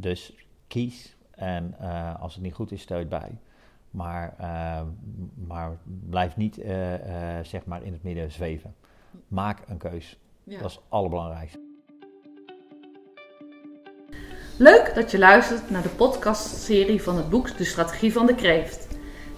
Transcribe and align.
dus 0.00 0.34
kies 0.66 1.16
en 1.30 1.74
eh, 1.78 2.20
als 2.20 2.34
het 2.34 2.42
niet 2.42 2.54
goed 2.54 2.72
is, 2.72 2.80
steun 2.80 3.08
bij. 3.08 3.38
Maar, 3.90 4.34
uh, 4.40 4.80
maar 5.46 5.76
blijf 6.08 6.36
niet 6.36 6.54
zeg 7.42 7.64
maar 7.64 7.82
in 7.82 7.92
het 7.92 8.02
midden 8.02 8.32
zweven. 8.32 8.74
Maak 9.28 9.58
een 9.68 9.78
keus. 9.78 10.18
Dat 10.44 10.64
is 10.64 10.74
het 10.74 10.84
allerbelangrijkste. 10.88 11.60
Leuk 14.56 14.92
dat 14.94 15.10
je 15.10 15.18
luistert 15.18 15.70
naar 15.70 15.82
de 15.82 15.88
podcastserie 15.88 17.02
van 17.02 17.16
het 17.16 17.30
boek 17.30 17.56
De 17.56 17.64
Strategie 17.64 18.12
van 18.12 18.26
de 18.26 18.34
Kreeft. 18.34 18.88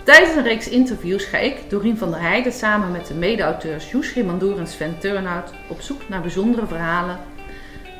Tijdens 0.04 0.36
een 0.36 0.42
reeks 0.42 0.68
interviews 0.68 1.24
ga 1.24 1.38
ik, 1.38 1.70
Dorien 1.70 1.98
van 1.98 2.10
der 2.10 2.20
Heijden, 2.20 2.52
samen 2.52 2.90
met 2.90 3.06
de 3.06 3.14
mede-auteurs 3.14 3.90
Joes 3.90 4.14
en 4.14 4.66
Sven 4.66 4.98
Turnhout 4.98 5.52
op 5.68 5.80
zoek 5.80 6.08
naar 6.08 6.20
bijzondere 6.20 6.66
verhalen 6.66 7.18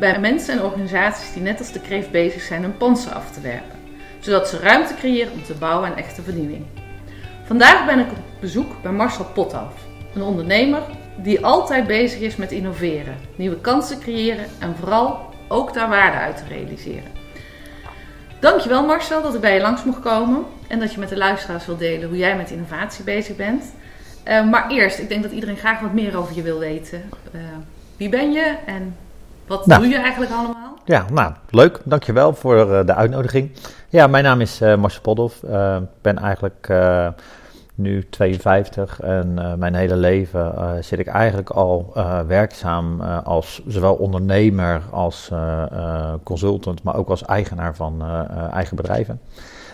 bij 0.03 0.21
mensen 0.21 0.59
en 0.59 0.65
organisaties 0.65 1.33
die 1.33 1.43
net 1.43 1.59
als 1.59 1.73
de 1.73 1.81
kreeft 1.81 2.11
bezig 2.11 2.43
zijn 2.43 2.63
hun 2.63 2.77
panzer 2.77 3.13
af 3.13 3.31
te 3.31 3.41
werpen, 3.41 3.79
zodat 4.21 4.49
ze 4.49 4.59
ruimte 4.59 4.95
creëren 4.95 5.33
om 5.33 5.45
te 5.45 5.55
bouwen 5.55 5.91
aan 5.91 5.97
echte 5.97 6.23
verdiening. 6.23 6.65
Vandaag 7.45 7.87
ben 7.87 7.99
ik 7.99 8.11
op 8.11 8.19
bezoek 8.41 8.83
bij 8.83 8.93
Marcel 8.93 9.25
Pothoff, 9.25 9.87
een 10.15 10.23
ondernemer 10.23 10.83
die 11.17 11.45
altijd 11.45 11.87
bezig 11.87 12.21
is 12.21 12.37
met 12.37 12.53
innoveren, 12.53 13.17
nieuwe 13.37 13.61
kansen 13.61 14.01
creëren 14.01 14.45
en 14.59 14.77
vooral 14.77 15.35
ook 15.49 15.75
daar 15.75 15.89
waarde 15.89 16.17
uit 16.17 16.37
te 16.37 16.55
realiseren. 16.55 17.11
Dankjewel 18.41 18.87
Marcel 18.87 19.23
dat 19.23 19.35
ik 19.35 19.41
bij 19.41 19.55
je 19.55 19.61
langs 19.61 19.85
mocht 19.85 20.01
komen 20.01 20.45
en 20.69 20.79
dat 20.79 20.93
je 20.93 20.99
met 20.99 21.09
de 21.09 21.17
luisteraars 21.17 21.67
wil 21.67 21.77
delen 21.77 22.09
hoe 22.09 22.19
jij 22.19 22.37
met 22.37 22.51
innovatie 22.51 23.05
bezig 23.05 23.37
bent. 23.37 23.65
Uh, 24.29 24.51
maar 24.51 24.71
eerst, 24.71 24.99
ik 24.99 25.09
denk 25.09 25.23
dat 25.23 25.33
iedereen 25.33 25.57
graag 25.57 25.81
wat 25.81 25.93
meer 25.93 26.17
over 26.17 26.35
je 26.35 26.43
wil 26.43 26.59
weten. 26.59 27.03
Uh, 27.35 27.41
wie 27.97 28.09
ben 28.09 28.33
je 28.33 28.55
en 28.67 28.97
wat 29.57 29.67
nou, 29.67 29.81
doe 29.81 29.91
je 29.91 29.99
eigenlijk 29.99 30.33
allemaal? 30.33 30.79
Ja, 30.85 31.05
nou, 31.13 31.33
leuk. 31.51 31.81
Dankjewel 31.85 32.35
voor 32.35 32.57
uh, 32.57 32.87
de 32.87 32.95
uitnodiging. 32.95 33.51
Ja, 33.89 34.07
mijn 34.07 34.25
naam 34.25 34.41
is 34.41 34.59
Marcel 34.59 35.01
Podolf. 35.01 35.43
Ik 35.83 36.03
ben 36.03 36.19
eigenlijk 36.19 36.69
nu 37.75 38.09
52 38.09 39.01
en 39.01 39.35
uh, 39.39 39.55
mijn 39.55 39.75
hele 39.75 39.97
leven 39.97 40.55
uh, 40.57 40.71
zit 40.81 40.99
ik 40.99 41.07
eigenlijk 41.07 41.51
al 41.51 41.93
uh, 41.97 42.21
werkzaam 42.21 43.01
als 43.01 43.63
zowel 43.67 43.95
ondernemer 43.95 44.83
als 44.91 45.31
consultant, 46.23 46.83
maar 46.83 46.97
ook 46.97 47.09
als 47.09 47.25
eigenaar 47.25 47.75
van 47.75 48.03
eigen 48.53 48.77
bedrijven. 48.77 49.21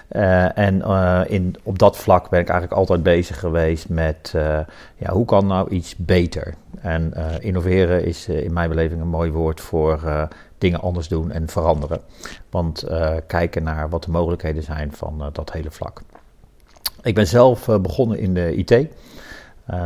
En 0.09 0.83
in, 1.29 1.57
op 1.63 1.79
dat 1.79 1.97
vlak 1.97 2.31
ben 2.31 2.41
ik 2.41 2.49
eigenlijk 2.49 2.81
altijd 2.81 3.03
bezig 3.03 3.39
geweest 3.39 3.89
met 3.89 4.31
ja, 4.97 5.13
hoe 5.13 5.25
kan 5.25 5.47
nou 5.47 5.71
iets 5.71 5.97
beter? 5.97 6.55
En 6.81 7.13
innoveren 7.41 8.05
is 8.05 8.29
in 8.29 8.53
mijn 8.53 8.69
beleving 8.69 9.01
een 9.01 9.09
mooi 9.09 9.31
woord 9.31 9.61
voor 9.61 10.29
dingen 10.59 10.81
anders 10.81 11.09
doen 11.09 11.31
en 11.31 11.49
veranderen. 11.49 12.01
Want 12.51 12.85
kijken 13.27 13.63
naar 13.63 13.89
wat 13.89 14.05
de 14.05 14.11
mogelijkheden 14.11 14.63
zijn 14.63 14.93
van 14.93 15.31
dat 15.33 15.53
hele 15.53 15.71
vlak. 15.71 16.03
Ik 17.03 17.15
ben 17.15 17.27
zelf 17.27 17.69
eh, 17.69 17.79
begonnen 17.79 18.19
in 18.19 18.35
de 18.35 18.55
IT. 18.55 18.87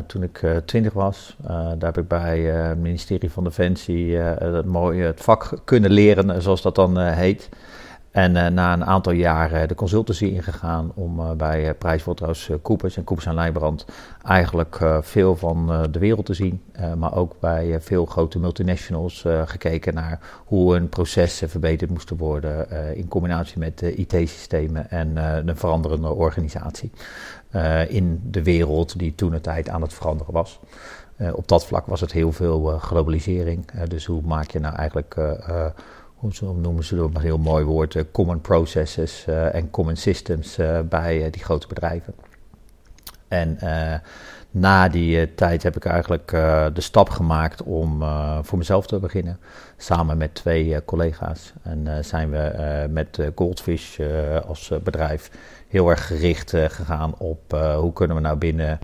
Toen 0.07 0.23
ik 0.23 0.47
twintig 0.65 0.93
was, 0.93 1.37
uh, 1.43 1.49
daar 1.49 1.93
heb 1.93 1.99
ik 1.99 2.09
bij 2.09 2.41
het 2.41 2.79
ministerie 2.79 3.31
van 3.31 3.45
Defensie 3.45 4.19
mooie 4.65 5.05
het 5.05 5.21
vak 5.21 5.61
kunnen 5.65 5.91
leren, 5.91 6.43
zoals 6.43 6.63
dat 6.63 6.75
dan 6.75 6.99
heet. 6.99 7.49
En 8.13 8.55
na 8.55 8.73
een 8.73 8.85
aantal 8.85 9.13
jaren 9.13 9.69
de 9.69 9.75
consultancy 9.75 10.25
ingegaan 10.25 10.93
om 10.95 11.37
bij 11.37 11.65
uh, 11.65 11.71
PricewaterhouseCoopers 11.79 12.97
en 12.97 13.05
Coopers 13.05 13.27
en 13.27 13.35
Leijbrand 13.35 13.87
eigenlijk 14.23 14.79
veel 15.01 15.37
van 15.37 15.89
de 15.91 15.99
wereld 15.99 16.27
te 16.27 16.35
zien. 16.35 16.63
maar 16.97 17.15
ook 17.15 17.41
bij 17.41 17.81
veel 17.81 18.07
grote 18.07 18.39
multinationals 18.39 19.25
gekeken 19.45 19.95
naar 19.95 20.21
hoe 20.45 20.73
hun 20.73 20.89
processen 20.89 21.51
verbeterd 21.51 21.91
moesten 21.91 22.17
worden 22.17 22.71
in 22.97 23.09
combinatie 23.09 23.59
met 23.59 23.83
IT-systemen 23.83 24.91
en 24.91 25.17
een 25.49 25.57
veranderende 25.57 26.13
organisatie. 26.13 26.91
in 27.89 28.21
de 28.25 28.43
wereld 28.43 28.99
die 28.99 29.15
toen 29.15 29.31
de 29.31 29.41
tijd 29.41 29.69
aan 29.69 29.83
het 29.83 29.95
veranderen 29.95 30.33
was. 30.33 30.61
op 31.33 31.49
dat 31.49 31.67
vlak 31.67 31.87
was 31.87 32.01
het 32.01 32.13
heel 32.13 32.33
veel 32.33 32.79
globalisering. 32.79 33.71
dus 33.89 34.05
hoe 34.05 34.23
maak 34.23 34.51
je 34.51 34.61
nou 34.61 34.75
eigenlijk 34.75 35.17
hoe 36.23 36.55
noemen 36.55 36.85
ze 36.85 36.97
dat 36.97 37.11
een 37.15 37.21
heel 37.21 37.39
mooi 37.39 37.65
woord, 37.65 37.95
uh, 37.95 38.03
common 38.13 38.41
processes 38.41 39.25
uh, 39.29 39.55
en 39.55 39.71
common 39.71 39.97
systems 39.97 40.59
uh, 40.59 40.81
bij 40.81 41.31
die 41.31 41.43
grote 41.43 41.67
bedrijven. 41.67 42.15
En 43.29 43.59
na 44.51 44.89
die 44.89 45.35
tijd 45.35 45.63
heb 45.63 45.77
ik 45.77 45.85
eigenlijk 45.85 46.29
de 46.75 46.81
stap 46.81 47.09
gemaakt 47.09 47.63
om 47.63 48.03
voor 48.43 48.59
mezelf 48.59 48.87
te 48.87 48.99
beginnen, 48.99 49.39
samen 49.77 50.19
met 50.19 50.35
twee 50.35 50.85
collega's. 50.85 51.53
En 51.63 52.05
zijn 52.05 52.31
we 52.31 52.87
met 52.91 53.19
Goldfish 53.35 54.01
als 54.47 54.73
bedrijf 54.83 55.31
heel 55.69 55.89
erg 55.91 56.07
gericht 56.07 56.51
gegaan 56.51 57.19
op 57.19 57.53
hoe 57.77 57.93
kunnen 57.93 58.17
we 58.17 58.23
nou 58.23 58.37
binnen 58.37 58.79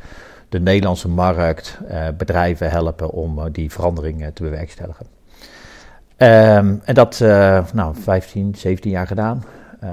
de 0.48 0.60
Nederlandse 0.60 1.08
markt 1.08 1.78
bedrijven 2.16 2.70
helpen 2.70 3.10
om 3.10 3.52
die 3.52 3.72
verandering 3.72 4.30
te 4.34 4.42
bewerkstelligen. 4.42 5.17
Um, 6.20 6.80
en 6.84 6.94
dat, 6.94 7.20
uh, 7.22 7.64
nou, 7.72 7.94
15, 7.94 8.54
17 8.54 8.90
jaar 8.90 9.06
gedaan. 9.06 9.44
Uh, 9.84 9.90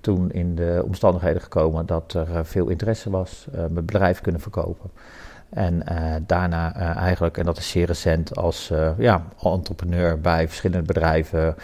toen 0.00 0.30
in 0.30 0.54
de 0.54 0.82
omstandigheden 0.84 1.42
gekomen 1.42 1.86
dat 1.86 2.14
er 2.14 2.28
uh, 2.28 2.38
veel 2.42 2.68
interesse 2.68 3.10
was, 3.10 3.46
mijn 3.50 3.86
bedrijf 3.86 4.20
kunnen 4.20 4.40
verkopen. 4.40 4.90
En 5.50 5.82
daarna 6.26 6.74
eigenlijk, 6.94 7.38
en 7.38 7.44
dat 7.44 7.58
is 7.58 7.70
zeer 7.70 7.86
recent, 7.86 8.36
als 8.36 8.72
ja, 8.98 9.22
entrepreneur 9.42 10.20
bij 10.20 10.48
verschillende 10.48 10.86
bedrijven 10.86 11.54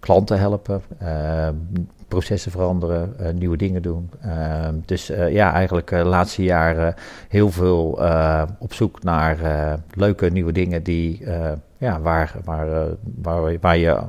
klanten 0.00 0.38
helpen, 0.38 0.82
processen 2.10 2.50
veranderen, 2.50 3.14
nieuwe 3.38 3.56
dingen 3.56 3.82
doen. 3.82 4.10
Ehm, 4.20 4.74
dus 4.84 5.06
ja, 5.06 5.52
eigenlijk 5.52 5.88
de 5.88 6.04
laatste 6.04 6.42
jaren 6.42 6.94
heel 7.28 7.50
veel 7.50 8.00
op 8.58 8.72
zoek 8.72 9.02
naar 9.02 9.38
leuke 9.94 10.30
nieuwe 10.30 10.52
dingen 10.52 10.82
die 10.82 11.24
ja, 11.80 12.00
waar, 12.00 12.34
waar, 12.44 12.72
eh, 12.72 12.92
waar, 13.22 13.58
waar, 13.60 13.76
je, 13.76 14.02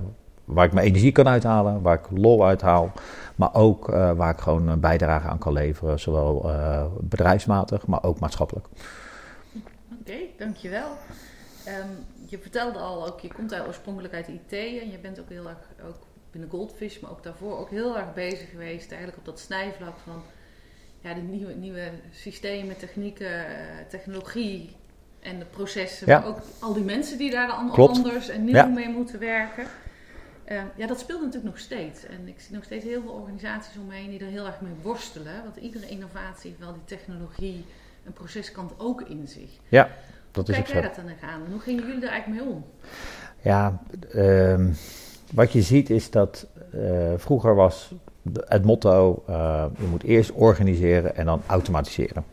waar 0.45 0.65
ik 0.65 0.73
mijn 0.73 0.85
energie 0.85 1.11
kan 1.11 1.27
uithalen, 1.27 1.81
waar 1.81 1.99
ik 1.99 2.17
lol 2.19 2.45
uithaal. 2.45 2.91
Maar 3.35 3.53
ook 3.53 3.85
waar 3.87 4.29
ik 4.29 4.39
gewoon 4.39 4.67
een 4.67 4.79
bijdrage 4.79 5.27
aan 5.27 5.37
kan 5.37 5.53
leveren, 5.53 5.99
zowel 5.99 6.51
bedrijfsmatig, 6.99 7.87
maar 7.87 8.03
ook 8.03 8.19
maatschappelijk. 8.19 8.67
Oké, 9.99 10.13
dankjewel. 10.37 10.87
Um, 11.67 12.05
je 12.25 12.37
vertelde 12.37 12.79
al, 12.79 13.07
ook, 13.07 13.19
je 13.19 13.33
komt 13.33 13.61
oorspronkelijk 13.67 14.13
uit 14.13 14.27
IT 14.27 14.51
en 14.51 14.91
je 14.91 14.99
bent 15.01 15.19
ook 15.19 15.29
heel 15.29 15.47
erg, 15.47 15.87
ook 15.87 15.97
binnen 16.31 16.49
Goldfish, 16.49 16.99
maar 16.99 17.11
ook 17.11 17.23
daarvoor 17.23 17.57
ook 17.57 17.69
heel 17.69 17.97
erg 17.97 18.13
bezig 18.13 18.49
geweest, 18.49 18.89
eigenlijk 18.89 19.17
op 19.17 19.25
dat 19.25 19.39
snijvlak 19.39 19.97
van 19.97 20.23
ja, 21.01 21.13
de 21.13 21.21
nieuwe, 21.21 21.53
nieuwe 21.53 21.91
systemen, 22.11 22.77
technieken, 22.77 23.45
technologie, 23.89 24.75
en 25.21 25.39
de 25.39 25.45
processen, 25.45 26.07
maar 26.07 26.25
ook 26.25 26.39
al 26.59 26.73
die 26.73 26.83
mensen 26.83 27.17
die 27.17 27.31
daar 27.31 27.47
dan 27.47 27.71
anders 27.71 28.29
en 28.29 28.43
nieuw 28.43 28.69
mee 28.69 28.89
moeten 28.89 29.19
werken. 29.19 29.65
Uh, 30.51 30.61
ja, 30.75 30.87
dat 30.87 30.99
speelt 30.99 31.19
natuurlijk 31.19 31.53
nog 31.53 31.59
steeds. 31.59 32.05
En 32.05 32.27
ik 32.27 32.39
zie 32.39 32.55
nog 32.55 32.63
steeds 32.63 32.85
heel 32.85 33.01
veel 33.01 33.11
organisaties 33.11 33.77
omheen 33.77 34.09
die 34.09 34.19
er 34.19 34.25
heel 34.25 34.45
erg 34.45 34.61
mee 34.61 34.73
worstelen. 34.81 35.43
Want 35.43 35.55
iedere 35.55 35.87
innovatie 35.87 36.49
heeft 36.49 36.61
wel 36.61 36.73
die 36.73 36.97
technologie 36.97 37.65
en 38.05 38.13
proceskant 38.13 38.71
ook 38.77 39.01
in 39.01 39.27
zich. 39.27 39.49
Ja, 39.67 39.89
dat 40.31 40.47
hoe 40.47 40.55
is 40.55 40.61
kijk 40.61 40.73
jij 40.73 40.81
dat 40.81 40.95
dan 40.95 41.29
aan? 41.29 41.41
Hoe 41.51 41.59
gingen 41.59 41.85
jullie 41.85 42.03
er 42.03 42.09
eigenlijk 42.09 42.41
mee 42.41 42.53
om? 42.53 42.65
Ja, 43.41 43.81
uh, 44.15 44.67
wat 45.33 45.51
je 45.51 45.61
ziet 45.61 45.89
is 45.89 46.09
dat 46.09 46.47
uh, 46.75 47.13
vroeger 47.17 47.55
was 47.55 47.91
het 48.45 48.65
motto: 48.65 49.23
uh, 49.29 49.65
je 49.77 49.85
moet 49.89 50.03
eerst 50.03 50.31
organiseren 50.31 51.15
en 51.15 51.25
dan 51.25 51.41
automatiseren. 51.45 52.23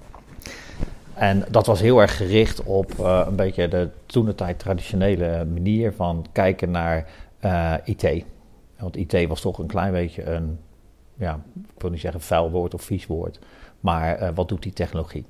En 1.15 1.45
dat 1.51 1.67
was 1.67 1.81
heel 1.81 2.01
erg 2.01 2.17
gericht 2.17 2.63
op 2.63 2.93
uh, 3.01 3.25
een 3.27 3.37
beetje 3.37 3.69
de 3.69 3.89
toen 4.07 4.35
tijd 4.35 4.59
traditionele 4.59 5.45
manier 5.45 5.93
van 5.93 6.27
kijken 6.33 6.71
naar 6.71 7.07
eh, 7.39 7.75
IT. 7.85 8.25
Want 8.79 8.97
IT 8.97 9.29
was 9.29 9.41
toch 9.41 9.59
een 9.59 9.67
klein 9.67 9.93
beetje 9.93 10.25
een, 10.25 10.59
ja, 11.15 11.41
ik 11.75 11.81
wil 11.81 11.91
niet 11.91 12.01
zeggen 12.01 12.21
vuil 12.21 12.51
woord 12.51 12.75
of 12.75 12.83
vies 12.83 13.07
woord, 13.07 13.39
maar 13.81 14.35
wat 14.35 14.49
doet 14.49 14.63
die 14.63 14.73
technologie? 14.73 15.27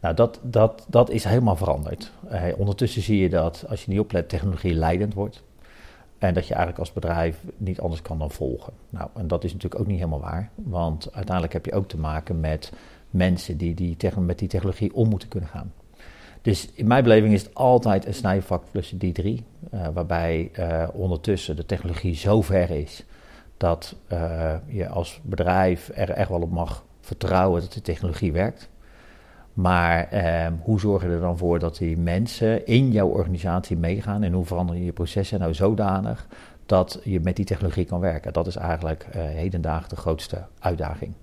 Nou, 0.00 0.14
dat, 0.14 0.40
dat, 0.42 0.86
dat 0.88 1.10
is 1.10 1.24
helemaal 1.24 1.56
veranderd. 1.56 2.12
ondertussen 2.56 3.02
zie 3.02 3.18
je 3.18 3.28
dat 3.28 3.64
als 3.68 3.84
je 3.84 3.90
niet 3.90 4.00
oplet, 4.00 4.28
technologie 4.28 4.74
leidend 4.74 5.14
wordt. 5.14 5.42
En 6.26 6.34
dat 6.34 6.46
je 6.46 6.54
eigenlijk 6.54 6.78
als 6.78 6.92
bedrijf 6.92 7.44
niet 7.56 7.80
anders 7.80 8.02
kan 8.02 8.18
dan 8.18 8.30
volgen. 8.30 8.72
Nou, 8.90 9.08
en 9.14 9.28
dat 9.28 9.44
is 9.44 9.52
natuurlijk 9.52 9.80
ook 9.80 9.86
niet 9.86 9.98
helemaal 9.98 10.20
waar. 10.20 10.50
Want 10.54 11.12
uiteindelijk 11.12 11.52
heb 11.52 11.66
je 11.66 11.72
ook 11.72 11.88
te 11.88 11.98
maken 11.98 12.40
met 12.40 12.72
mensen 13.10 13.56
die, 13.56 13.74
die 13.74 13.96
met 14.18 14.38
die 14.38 14.48
technologie 14.48 14.94
om 14.94 15.08
moeten 15.08 15.28
kunnen 15.28 15.48
gaan. 15.48 15.72
Dus 16.42 16.70
in 16.74 16.86
mijn 16.86 17.02
beleving 17.02 17.32
is 17.34 17.42
het 17.42 17.54
altijd 17.54 18.06
een 18.06 18.14
snijvak 18.14 18.64
plus 18.70 18.92
die 18.96 19.12
drie, 19.12 19.44
uh, 19.74 19.88
waarbij 19.94 20.50
uh, 20.58 20.88
ondertussen 20.92 21.56
de 21.56 21.66
technologie 21.66 22.14
zo 22.14 22.42
ver 22.42 22.70
is 22.70 23.04
dat 23.56 23.96
uh, 24.12 24.54
je 24.66 24.88
als 24.88 25.20
bedrijf 25.22 25.90
er 25.94 26.10
echt 26.10 26.28
wel 26.28 26.42
op 26.42 26.50
mag 26.50 26.84
vertrouwen 27.00 27.60
dat 27.60 27.72
de 27.72 27.80
technologie 27.80 28.32
werkt. 28.32 28.68
Maar 29.54 30.08
ehm, 30.08 30.52
hoe 30.62 30.80
zorg 30.80 31.02
je 31.02 31.08
er 31.08 31.20
dan 31.20 31.38
voor 31.38 31.58
dat 31.58 31.76
die 31.76 31.96
mensen 31.96 32.66
in 32.66 32.90
jouw 32.90 33.08
organisatie 33.08 33.76
meegaan 33.76 34.22
en 34.22 34.32
hoe 34.32 34.44
verander 34.44 34.76
je 34.76 34.84
je 34.84 34.92
processen 34.92 35.40
nou 35.40 35.54
zodanig 35.54 36.26
dat 36.66 37.00
je 37.04 37.20
met 37.20 37.36
die 37.36 37.44
technologie 37.44 37.84
kan 37.84 38.00
werken. 38.00 38.32
Dat 38.32 38.46
is 38.46 38.56
eigenlijk 38.56 39.06
uh, 39.08 39.22
hedendaags 39.22 39.88
de 39.88 39.96
grootste 39.96 40.44
uitdaging. 40.58 41.14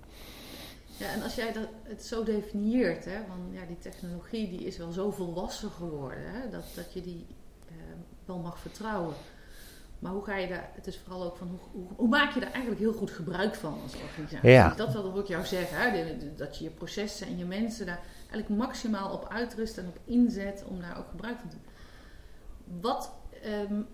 Ja, 0.98 1.12
en 1.14 1.24
als 1.24 1.36
jij 1.36 1.54
dat, 1.54 1.68
het 1.84 2.04
zo 2.04 2.24
definieert, 2.24 3.06
hè, 3.06 3.18
van 3.28 3.38
ja, 3.52 3.62
die 3.68 3.78
technologie 3.80 4.50
die 4.50 4.66
is 4.66 4.78
wel 4.78 4.92
zo 4.92 5.12
volwassen 5.12 5.70
geworden, 5.70 6.24
hè, 6.24 6.50
dat, 6.50 6.64
dat 6.76 6.94
je 6.94 7.02
die 7.02 7.26
uh, 7.72 7.76
wel 8.26 8.38
mag 8.38 8.60
vertrouwen. 8.60 9.14
Maar 10.02 10.12
hoe 10.12 10.24
ga 10.24 10.38
je 10.38 10.48
daar, 10.48 10.70
het 10.74 10.88
is 10.88 11.00
vooral 11.00 11.24
ook 11.24 11.38
van 11.38 11.60
hoe, 11.72 11.88
hoe, 11.96 12.08
maak 12.08 12.34
je 12.34 12.40
daar 12.40 12.52
eigenlijk 12.52 12.82
heel 12.82 12.94
goed 12.94 13.12
gebruik 13.12 13.56
van 13.56 13.82
als 13.84 13.96
organisatie? 13.96 14.50
Ja. 14.50 14.74
Dat 14.76 14.94
wil 14.94 15.20
ik 15.20 15.28
jou 15.28 15.46
zeggen, 15.46 15.78
hè, 15.78 16.18
dat 16.36 16.58
je 16.58 16.64
je 16.64 16.70
processen 16.70 17.28
en 17.28 17.38
je 17.38 17.46
mensen 17.46 17.86
daar 17.86 18.00
eigenlijk 18.30 18.50
maximaal 18.50 19.14
op 19.14 19.28
uitrust 19.30 19.78
en 19.78 19.88
op 19.88 19.98
inzet 20.06 20.64
om 20.68 20.82
daar 20.82 20.98
ook 20.98 21.10
gebruik 21.10 21.40
van 21.40 21.50
te 21.50 21.56
doen. 21.56 22.82
Wat 22.82 23.12
um, 23.70 23.88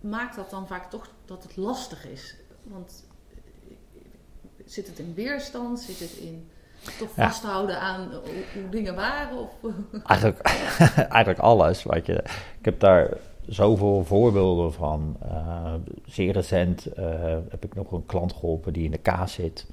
maakt 0.00 0.36
dat 0.36 0.50
dan 0.50 0.66
vaak 0.66 0.90
toch 0.90 1.10
dat 1.24 1.42
het 1.42 1.56
lastig 1.56 2.06
is? 2.06 2.36
Want 2.62 3.04
eh, 3.30 4.62
zit 4.64 4.86
het 4.86 4.98
in 4.98 5.14
weerstand? 5.14 5.80
Zit 5.80 5.98
het 5.98 6.16
in 6.18 6.50
toch 6.98 7.10
vasthouden 7.14 7.80
aan 7.80 8.12
hoe, 8.54 8.68
dingen 8.70 8.94
waren? 8.94 9.38
Of? 9.38 9.50
Eigenlijk, 10.04 10.40
eigenlijk 11.16 11.38
alles. 11.38 11.82
Wat 11.82 12.06
je, 12.06 12.24
ik 12.58 12.64
heb 12.64 12.80
daar 12.80 13.16
zoveel 13.46 14.04
voorbeelden 14.04 14.72
van. 14.72 15.16
Uh, 15.24 15.74
zeer 16.06 16.32
recent 16.32 16.88
uh, 16.98 17.04
heb 17.48 17.64
ik 17.64 17.74
nog 17.74 17.92
een 17.92 18.06
klant 18.06 18.32
geholpen 18.32 18.72
die 18.72 18.84
in 18.84 18.90
de 18.90 18.98
kaas 18.98 19.32
zit. 19.32 19.66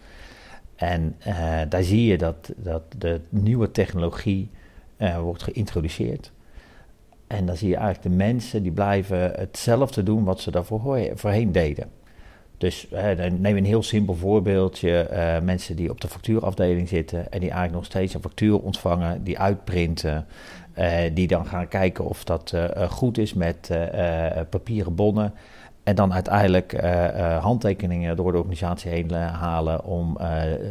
En 0.75 1.15
uh, 1.27 1.61
daar 1.69 1.83
zie 1.83 2.05
je 2.05 2.17
dat, 2.17 2.53
dat 2.55 2.83
de 2.97 3.21
nieuwe 3.29 3.71
technologie 3.71 4.49
wordt 5.21 5.43
geïntroduceerd. 5.43 6.31
En 7.27 7.45
dan 7.45 7.57
zie 7.57 7.69
je 7.69 7.75
eigenlijk 7.75 8.09
de 8.09 8.23
mensen 8.23 8.63
die 8.63 8.71
blijven 8.71 9.31
hetzelfde 9.35 10.03
doen 10.03 10.23
wat 10.23 10.39
ze 10.39 10.51
daarvoor 10.51 11.09
voorheen 11.15 11.51
deden. 11.51 11.89
Dus 12.57 12.87
neem 13.37 13.57
een 13.57 13.65
heel 13.65 13.83
simpel 13.83 14.15
voorbeeldje. 14.15 15.09
Mensen 15.43 15.75
die 15.75 15.89
op 15.89 16.01
de 16.01 16.07
factuurafdeling 16.07 16.87
zitten 16.87 17.19
en 17.31 17.39
die 17.39 17.49
eigenlijk 17.49 17.73
nog 17.73 17.85
steeds 17.85 18.13
een 18.13 18.21
factuur 18.21 18.59
ontvangen, 18.59 19.23
die 19.23 19.39
uitprinten. 19.39 20.25
Uh, 20.79 20.95
die 21.13 21.27
dan 21.27 21.45
gaan 21.45 21.67
kijken 21.67 22.05
of 22.05 22.23
dat 22.23 22.51
uh, 22.55 22.89
goed 22.89 23.17
is 23.17 23.33
met 23.33 23.71
papieren 24.49 24.95
bonnen. 24.95 25.33
En 25.83 25.95
dan 25.95 26.13
uiteindelijk 26.13 26.81
handtekeningen 27.41 28.15
door 28.15 28.31
de 28.31 28.37
organisatie 28.37 28.91
heen 28.91 29.11
halen 29.11 29.83
om 29.85 30.17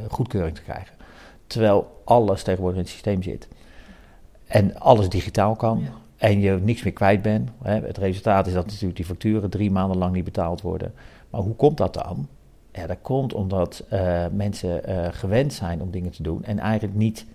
goedkeuring 0.09 0.55
te 0.55 0.63
krijgen. 0.63 0.95
Terwijl 1.47 2.01
alles 2.05 2.43
tegenwoordig 2.43 2.79
in 2.79 2.85
het 2.85 2.93
systeem 2.93 3.23
zit. 3.23 3.49
En 4.47 4.79
alles 4.79 5.09
digitaal 5.09 5.57
kan. 5.57 5.81
Ja 5.85 5.91
en 6.19 6.41
je 6.41 6.59
niks 6.63 6.83
meer 6.83 6.93
kwijt 6.93 7.23
bent. 7.23 7.51
Hè. 7.63 7.81
Het 7.81 7.99
resultaat 7.99 8.47
is 8.47 8.53
dat 8.53 8.67
natuurlijk 8.67 8.97
die 8.97 9.05
facturen 9.05 9.51
drie 9.51 9.71
maanden 9.71 9.99
lang 9.99 10.15
niet 10.15 10.25
betaald 10.25 10.61
worden. 10.61 10.93
Maar 11.31 11.41
hoe 11.41 11.55
komt 11.55 11.77
dat 11.77 11.95
dan? 11.95 12.29
Ja, 12.73 12.87
dat 12.87 12.99
komt 13.03 13.35
omdat 13.35 13.85
uh, 13.93 14.27
mensen 14.33 14.91
uh, 14.91 15.07
gewend 15.11 15.53
zijn 15.53 15.83
om 15.83 15.91
dingen 15.91 16.11
te 16.11 16.23
doen 16.23 16.45
en 16.45 16.59
eigenlijk 16.59 16.95
niet 16.95 17.27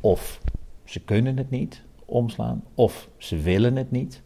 of 0.00 0.40
ze 0.84 1.00
kunnen 1.00 1.36
het 1.36 1.50
niet 1.50 1.82
omslaan, 2.04 2.64
of 2.74 3.08
ze 3.16 3.36
willen 3.36 3.76
het 3.76 3.90
niet, 3.90 4.22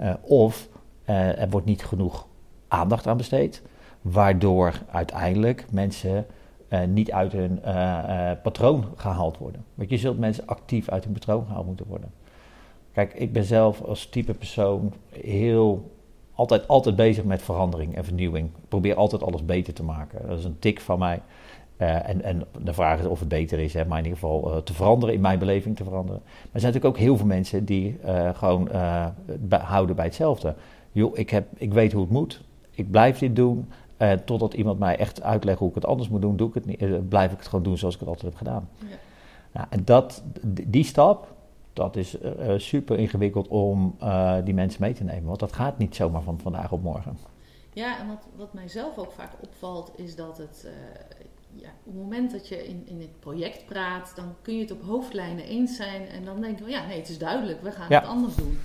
uh, 0.00 0.14
of 0.20 0.68
er 1.04 1.50
wordt 1.50 1.66
niet 1.66 1.84
genoeg 1.84 2.26
aandacht 2.68 3.06
aan 3.06 3.16
besteed, 3.16 3.62
waardoor 4.00 4.82
uiteindelijk 4.90 5.64
mensen 5.70 6.26
niet 6.88 7.12
uit 7.12 7.32
hun 7.32 7.60
patroon 8.42 8.84
gehaald 8.96 9.38
worden. 9.38 9.64
Want 9.74 9.90
je 9.90 9.96
zult 9.96 10.18
mensen 10.18 10.46
actief 10.46 10.88
uit 10.88 11.04
hun 11.04 11.12
patroon 11.12 11.46
gehaald 11.46 11.66
moeten 11.66 11.86
worden. 11.86 12.12
Kijk, 12.92 13.14
ik 13.14 13.32
ben 13.32 13.44
zelf 13.44 13.82
als 13.82 14.06
type 14.06 14.34
persoon 14.34 14.92
heel 15.10 15.90
altijd, 16.34 16.68
altijd 16.68 16.96
bezig 16.96 17.24
met 17.24 17.42
verandering 17.42 17.94
en 17.94 18.04
vernieuwing. 18.04 18.46
Ik 18.46 18.68
probeer 18.68 18.94
altijd 18.94 19.22
alles 19.22 19.44
beter 19.44 19.72
te 19.74 19.82
maken. 19.82 20.28
Dat 20.28 20.38
is 20.38 20.44
een 20.44 20.58
tik 20.58 20.80
van 20.80 20.98
mij. 20.98 21.22
Uh, 21.80 22.08
en, 22.08 22.22
en 22.22 22.44
de 22.62 22.72
vraag 22.72 23.00
is 23.00 23.06
of 23.06 23.18
het 23.18 23.28
beter 23.28 23.58
is, 23.58 23.74
hè, 23.74 23.84
maar 23.84 23.98
in 23.98 24.04
ieder 24.04 24.18
geval 24.18 24.52
uh, 24.52 24.56
te 24.56 24.74
veranderen, 24.74 25.14
in 25.14 25.20
mijn 25.20 25.38
beleving 25.38 25.76
te 25.76 25.84
veranderen. 25.84 26.20
Maar 26.24 26.50
er 26.52 26.60
zijn 26.60 26.72
natuurlijk 26.72 26.96
ook 26.96 27.02
heel 27.02 27.16
veel 27.16 27.26
mensen 27.26 27.64
die 27.64 27.98
uh, 28.04 28.34
gewoon 28.34 28.68
houden 29.50 29.96
bij 29.96 30.04
hetzelfde. 30.04 30.54
Joh, 30.92 31.18
ik, 31.18 31.30
heb, 31.30 31.46
ik 31.56 31.72
weet 31.72 31.92
hoe 31.92 32.02
het 32.02 32.10
moet, 32.10 32.42
ik 32.70 32.90
blijf 32.90 33.18
dit 33.18 33.36
doen. 33.36 33.68
totdat 34.24 34.54
iemand 34.54 34.78
mij 34.78 34.96
echt 34.96 35.22
uitlegt 35.22 35.58
hoe 35.58 35.68
ik 35.68 35.74
het 35.74 35.86
anders 35.86 36.08
moet 36.08 36.20
doen, 36.20 36.36
doe 36.36 36.48
ik 36.48 36.54
het 36.54 36.66
niet, 36.66 37.08
blijf 37.08 37.32
ik 37.32 37.38
het 37.38 37.48
gewoon 37.48 37.64
doen 37.64 37.78
zoals 37.78 37.94
ik 37.94 38.00
het 38.00 38.08
altijd 38.08 38.26
heb 38.26 38.36
gedaan. 38.36 38.68
Ja. 38.78 38.96
Nou, 39.52 39.66
en 39.70 39.84
dat, 39.84 40.22
die 40.46 40.84
stap, 40.84 41.34
dat 41.72 41.96
is 41.96 42.16
super 42.56 42.98
ingewikkeld 42.98 43.48
om 43.48 43.96
die 44.44 44.54
mensen 44.54 44.82
mee 44.82 44.92
te 44.92 45.04
nemen. 45.04 45.24
Want 45.24 45.40
dat 45.40 45.52
gaat 45.52 45.78
niet 45.78 45.94
zomaar 45.94 46.22
van 46.22 46.38
vandaag 46.42 46.72
op 46.72 46.82
morgen. 46.82 47.18
Ja, 47.72 47.98
en 47.98 48.08
wat, 48.08 48.26
wat 48.36 48.52
mij 48.52 48.68
zelf 48.68 48.98
ook 48.98 49.12
vaak 49.12 49.32
opvalt, 49.40 49.92
is 49.96 50.16
dat 50.16 50.38
het. 50.38 50.68
Ja, 51.54 51.68
op 51.84 51.92
het 51.92 52.02
moment 52.02 52.30
dat 52.30 52.48
je 52.48 52.68
in, 52.68 52.82
in 52.86 53.00
het 53.00 53.20
project 53.20 53.66
praat, 53.66 54.12
dan 54.16 54.34
kun 54.42 54.54
je 54.54 54.60
het 54.60 54.70
op 54.70 54.82
hoofdlijnen 54.82 55.44
eens 55.44 55.76
zijn. 55.76 56.08
En 56.08 56.24
dan 56.24 56.40
denk 56.40 56.58
je, 56.58 56.64
ja, 56.64 56.86
nee, 56.86 56.98
het 56.98 57.08
is 57.08 57.18
duidelijk, 57.18 57.62
we 57.62 57.70
gaan 57.70 57.92
het 57.92 58.04
anders 58.04 58.34
doen. 58.34 58.58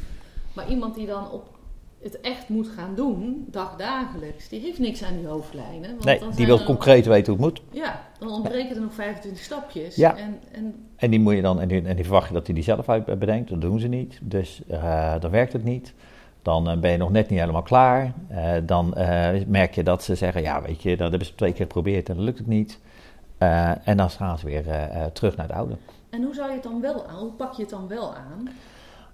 Maar 0.54 0.70
iemand 0.70 0.96
die 0.96 1.06
dan 1.06 1.32
op 1.32 1.56
het 2.02 2.22
echt 2.22 2.50
moet 2.50 2.68
gaan 2.68 2.96
doen, 2.96 3.46
dagdagelijks, 3.52 4.50
die 4.50 4.60
heeft 4.60 4.80
niks 4.80 5.04
aan 5.04 5.18
die 5.18 5.28
hoofdlijnen. 5.28 5.90
Want 5.90 6.04
nee, 6.04 6.20
die 6.36 6.46
wil 6.46 6.64
concreet 6.64 7.06
weten 7.06 7.34
hoe 7.34 7.46
het 7.46 7.54
moet. 7.54 7.66
Ja, 7.72 8.02
dan 8.20 8.30
ontbreken 8.30 8.76
er 8.76 8.82
nog 8.82 8.94
25 8.94 9.44
stapjes. 9.44 9.96
Ja. 9.96 10.18
En, 10.18 10.40
en, 10.52 10.76
en, 10.96 11.10
die 11.10 11.20
moet 11.20 11.36
je 11.36 11.42
dan, 11.42 11.62
en 11.62 11.68
die, 11.68 11.82
en 11.82 11.96
die 11.96 12.06
verwacht 12.06 12.28
je 12.28 12.34
dat 12.34 12.46
hij 12.46 12.56
die 12.56 12.64
zelf 12.64 12.90
uit 12.90 13.20
bedenkt, 13.20 13.50
dat 13.50 13.62
doen 13.62 13.80
ze 13.80 13.88
niet. 13.88 14.20
Dus 14.22 14.62
uh, 14.72 15.20
dan 15.20 15.32
werkt 15.32 15.54
het 15.54 15.64
niet. 15.64 15.94
Dan 16.46 16.72
uh, 16.72 16.78
ben 16.78 16.92
je 16.92 16.98
nog 16.98 17.12
net 17.12 17.30
niet 17.30 17.40
helemaal 17.40 17.62
klaar. 17.62 18.14
Uh, 18.32 18.52
dan 18.64 18.94
merk 19.48 19.76
je 19.76 19.84
dat 19.84 20.04
ze 20.04 20.16
zeggen, 20.16 20.42
ja 20.42 20.62
weet 20.62 20.82
je, 20.82 20.98
dat 20.98 21.10
hebben 21.10 21.28
ze 21.28 21.36
twee 21.36 21.52
keer 21.52 21.66
geprobeerd 21.66 22.10
en 22.10 22.16
dan 22.16 22.24
lukt 22.24 22.38
het 22.38 22.48
niet. 22.48 22.80
en 23.84 23.98
dan 23.98 24.10
gaan 24.10 24.38
ze 24.38 24.46
weer 24.46 24.64
terug 25.14 25.36
naar 25.36 25.48
het 25.48 25.56
oude. 25.56 25.76
En 26.10 26.24
hoe 26.24 26.34
zou 26.34 26.48
je 26.48 26.54
het 26.54 26.64
dan 26.64 26.82
wel 26.82 27.08
aan, 27.08 27.20
hoe 27.20 27.32
pak 27.32 27.54
je 27.54 27.62
het 27.62 27.72
dan 27.72 27.88
wel 27.88 28.16
aan? 28.16 28.50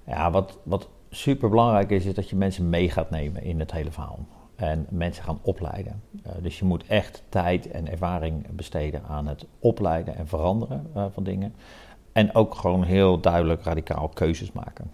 Ja, 0.05 0.31
wat, 0.31 0.57
wat 0.63 0.87
super 1.09 1.49
belangrijk 1.49 1.89
is, 1.89 2.05
is 2.05 2.13
dat 2.13 2.29
je 2.29 2.35
mensen 2.35 2.69
mee 2.69 2.89
gaat 2.89 3.09
nemen 3.09 3.43
in 3.43 3.59
het 3.59 3.71
hele 3.71 3.91
verhaal. 3.91 4.19
En 4.55 4.85
mensen 4.89 5.23
gaan 5.23 5.39
opleiden. 5.41 6.01
Dus 6.41 6.59
je 6.59 6.65
moet 6.65 6.87
echt 6.87 7.23
tijd 7.29 7.71
en 7.71 7.91
ervaring 7.91 8.47
besteden 8.49 9.03
aan 9.07 9.27
het 9.27 9.45
opleiden 9.59 10.15
en 10.15 10.27
veranderen 10.27 11.11
van 11.13 11.23
dingen. 11.23 11.53
En 12.11 12.35
ook 12.35 12.55
gewoon 12.55 12.83
heel 12.83 13.19
duidelijk 13.19 13.63
radicaal 13.63 14.07
keuzes 14.07 14.51
maken. 14.51 14.91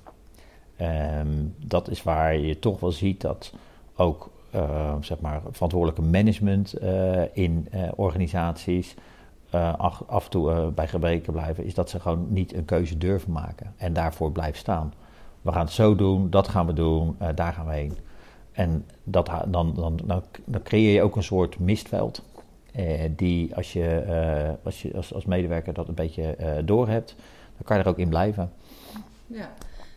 Um, 0.82 1.56
dat 1.66 1.90
is 1.90 2.04
waar 2.04 2.38
je 2.38 2.60
toch 2.60 2.80
wel 2.80 2.92
ziet 2.92 3.22
dat 3.22 3.54
ook 3.96 4.30
uh, 4.56 4.96
zeg 5.02 5.20
maar 5.20 5.42
verantwoordelijke 5.52 6.02
management 6.02 6.74
in 7.34 7.68
organisaties 7.96 8.96
af, 9.78 10.04
en 10.10 10.30
toe 10.30 10.72
bij 10.76 10.88
gebreken 10.88 11.34
blijven, 11.34 11.66
is 11.66 11.74
dat 11.74 11.90
ze 11.90 12.00
gewoon 12.00 12.26
niet 12.30 12.54
een 12.54 12.66
keuze 12.66 12.98
durven 12.98 13.32
maken 13.32 13.74
en 13.78 13.94
daarvoor 13.94 14.32
blijven 14.32 14.60
staan 14.60 14.94
we 15.48 15.54
gaan 15.54 15.66
het 15.66 15.74
zo 15.74 15.96
doen, 15.96 16.30
dat 16.30 16.48
gaan 16.48 16.66
we 16.66 16.74
doen, 16.74 17.18
daar 17.36 17.54
gaan 17.54 17.66
we 17.66 17.74
heen. 17.74 17.98
En 18.52 18.86
dat, 19.04 19.26
dan, 19.48 19.74
dan, 19.74 20.00
dan, 20.06 20.24
dan 20.46 20.64
creëer 20.64 20.94
je 20.94 21.02
ook 21.02 21.16
een 21.16 21.24
soort 21.24 21.60
mistveld. 21.60 22.24
Eh, 22.72 23.04
die 23.16 23.56
als 23.56 23.74
je, 23.74 24.58
als, 24.64 24.82
je 24.82 24.94
als, 25.14 25.26
medewerker 25.26 25.74
dat 25.74 25.88
een 25.88 25.94
beetje 25.94 26.62
door 26.66 26.88
hebt, 26.88 27.16
dan 27.56 27.64
kan 27.64 27.78
je 27.78 27.84
er 27.84 27.90
ook 27.90 27.98
in 27.98 28.10
blijven. 28.10 28.52
Ja, 29.28 29.54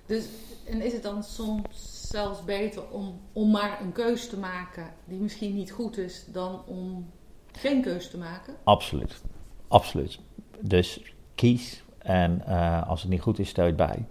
dus 0.06 0.28
en 0.70 0.82
is 0.82 0.92
het 0.92 1.02
dan 1.02 1.22
soms 1.22 2.08
zelfs 2.08 2.44
beter 2.44 2.88
om, 2.90 3.20
om 3.32 3.50
maar 3.50 3.80
een 3.80 3.92
keus 3.92 4.28
te 4.28 4.38
maken 4.38 4.86
die 5.04 5.20
misschien 5.20 5.54
niet 5.54 5.70
goed 5.70 5.98
is, 5.98 6.24
dan 6.32 6.62
om 6.66 7.10
geen 7.52 7.82
keus 7.82 8.10
te 8.10 8.18
maken? 8.18 8.54
Absoluut, 8.64 9.22
absoluut. 9.68 10.18
Dus 10.60 11.14
kies 11.34 11.82
en 11.98 12.44
als 12.86 13.02
het 13.02 13.10
niet 13.10 13.20
goed 13.20 13.38
is, 13.38 13.48
stel 13.48 13.64
je 13.64 13.72
het 13.72 13.90
bij. 13.90 14.06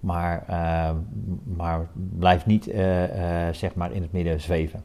Maar, 0.00 0.44
uh, 0.50 0.90
maar 1.56 1.88
blijf 1.94 2.46
niet 2.46 2.68
uh, 2.68 3.46
uh, 3.48 3.52
zeg 3.52 3.74
maar 3.74 3.92
in 3.92 4.02
het 4.02 4.12
midden 4.12 4.40
zweven. 4.40 4.84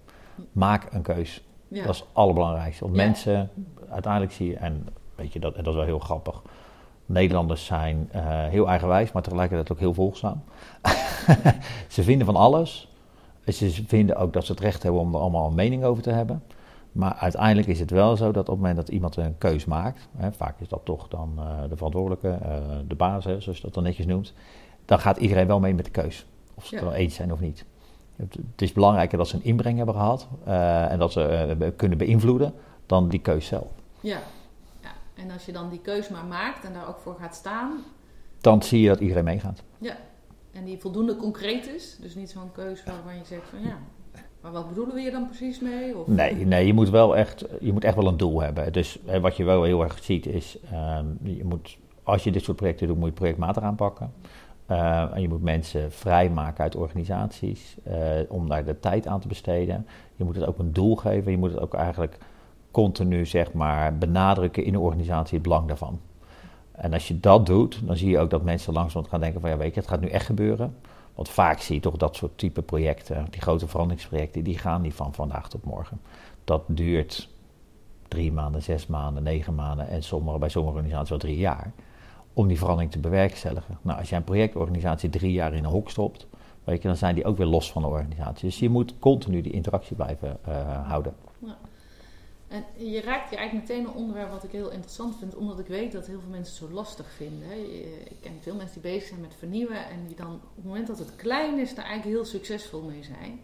Maak 0.52 0.94
een 0.94 1.02
keus. 1.02 1.44
Ja. 1.68 1.86
Dat 1.86 1.94
is 1.94 2.00
het 2.00 2.10
allerbelangrijkste. 2.14 2.84
Want 2.84 2.96
ja. 2.96 3.04
mensen, 3.04 3.50
uiteindelijk 3.90 4.34
zie 4.34 4.48
je, 4.48 4.56
en 4.56 4.88
weet 5.16 5.34
je, 5.34 5.40
dat, 5.40 5.56
en 5.56 5.64
dat 5.64 5.74
is 5.74 5.80
wel 5.80 5.88
heel 5.88 6.00
grappig. 6.00 6.42
Nederlanders 7.08 7.66
zijn 7.66 8.10
heel 8.50 8.68
eigenwijs, 8.68 9.12
maar 9.12 9.22
tegelijkertijd 9.22 9.72
ook 9.72 9.80
heel 9.80 9.94
volgzaam. 9.94 10.44
ze 11.88 12.04
vinden 12.04 12.26
van 12.26 12.36
alles. 12.36 12.92
Ze 13.46 13.84
vinden 13.88 14.16
ook 14.16 14.34
dat 14.34 14.46
ze 14.46 14.52
het 14.52 14.62
recht 14.62 14.84
hebben 14.84 15.02
om 15.02 15.14
er 15.14 15.20
allemaal 15.20 15.48
een 15.48 15.56
mening 15.56 15.84
over 15.84 16.04
te 16.04 16.10
hebben. 16.10 16.44
Maar 16.92 17.14
uiteindelijk 17.14 17.68
is 17.68 17.80
het 17.80 17.92
wel 17.92 18.18
zo 18.18 18.32
dat 18.32 18.42
op 18.42 18.48
het 18.48 18.56
moment 18.56 18.76
dat 18.76 18.90
iemand 18.90 19.16
een 19.16 19.38
keus 19.38 19.66
maakt, 19.66 20.08
hè, 20.18 20.32
vaak 20.32 20.60
is 20.60 20.68
dat 20.68 20.82
toch 20.84 21.08
dan 21.08 21.40
de 21.70 21.76
verantwoordelijke, 21.76 22.40
de 22.88 22.96
baas, 22.96 23.26
hè, 23.26 23.42
zoals 23.42 23.58
je 23.58 23.64
dat 23.64 23.74
dan 23.74 23.84
netjes 23.84 24.06
noemt, 24.06 24.34
dan 24.86 25.00
gaat 25.00 25.18
iedereen 25.18 25.48
wel 25.48 25.60
mee 25.60 25.74
met 25.74 25.86
de 25.86 25.92
keus. 25.92 26.26
Of 26.54 26.66
ze 26.66 26.76
het 26.76 26.84
er 26.84 26.90
wel 26.90 27.00
eens 27.00 27.16
zijn 27.16 27.32
of 27.32 27.40
niet. 27.40 27.66
Het, 28.16 28.62
is 28.62 28.72
belangrijker 28.72 29.18
dat 29.18 29.28
ze 29.28 29.36
een 29.36 29.44
inbreng 29.44 29.78
hebben 29.78 29.96
gehad 29.96 30.28
uh, 30.48 30.92
en 30.92 31.00
dat 31.00 31.12
ze 31.12 31.56
uh, 31.60 31.68
kunnen 31.76 31.98
beïnvloeden 31.98 32.54
dan 32.86 33.10
die 33.10 33.20
keus 33.20 33.46
zelf. 33.46 33.68
Ja. 34.00 34.20
En 35.18 35.32
als 35.32 35.46
je 35.46 35.52
dan 35.52 35.70
die 35.70 35.80
keus 35.80 36.10
maar 36.10 36.26
maakt 36.26 36.66
en 36.66 36.74
daar 36.74 36.88
ook 36.88 37.00
voor 37.00 37.16
gaat 37.20 37.36
staan. 37.36 37.72
Dan 38.42 38.64
zie 38.64 38.82
je 38.82 38.88
dat 38.88 39.00
iedereen 39.00 39.24
meegaat. 39.24 39.64
Ja, 39.78 39.98
en 40.52 40.66
die 40.66 40.78
voldoende 40.78 41.16
concreet 41.16 41.68
is. 41.68 41.98
Dus 42.02 42.16
niet 42.16 42.30
zo'n 42.30 42.52
keus 42.52 42.84
waarvan 42.84 43.16
je 43.16 43.26
zegt 43.26 43.50
van 43.50 43.62
ja, 43.62 43.78
Maar 44.42 44.52
wat 44.52 44.68
bedoelen 44.68 44.96
we 44.96 45.02
hier 45.02 45.12
dan 45.12 45.26
precies 45.26 45.60
mee? 45.60 45.98
Of? 45.98 46.08
Nee, 46.08 46.46
nee 46.46 46.66
je, 46.66 46.74
moet 46.74 46.90
wel 46.90 47.18
echt, 47.18 47.46
je 47.60 47.74
moet 47.74 47.84
echt 47.84 47.96
wel 47.96 48.08
een 48.08 48.18
doel 48.18 48.42
hebben. 48.42 48.74
Dus 48.74 49.00
wat 49.22 49.38
je 49.38 49.44
wel 49.44 49.64
heel 49.64 49.84
erg 49.84 50.04
ziet 50.04 50.26
is, 50.26 50.58
ehm, 50.72 51.06
je 51.24 51.44
moet, 51.44 51.78
als 52.04 52.24
je 52.24 52.32
dit 52.32 52.44
soort 52.44 52.58
projecten 52.58 52.88
doet, 52.88 52.98
moet 52.98 53.08
je 53.08 53.14
projectmatig 53.14 53.64
aanpakken. 53.64 54.14
Uh, 54.72 55.16
en 55.16 55.22
je 55.22 55.28
moet 55.28 55.42
mensen 55.42 55.92
vrijmaken 55.92 56.64
uit 56.64 56.76
organisaties 56.76 57.78
uh, 57.88 57.94
om 58.28 58.50
daar 58.50 58.66
de 58.66 58.80
tijd 58.80 59.08
aan 59.08 59.20
te 59.20 59.28
besteden. 59.28 59.88
Je 60.16 60.24
moet 60.24 60.36
het 60.36 60.46
ook 60.46 60.60
een 60.60 60.74
doel 60.74 60.96
geven. 60.96 61.32
Je 61.32 61.38
moet 61.38 61.52
het 61.52 61.60
ook 61.60 61.74
eigenlijk 61.74 62.18
continu 62.84 63.26
zeg 63.26 63.54
maar, 63.54 63.98
benadrukken 63.98 64.64
in 64.64 64.72
de 64.72 64.80
organisatie 64.80 65.34
het 65.34 65.44
belang 65.44 65.68
daarvan. 65.68 66.00
En 66.72 66.94
als 66.94 67.08
je 67.08 67.20
dat 67.20 67.46
doet, 67.46 67.82
dan 67.88 67.98
zie 67.98 68.10
je 68.10 68.20
ook 68.20 68.30
dat 68.30 68.44
mensen 68.44 68.74
langzaam 68.74 69.06
gaan 69.06 69.20
denken 69.20 69.42
van 69.42 69.50
ja 69.50 69.58
weet 69.58 69.74
je, 69.74 69.80
het 69.80 69.90
gaat 69.90 70.02
nu 70.02 70.08
echt 70.08 70.26
gebeuren. 70.26 70.76
Want 71.16 71.30
vaak 71.30 71.60
zie 71.60 71.76
je 71.76 71.82
toch 71.82 71.98
dat 71.98 72.16
soort 72.16 72.38
type 72.38 72.62
projecten, 72.62 73.28
die 73.30 73.42
grote 73.42 73.68
veranderingsprojecten, 73.68 74.44
die 74.44 74.58
gaan 74.58 74.82
niet 74.82 74.94
van 74.94 75.14
vandaag 75.14 75.50
tot 75.50 75.64
morgen. 75.64 76.02
Dat 76.44 76.64
duurt 76.68 77.30
drie 78.08 78.32
maanden, 78.32 78.64
zes 78.64 78.88
maanden, 78.88 79.24
negen 79.24 79.56
maanden 79.56 79.88
en 79.88 80.04
sommige, 80.04 80.38
bij 80.38 80.50
sommige 80.50 80.76
organisaties 80.76 81.10
wel 81.10 81.20
drie 81.20 81.38
jaar. 81.38 81.72
Om 82.34 82.48
die 82.48 82.58
verandering 82.58 82.92
te 82.92 83.00
bewerkstelligen. 83.00 83.78
Nou, 83.82 84.00
als 84.00 84.10
jij 84.10 84.18
een 84.18 84.24
projectorganisatie 84.24 85.10
drie 85.10 85.32
jaar 85.32 85.54
in 85.54 85.64
een 85.64 85.70
hok 85.70 85.90
stopt, 85.90 86.28
weet 86.64 86.82
je, 86.82 86.88
dan 86.88 86.98
zijn 86.98 87.16
die 87.16 87.26
ook 87.26 87.38
weer 87.38 87.48
los 87.48 87.72
van 87.72 87.82
de 87.82 87.88
organisatie. 87.88 88.48
Dus 88.48 88.60
je 88.60 88.70
moet 88.70 89.00
continu 89.00 89.42
die 89.42 89.52
interactie 89.52 89.96
blijven 89.96 90.38
uh, 90.48 90.88
houden. 90.88 91.14
En 92.48 92.66
je 92.75 93.01
raakt 93.01 93.30
hier 93.30 93.39
eigenlijk 93.39 93.68
meteen 93.68 93.86
een 93.86 93.94
onderwerp 93.94 94.32
wat 94.32 94.44
ik 94.44 94.51
heel 94.51 94.70
interessant 94.70 95.18
vind, 95.18 95.36
omdat 95.36 95.60
ik 95.60 95.68
weet 95.68 95.92
dat 95.92 96.08
heel 96.08 96.20
veel 96.20 96.30
mensen 96.30 96.56
het 96.60 96.70
zo 96.70 96.75
lastig 96.75 97.10
vinden. 97.12 97.72
Ik 98.06 98.18
ken 98.22 98.32
veel 98.42 98.56
mensen 98.56 98.82
die 98.82 98.92
bezig 98.92 99.08
zijn 99.08 99.22
met 99.22 99.36
vernieuwen 99.38 99.86
en 99.86 100.08
die 100.08 100.16
dan 100.16 100.34
op 100.34 100.56
het 100.56 100.66
moment 100.66 100.88
dat 100.88 101.00
het 101.00 101.16
klein 101.16 101.60
is, 101.60 101.75
daar 101.75 101.86
eigenlijk 101.86 102.16
heel 102.16 102.25
succesvol 102.25 102.82
mee 102.82 103.04
zijn. 103.04 103.39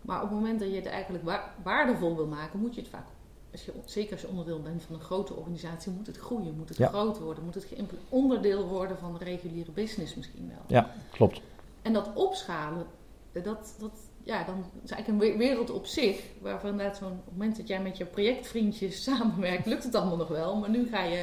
Maar 0.00 0.22
op 0.22 0.28
het 0.28 0.38
moment 0.38 0.60
dat 0.60 0.68
je 0.68 0.74
het 0.74 0.86
eigenlijk 0.86 1.24
waardevol 1.62 2.16
wil 2.16 2.26
maken, 2.26 2.60
moet 2.60 2.74
je 2.74 2.80
het 2.80 2.90
vaak, 2.90 3.06
als 3.52 3.64
je, 3.64 3.72
zeker 3.84 4.12
als 4.12 4.20
je 4.20 4.28
onderdeel 4.28 4.62
bent 4.62 4.82
van 4.82 4.94
een 4.94 5.00
grote 5.00 5.34
organisatie, 5.34 5.92
moet 5.92 6.06
het 6.06 6.16
groeien, 6.16 6.56
moet 6.56 6.68
het 6.68 6.88
groot 6.88 7.18
worden, 7.18 7.44
moet 7.44 7.54
het 7.54 7.66
onderdeel 8.08 8.68
worden 8.68 8.98
van 8.98 9.16
de 9.18 9.24
reguliere 9.24 9.70
business 9.70 10.14
misschien 10.14 10.48
wel. 10.48 10.64
Ja, 10.66 10.94
klopt. 11.10 11.40
En 11.82 11.92
dat 11.92 12.10
opschalen, 12.14 12.86
dat, 13.32 13.74
dat, 13.78 13.98
ja, 14.24 14.44
dan 14.44 14.64
is 14.84 14.90
eigenlijk 14.90 15.24
een 15.24 15.38
wereld 15.38 15.70
op 15.70 15.86
zich. 15.86 16.22
Waarvan 16.40 16.70
inderdaad 16.70 16.96
zo'n 16.96 17.20
moment 17.30 17.56
dat 17.56 17.68
jij 17.68 17.82
met 17.82 17.96
je 17.96 18.04
projectvriendjes 18.04 19.02
samenwerkt, 19.10 19.66
lukt 19.66 19.84
het 19.84 19.94
allemaal 19.94 20.16
nog 20.16 20.28
wel. 20.28 20.56
Maar 20.56 20.70
nu 20.70 20.88
ga 20.88 21.02
je, 21.02 21.22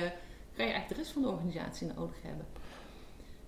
ga 0.51 0.63
je 0.63 0.71
eigenlijk 0.71 0.89
de 0.89 0.95
rest 0.95 1.11
van 1.11 1.21
de 1.21 1.27
organisatie 1.27 1.87
nodig 1.95 2.21
hebben. 2.21 2.45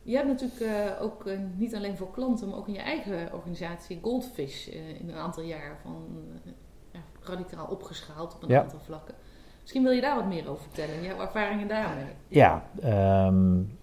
Je 0.01 0.15
hebt 0.15 0.27
natuurlijk 0.27 0.59
uh, 0.59 1.01
ook 1.01 1.25
uh, 1.25 1.39
niet 1.55 1.75
alleen 1.75 1.97
voor 1.97 2.11
klanten, 2.11 2.49
maar 2.49 2.57
ook 2.57 2.67
in 2.67 2.73
je 2.73 2.79
eigen 2.79 3.33
organisatie 3.33 3.99
Goldfish 4.01 4.67
uh, 4.67 4.99
in 4.99 5.09
een 5.09 5.15
aantal 5.15 5.43
jaar 5.43 5.77
van 5.81 6.07
ja, 6.91 6.99
radicaal 7.21 7.67
opgeschaald 7.67 8.35
op 8.35 8.43
een 8.43 8.57
aantal 8.57 8.79
vlakken. 8.79 9.15
Misschien 9.61 9.83
wil 9.83 9.91
je 9.91 10.01
daar 10.01 10.15
wat 10.15 10.27
meer 10.27 10.49
over 10.49 10.63
vertellen, 10.63 11.03
jouw 11.03 11.19
ervaringen 11.19 11.67
daarmee. 11.67 12.05
Ja, 12.27 12.69
um, 13.27 13.77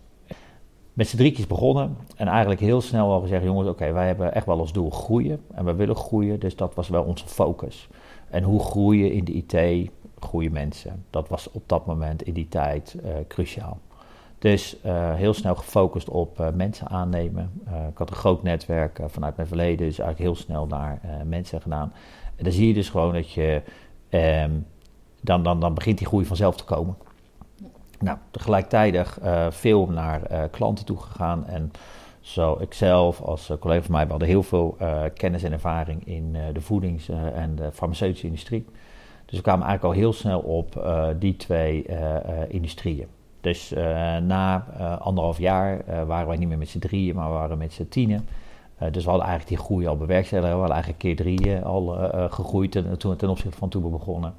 met 1.01 1.09
z'n 1.09 1.17
drietjes 1.17 1.47
begonnen 1.47 1.97
en 2.17 2.27
eigenlijk 2.27 2.61
heel 2.61 2.81
snel 2.81 3.13
al 3.13 3.21
gezegd: 3.21 3.45
jongens, 3.45 3.69
oké, 3.69 3.93
wij 3.93 4.07
hebben 4.07 4.35
echt 4.35 4.47
wel 4.47 4.59
als 4.59 4.73
doel 4.73 4.91
groeien 4.91 5.41
en 5.55 5.65
we 5.65 5.75
willen 5.75 5.97
groeien, 5.97 6.41
dus 6.41 6.57
dat 6.57 6.75
was 6.75 6.89
wel 6.89 7.03
onze 7.03 7.27
focus. 7.27 7.89
En 8.31 8.43
hoe 8.43 8.61
groeien 8.61 9.13
in 9.13 9.25
de 9.25 9.33
IT, 9.33 9.91
groeien 10.19 10.53
mensen. 10.53 11.05
Dat 11.11 11.29
was 11.29 11.51
op 11.51 11.63
dat 11.67 11.87
moment 11.87 12.23
in 12.23 12.33
die 12.33 12.49
tijd 12.49 12.97
uh, 13.05 13.11
cruciaal. 13.29 13.79
Dus 14.39 14.77
uh, 14.87 15.15
heel 15.15 15.35
snel 15.35 15.55
gefocust 15.55 16.09
op 16.09 16.41
uh, 16.41 16.49
mensen 16.55 16.89
aannemen. 16.89 17.51
ik 17.91 17.99
had 17.99 18.11
een 18.11 18.17
groot 18.17 18.43
netwerk 18.43 19.01
vanuit 19.07 19.37
mijn 19.37 19.49
verleden, 19.49 19.87
dus 19.87 19.99
eigenlijk 19.99 20.19
heel 20.19 20.45
snel 20.45 20.67
naar 20.67 21.01
mensen 21.25 21.61
gedaan. 21.61 21.93
En 22.37 22.45
dan 22.45 22.53
zie 22.53 22.69
je 22.69 22.75
dus 22.75 22.89
gewoon 22.89 23.13
dat 23.13 23.31
je, 23.31 23.63
um, 24.11 24.67
dan, 25.21 25.43
dan, 25.43 25.61
dan 25.61 25.75
begint 25.75 25.99
die 25.99 26.07
groei 26.07 26.25
vanzelf 26.25 26.57
te 26.57 26.65
komen. 26.65 26.97
Nou, 28.01 28.19
tegelijkertijd 28.31 28.95
uh, 29.23 29.47
veel 29.51 29.87
naar 29.87 30.21
uh, 30.31 30.43
klanten 30.51 30.85
toe 30.85 30.99
gegaan. 30.99 31.47
En 31.47 31.71
zo 32.21 32.57
ikzelf 32.61 33.21
als 33.21 33.51
uh, 33.51 33.57
collega 33.57 33.83
van 33.83 33.93
mij, 33.93 34.07
hadden 34.09 34.29
heel 34.29 34.43
veel 34.43 34.77
kennis 35.15 35.43
en 35.43 35.53
ervaring 35.53 36.07
in 36.07 36.37
de 36.53 36.61
voedings- 36.61 37.09
en 37.35 37.55
de 37.55 37.73
farmaceutische 37.73 38.27
industrie. 38.27 38.65
Dus 39.25 39.37
we 39.37 39.45
kwamen 39.45 39.67
eigenlijk 39.67 39.95
al 39.95 40.01
heel 40.01 40.13
snel 40.13 40.41
op 40.41 40.91
die 41.19 41.37
twee 41.37 41.87
industrieën. 42.49 43.07
Dus 43.41 43.73
na 44.23 44.65
anderhalf 45.01 45.39
jaar 45.39 45.85
waren 46.07 46.27
wij 46.27 46.37
niet 46.37 46.49
meer 46.49 46.59
met 46.59 46.69
z'n 46.69 46.79
drieën, 46.79 47.15
maar 47.15 47.29
we 47.29 47.35
waren 47.35 47.59
met 47.59 47.73
z'n 47.73 47.89
tienen. 47.89 48.29
dus 48.91 49.05
we 49.05 49.11
hadden 49.11 49.29
eigenlijk 49.29 49.49
die 49.49 49.67
groei 49.67 49.87
al 49.87 49.97
bewerkstelligd. 49.97 50.53
We 50.53 50.59
hadden 50.59 50.75
eigenlijk 50.75 51.03
keer 51.03 51.17
drieën 51.17 51.65
al 51.65 52.11
gegroeid 52.31 52.73
ten, 52.73 52.99
ten 53.17 53.29
opzichte 53.29 53.59
van 53.59 53.69
toen 53.69 53.83
we 53.83 53.89
begonnen. 53.89 54.35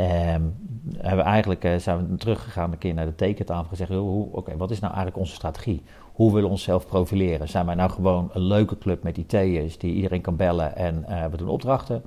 Um, 0.00 0.54
hebben 0.96 1.24
we 1.24 1.30
eigenlijk, 1.30 1.64
uh, 1.64 1.76
zijn 1.76 2.08
we 2.08 2.16
teruggegaan 2.16 2.72
een 2.72 2.78
keer 2.78 2.94
naar 2.94 3.06
de 3.06 3.14
tekentafel 3.14 3.62
en 3.62 3.68
gezegd: 3.68 3.90
oké, 4.30 4.56
wat 4.56 4.70
is 4.70 4.80
nou 4.80 4.92
eigenlijk 4.92 5.22
onze 5.22 5.34
strategie? 5.34 5.82
Hoe 6.12 6.28
willen 6.28 6.44
we 6.44 6.50
onszelf 6.50 6.86
profileren? 6.86 7.48
Zijn 7.48 7.66
wij 7.66 7.74
nou 7.74 7.90
gewoon 7.90 8.30
een 8.32 8.42
leuke 8.42 8.78
club 8.78 9.02
met 9.02 9.16
IT'ers 9.16 9.78
die 9.78 9.94
iedereen 9.94 10.20
kan 10.20 10.36
bellen 10.36 10.76
en 10.76 11.04
uh, 11.08 11.26
we 11.26 11.36
doen 11.36 11.48
opdrachten? 11.48 12.02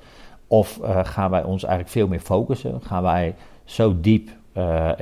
Of 0.48 0.80
uh, 0.82 1.00
gaan 1.04 1.32
wij 1.32 1.44
ons 1.44 1.64
eigenlijk 1.64 1.94
veel 1.94 2.08
meer 2.08 2.20
focussen? 2.20 2.82
Gaan 2.82 3.04
wij 3.04 3.36
zo 3.64 4.00
diep 4.00 4.30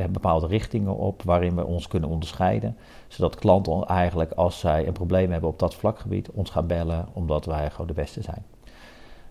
bepaalde 0.10 0.48
richtingen 0.48 0.98
op 0.98 1.24
waarin 1.24 1.56
we 1.56 1.66
ons 1.66 1.88
kunnen 1.88 2.10
onderscheiden? 2.10 2.78
Zodat 3.08 3.36
klanten 3.36 3.86
eigenlijk, 3.86 4.32
als 4.32 4.60
zij 4.60 4.88
een 4.88 4.94
probleem 4.94 5.32
hebben 5.32 5.50
op 5.50 5.60
dat 5.60 5.76
vlakgebied, 5.76 6.32
ons 6.32 6.50
gaan 6.50 6.68
bellen 6.68 7.08
omdat 7.14 7.46
wij 7.46 7.70
gewoon 7.70 7.88
de 7.88 7.94
beste 7.94 8.22
zijn. 8.22 8.46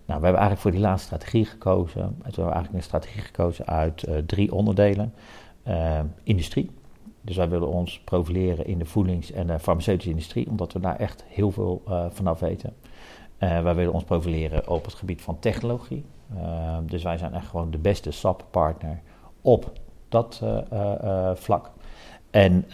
Nou, 0.05 0.19
we 0.19 0.25
hebben 0.25 0.41
eigenlijk 0.41 0.59
voor 0.59 0.71
die 0.71 0.79
laatste 0.79 1.05
strategie 1.05 1.45
gekozen. 1.45 2.01
we 2.01 2.23
hebben 2.23 2.43
eigenlijk 2.43 2.73
een 2.73 2.83
strategie 2.83 3.21
gekozen 3.21 3.65
uit 3.65 4.07
uh, 4.07 4.17
drie 4.17 4.53
onderdelen. 4.53 5.13
Uh, 5.67 5.99
industrie. 6.23 6.71
Dus 7.21 7.35
wij 7.35 7.49
willen 7.49 7.67
ons 7.67 7.99
profileren 7.99 8.65
in 8.65 8.79
de 8.79 8.85
voedings- 8.85 9.31
en 9.31 9.59
farmaceutische 9.59 10.09
industrie, 10.09 10.47
omdat 10.49 10.73
we 10.73 10.79
daar 10.79 10.99
echt 10.99 11.23
heel 11.27 11.51
veel 11.51 11.81
uh, 11.87 12.05
vanaf 12.09 12.39
weten. 12.39 12.73
wij 13.37 13.75
willen 13.75 13.93
ons 13.93 14.03
profileren 14.03 14.69
op 14.69 14.85
het 14.85 14.93
gebied 14.93 15.21
van 15.21 15.39
technologie. 15.39 16.05
dus 16.85 17.03
wij 17.03 17.17
zijn 17.17 17.33
echt 17.33 17.47
gewoon 17.47 17.71
de 17.71 17.77
beste 17.77 18.11
SAP-partner 18.11 19.01
op 19.41 19.71
dat 20.09 20.41
vlak. 21.33 21.71
En 22.31 22.65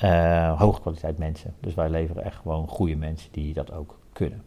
hoge 0.57 0.81
kwaliteit 0.81 1.17
mensen. 1.17 1.53
Dus 1.59 1.73
wij 1.73 1.89
leveren 1.89 2.23
echt 2.23 2.35
gewoon 2.35 2.67
goede 2.67 2.95
mensen 2.95 3.31
die 3.31 3.53
dat 3.53 3.71
ook 3.71 3.99
kunnen. 4.13 4.43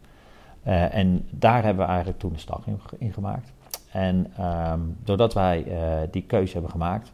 Uh, 0.67 0.95
en 0.95 1.27
daar 1.31 1.63
hebben 1.63 1.85
we 1.85 1.91
eigenlijk 1.91 2.21
toen 2.21 2.33
de 2.33 2.39
stap 2.39 2.65
in, 2.99 3.13
gemaakt. 3.13 3.53
En 3.91 4.33
um, 4.41 4.97
doordat 5.05 5.35
wij 5.35 5.65
uh, 5.67 6.09
die 6.11 6.23
keuze 6.23 6.53
hebben 6.53 6.71
gemaakt, 6.71 7.13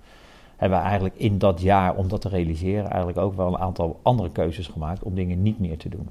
hebben 0.56 0.78
we 0.78 0.84
eigenlijk 0.84 1.14
in 1.16 1.38
dat 1.38 1.60
jaar, 1.60 1.96
om 1.96 2.08
dat 2.08 2.20
te 2.20 2.28
realiseren, 2.28 2.88
eigenlijk 2.88 3.18
ook 3.18 3.34
wel 3.34 3.46
een 3.46 3.58
aantal 3.58 4.00
andere 4.02 4.30
keuzes 4.30 4.66
gemaakt 4.66 5.02
om 5.02 5.14
dingen 5.14 5.42
niet 5.42 5.58
meer 5.58 5.78
te 5.78 5.88
doen. 5.88 6.08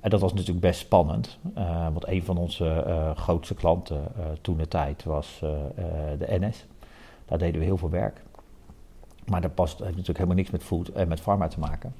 En 0.00 0.10
dat 0.10 0.20
was 0.20 0.32
natuurlijk 0.32 0.60
best 0.60 0.80
spannend, 0.80 1.38
uh, 1.58 1.82
want 1.82 2.08
een 2.08 2.22
van 2.22 2.36
onze 2.36 2.84
grootste 3.16 3.54
klanten 3.54 4.02
toen 4.40 4.56
de 4.56 4.68
tijd 4.68 5.04
was 5.04 5.38
de 6.18 6.38
NS. 6.40 6.66
Daar 7.24 7.38
deden 7.38 7.58
we 7.58 7.66
heel 7.66 7.76
veel 7.76 7.90
werk. 7.90 8.22
Maar 9.26 9.40
dat 9.40 9.54
past, 9.54 9.78
heeft 9.78 9.90
natuurlijk 9.90 10.18
helemaal 10.18 10.36
niks 10.36 10.50
met 10.50 10.62
food 10.62 10.88
en 10.88 11.08
met 11.08 11.20
pharma 11.20 11.48
te 11.48 11.60
maken. 11.60 11.94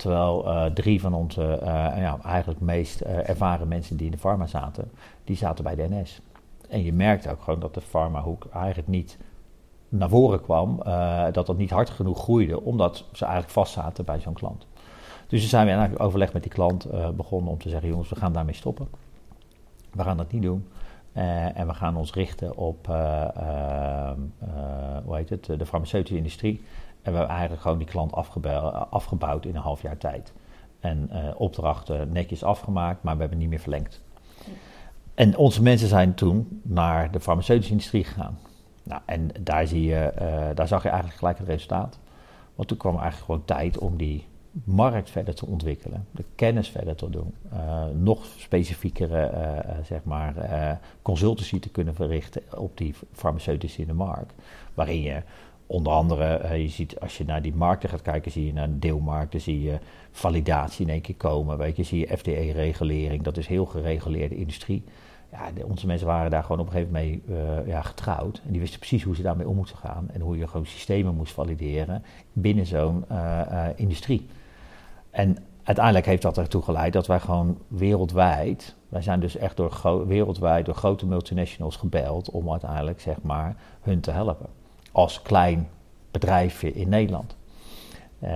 Terwijl 0.00 0.46
uh, 0.46 0.64
drie 0.64 1.00
van 1.00 1.14
onze 1.14 1.58
uh, 1.62 1.66
ja, 1.96 2.18
eigenlijk 2.22 2.60
meest 2.60 3.02
uh, 3.02 3.28
ervaren 3.28 3.68
mensen 3.68 3.96
die 3.96 4.06
in 4.06 4.12
de 4.12 4.18
pharma 4.18 4.46
zaten, 4.46 4.90
die 5.24 5.36
zaten 5.36 5.64
bij 5.64 5.74
de 5.74 5.88
NS. 5.90 6.20
En 6.68 6.84
je 6.84 6.92
merkte 6.92 7.30
ook 7.30 7.42
gewoon 7.42 7.60
dat 7.60 7.74
de 7.74 7.80
pharmahoek 7.80 8.46
eigenlijk 8.52 8.88
niet 8.88 9.18
naar 9.88 10.08
voren 10.08 10.40
kwam, 10.40 10.82
dat 11.32 11.46
dat 11.46 11.56
niet 11.56 11.70
hard 11.70 11.90
genoeg 11.90 12.22
groeide, 12.22 12.60
omdat 12.60 13.04
ze 13.12 13.24
eigenlijk 13.24 13.52
vast 13.52 13.72
zaten 13.72 14.04
bij 14.04 14.20
zo'n 14.20 14.32
klant. 14.32 14.66
Dus 15.26 15.40
toen 15.40 15.48
zijn 15.48 15.66
we 15.66 15.72
eigenlijk 15.72 16.02
overleg 16.02 16.32
met 16.32 16.42
die 16.42 16.52
klant 16.52 16.86
begonnen 17.16 17.52
om 17.52 17.58
te 17.58 17.68
zeggen, 17.68 17.88
jongens, 17.88 18.08
we 18.08 18.16
gaan 18.16 18.32
daarmee 18.32 18.54
stoppen. 18.54 18.88
We 19.92 20.02
gaan 20.02 20.16
dat 20.16 20.32
niet 20.32 20.42
doen. 20.42 20.68
en 21.12 21.66
we 21.66 21.74
gaan 21.74 21.96
ons 21.96 22.12
richten 22.12 22.56
op 22.56 22.86
hoe 25.04 25.16
heet 25.16 25.30
het, 25.30 25.44
de 25.44 25.66
farmaceutische 25.66 26.16
industrie. 26.16 26.64
En 27.02 27.12
we 27.12 27.18
hebben 27.18 27.34
eigenlijk 27.34 27.62
gewoon 27.62 27.78
die 27.78 27.86
klant 27.86 28.12
afgebouwd 28.90 29.44
in 29.44 29.56
een 29.56 29.62
half 29.62 29.82
jaar 29.82 29.96
tijd. 29.96 30.32
En 30.80 31.10
uh, 31.12 31.18
opdrachten 31.36 32.12
netjes 32.12 32.44
afgemaakt, 32.44 33.02
maar 33.02 33.14
we 33.14 33.20
hebben 33.20 33.38
niet 33.38 33.48
meer 33.48 33.58
verlengd. 33.58 34.02
En 35.14 35.36
onze 35.36 35.62
mensen 35.62 35.88
zijn 35.88 36.14
toen 36.14 36.60
naar 36.62 37.10
de 37.10 37.20
farmaceutische 37.20 37.72
industrie 37.72 38.04
gegaan. 38.04 38.38
Nou, 38.82 39.00
en 39.04 39.30
daar, 39.40 39.66
zie 39.66 39.84
je, 39.84 40.12
uh, 40.20 40.48
daar 40.54 40.68
zag 40.68 40.82
je 40.82 40.88
eigenlijk 40.88 41.18
gelijk 41.18 41.38
het 41.38 41.48
resultaat. 41.48 41.98
Want 42.54 42.68
toen 42.68 42.76
kwam 42.78 42.92
eigenlijk 42.92 43.24
gewoon 43.24 43.44
tijd 43.44 43.78
om 43.78 43.96
die 43.96 44.26
markt 44.64 45.10
verder 45.10 45.34
te 45.34 45.46
ontwikkelen, 45.46 46.06
de 46.10 46.24
kennis 46.34 46.68
verder 46.68 46.94
te 46.94 47.10
doen, 47.10 47.34
uh, 47.52 47.84
nog 47.94 48.24
specifiekere 48.24 49.32
zeg 49.84 50.04
maar, 50.04 50.34
consultancy 51.02 51.60
te 51.60 51.68
kunnen 51.68 51.94
verrichten 51.94 52.42
op 52.56 52.76
die 52.76 52.94
farmaceutische 53.12 53.80
in 53.80 53.86
de 53.86 53.92
markt. 53.92 54.34
Waarin 54.74 55.00
je 55.00 55.22
onder 55.70 55.92
andere, 55.92 56.58
je 56.58 56.68
ziet 56.68 57.00
als 57.00 57.18
je 57.18 57.24
naar 57.24 57.42
die 57.42 57.54
markten 57.54 57.88
gaat 57.88 58.02
kijken, 58.02 58.30
zie 58.30 58.46
je 58.46 58.52
naar 58.52 58.68
deelmarkten, 58.70 59.40
zie 59.40 59.62
je 59.62 59.78
validatie 60.10 60.86
in 60.86 60.92
één 60.92 61.00
keer 61.00 61.14
komen. 61.14 61.58
Weet 61.58 61.76
je, 61.76 61.82
zie 61.82 62.00
je 62.00 62.16
FDA-regulering, 62.16 63.22
dat 63.22 63.36
is 63.36 63.46
heel 63.46 63.66
gereguleerde 63.66 64.36
industrie. 64.36 64.84
ja, 65.32 65.64
onze 65.64 65.86
mensen 65.86 66.06
waren 66.06 66.30
daar 66.30 66.42
gewoon 66.42 66.60
op 66.60 66.66
een 66.66 66.72
gegeven 66.72 66.92
moment 66.92 67.26
mee 67.28 67.36
uh, 67.36 67.66
ja, 67.66 67.82
getrouwd. 67.82 68.40
En 68.46 68.50
die 68.52 68.60
wisten 68.60 68.78
precies 68.78 69.02
hoe 69.02 69.14
ze 69.14 69.22
daarmee 69.22 69.48
om 69.48 69.56
moesten 69.56 69.78
gaan. 69.78 70.08
En 70.12 70.20
hoe 70.20 70.38
je 70.38 70.46
gewoon 70.46 70.66
systemen 70.66 71.14
moest 71.14 71.32
valideren 71.32 72.04
binnen 72.32 72.66
zo'n 72.66 73.04
uh, 73.10 73.66
industrie. 73.76 74.26
En 75.10 75.36
uiteindelijk 75.62 76.06
heeft 76.06 76.22
dat 76.22 76.38
ertoe 76.38 76.62
geleid 76.62 76.92
dat 76.92 77.06
wij 77.06 77.20
gewoon 77.20 77.58
wereldwijd, 77.68 78.76
wij 78.88 79.02
zijn 79.02 79.20
dus 79.20 79.36
echt 79.36 79.56
door 79.56 80.06
wereldwijd 80.06 80.64
door 80.66 80.74
grote 80.74 81.06
multinationals 81.06 81.76
gebeld 81.76 82.30
om 82.30 82.50
uiteindelijk 82.50 83.00
zeg 83.00 83.22
maar 83.22 83.56
hun 83.80 84.00
te 84.00 84.10
helpen. 84.10 84.59
Als 84.92 85.22
klein 85.22 85.68
bedrijfje 86.10 86.72
in 86.72 86.88
Nederland. 86.88 87.36
Uh, 88.22 88.30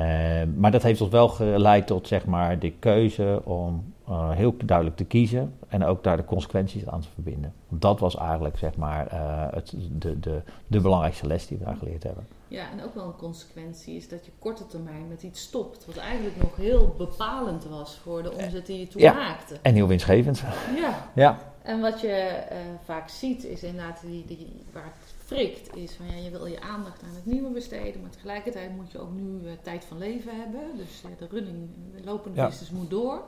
maar 0.57 0.71
dat 0.71 0.83
heeft 0.83 1.01
ons 1.01 1.11
wel 1.11 1.29
geleid 1.29 1.87
tot 1.87 2.09
zeg 2.09 2.27
maar 2.27 2.59
de 2.59 2.71
keuze 2.71 3.41
om 3.45 3.95
uh, 4.09 4.31
heel 4.31 4.55
duidelijk 4.65 4.97
te 4.97 5.05
kiezen 5.05 5.55
en 5.69 5.85
ook 5.85 6.05
daar 6.05 6.17
de 6.17 6.25
consequenties 6.25 6.89
aan 6.89 7.01
te 7.01 7.09
verbinden. 7.15 7.53
Dat 7.69 8.01
was 8.01 8.17
eigenlijk 8.17 8.59
zeg 8.59 8.77
maar 8.77 9.13
uh, 9.13 9.47
het, 9.51 9.75
de, 9.93 10.21
de, 10.21 10.43
de 10.67 10.81
belangrijkste 10.81 11.27
les 11.27 11.47
die 11.47 11.59
we 11.59 11.65
daar 11.65 11.77
geleerd 11.77 12.03
hebben. 12.03 12.27
Ja, 12.49 12.71
en 12.71 12.85
ook 12.85 12.95
wel 12.95 13.05
een 13.05 13.17
consequentie 13.17 13.97
is 13.97 14.09
dat 14.09 14.25
je 14.25 14.31
korte 14.39 14.67
termijn 14.67 15.09
met 15.09 15.23
iets 15.23 15.43
stopt. 15.43 15.87
Wat 15.87 15.97
eigenlijk 15.97 16.37
nog 16.43 16.57
heel 16.57 16.95
bepalend 16.99 17.65
was 17.65 17.97
voor 17.97 18.23
de 18.23 18.33
omzet 18.33 18.67
die 18.67 18.79
je 18.79 18.89
toen 18.89 19.03
ja, 19.03 19.13
maakte. 19.13 19.57
En 19.63 19.75
heel 19.75 19.87
winstgevend. 19.87 20.43
Ja. 20.77 21.11
ja. 21.15 21.39
En 21.63 21.81
wat 21.81 22.01
je 22.01 22.43
vaak 22.85 23.09
ziet 23.09 23.45
is 23.45 23.63
inderdaad 23.63 24.01
die, 24.07 24.25
die, 24.27 24.63
waar 24.73 24.93
frikt 25.25 25.77
is 25.77 25.93
van 25.93 26.07
ja, 26.07 26.25
je 26.25 26.31
wil 26.31 26.47
je 26.47 26.61
aandacht 26.61 27.03
aan 27.03 27.15
het 27.15 27.27
nieuwe 27.27 27.51
besteden, 27.51 28.01
maar 28.01 28.11
tegelijkertijd 28.11 28.77
moet 28.77 28.93
je 28.93 28.99
ook 28.99 29.13
nu 29.13 29.41
uh, 29.43 29.51
tijd 29.63 29.85
van 29.85 29.99
leven 29.99 30.41
hebben. 30.41 30.61
Dus 30.77 31.03
uh, 31.05 31.11
de 31.19 31.27
running, 31.31 31.69
de 31.97 32.05
lopende 32.05 32.41
ja. 32.41 32.47
business 32.47 32.71
moet 32.71 32.91
door. 32.91 33.23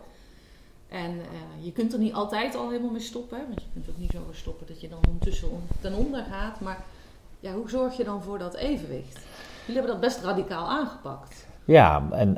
En 0.89 1.11
uh, 1.11 1.65
je 1.65 1.73
kunt 1.73 1.93
er 1.93 1.99
niet 1.99 2.13
altijd 2.13 2.55
al 2.55 2.71
helemaal 2.71 2.91
mee 2.91 3.01
stoppen, 3.01 3.39
want 3.39 3.61
je 3.61 3.67
kunt 3.73 3.89
ook 3.89 3.99
niet 3.99 4.11
zo 4.11 4.19
stoppen 4.33 4.67
dat 4.67 4.81
je 4.81 4.89
dan 4.89 4.99
ondertussen 5.09 5.51
on, 5.51 5.63
ten 5.81 5.95
onder 5.95 6.25
gaat. 6.25 6.61
Maar 6.61 6.85
ja, 7.41 7.53
hoe 7.53 7.69
zorg 7.69 7.97
je 7.97 8.05
dan 8.05 8.23
voor 8.23 8.39
dat 8.39 8.55
evenwicht? 8.55 9.27
Jullie 9.67 9.81
hebben 9.83 10.01
dat 10.01 10.01
best 10.01 10.25
radicaal 10.25 10.69
aangepakt. 10.69 11.47
Ja, 11.65 12.09
en 12.11 12.35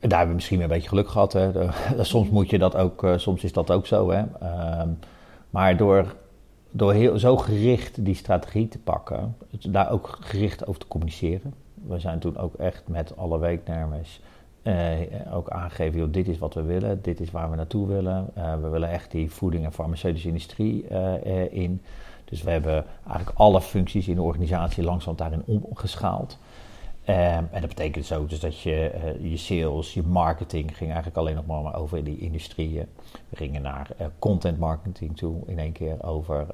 daar 0.00 0.18
hebben 0.18 0.28
we 0.28 0.34
misschien 0.34 0.60
een 0.60 0.68
beetje 0.68 0.88
geluk 0.88 1.08
gehad. 1.08 1.32
Hè. 1.32 1.50
Soms 2.04 2.28
moet 2.28 2.50
je 2.50 2.58
dat 2.58 2.76
ook, 2.76 3.06
soms 3.16 3.44
is 3.44 3.52
dat 3.52 3.70
ook 3.70 3.86
zo. 3.86 4.10
Hè. 4.10 4.22
Um, 4.80 4.98
maar 5.50 5.76
door, 5.76 6.14
door 6.70 6.92
heel, 6.92 7.18
zo 7.18 7.36
gericht 7.36 8.04
die 8.04 8.14
strategie 8.14 8.68
te 8.68 8.78
pakken, 8.78 9.36
daar 9.68 9.90
ook 9.90 10.18
gericht 10.20 10.66
over 10.66 10.80
te 10.80 10.88
communiceren. 10.88 11.54
We 11.74 11.98
zijn 11.98 12.18
toen 12.18 12.36
ook 12.36 12.54
echt 12.54 12.82
met 12.86 13.16
alle 13.16 13.38
weeknemers 13.38 14.20
uh, 14.62 15.34
ook 15.34 15.50
aangegeven, 15.50 16.12
dit 16.12 16.28
is 16.28 16.38
wat 16.38 16.54
we 16.54 16.62
willen, 16.62 17.02
dit 17.02 17.20
is 17.20 17.30
waar 17.30 17.50
we 17.50 17.56
naartoe 17.56 17.86
willen. 17.86 18.30
Uh, 18.38 18.54
we 18.60 18.68
willen 18.68 18.90
echt 18.90 19.10
die 19.10 19.30
voeding- 19.30 19.64
en 19.64 19.72
farmaceutische 19.72 20.28
industrie 20.28 20.84
uh, 20.90 21.52
in. 21.52 21.80
Dus 22.24 22.42
we 22.42 22.50
hebben 22.50 22.84
eigenlijk 23.06 23.38
alle 23.38 23.60
functies 23.60 24.08
in 24.08 24.14
de 24.14 24.22
organisatie 24.22 24.84
langzaam 24.84 25.16
daarin 25.16 25.42
omgeschaald. 25.44 26.38
Um, 27.08 27.14
en 27.14 27.60
dat 27.60 27.68
betekent 27.68 28.04
zo 28.04 28.26
dus 28.26 28.40
dat 28.40 28.60
je 28.60 28.92
je 29.20 29.36
sales, 29.36 29.94
je 29.94 30.02
marketing 30.02 30.76
ging 30.76 30.88
eigenlijk 30.88 31.16
alleen 31.16 31.34
nog 31.34 31.46
maar 31.46 31.74
over 31.74 32.04
die 32.04 32.18
industrieën. 32.18 32.86
We 33.28 33.36
gingen 33.36 33.62
naar 33.62 33.90
content 34.18 34.58
marketing 34.58 35.16
toe 35.16 35.36
in 35.46 35.58
één 35.58 35.72
keer 35.72 36.02
over 36.02 36.46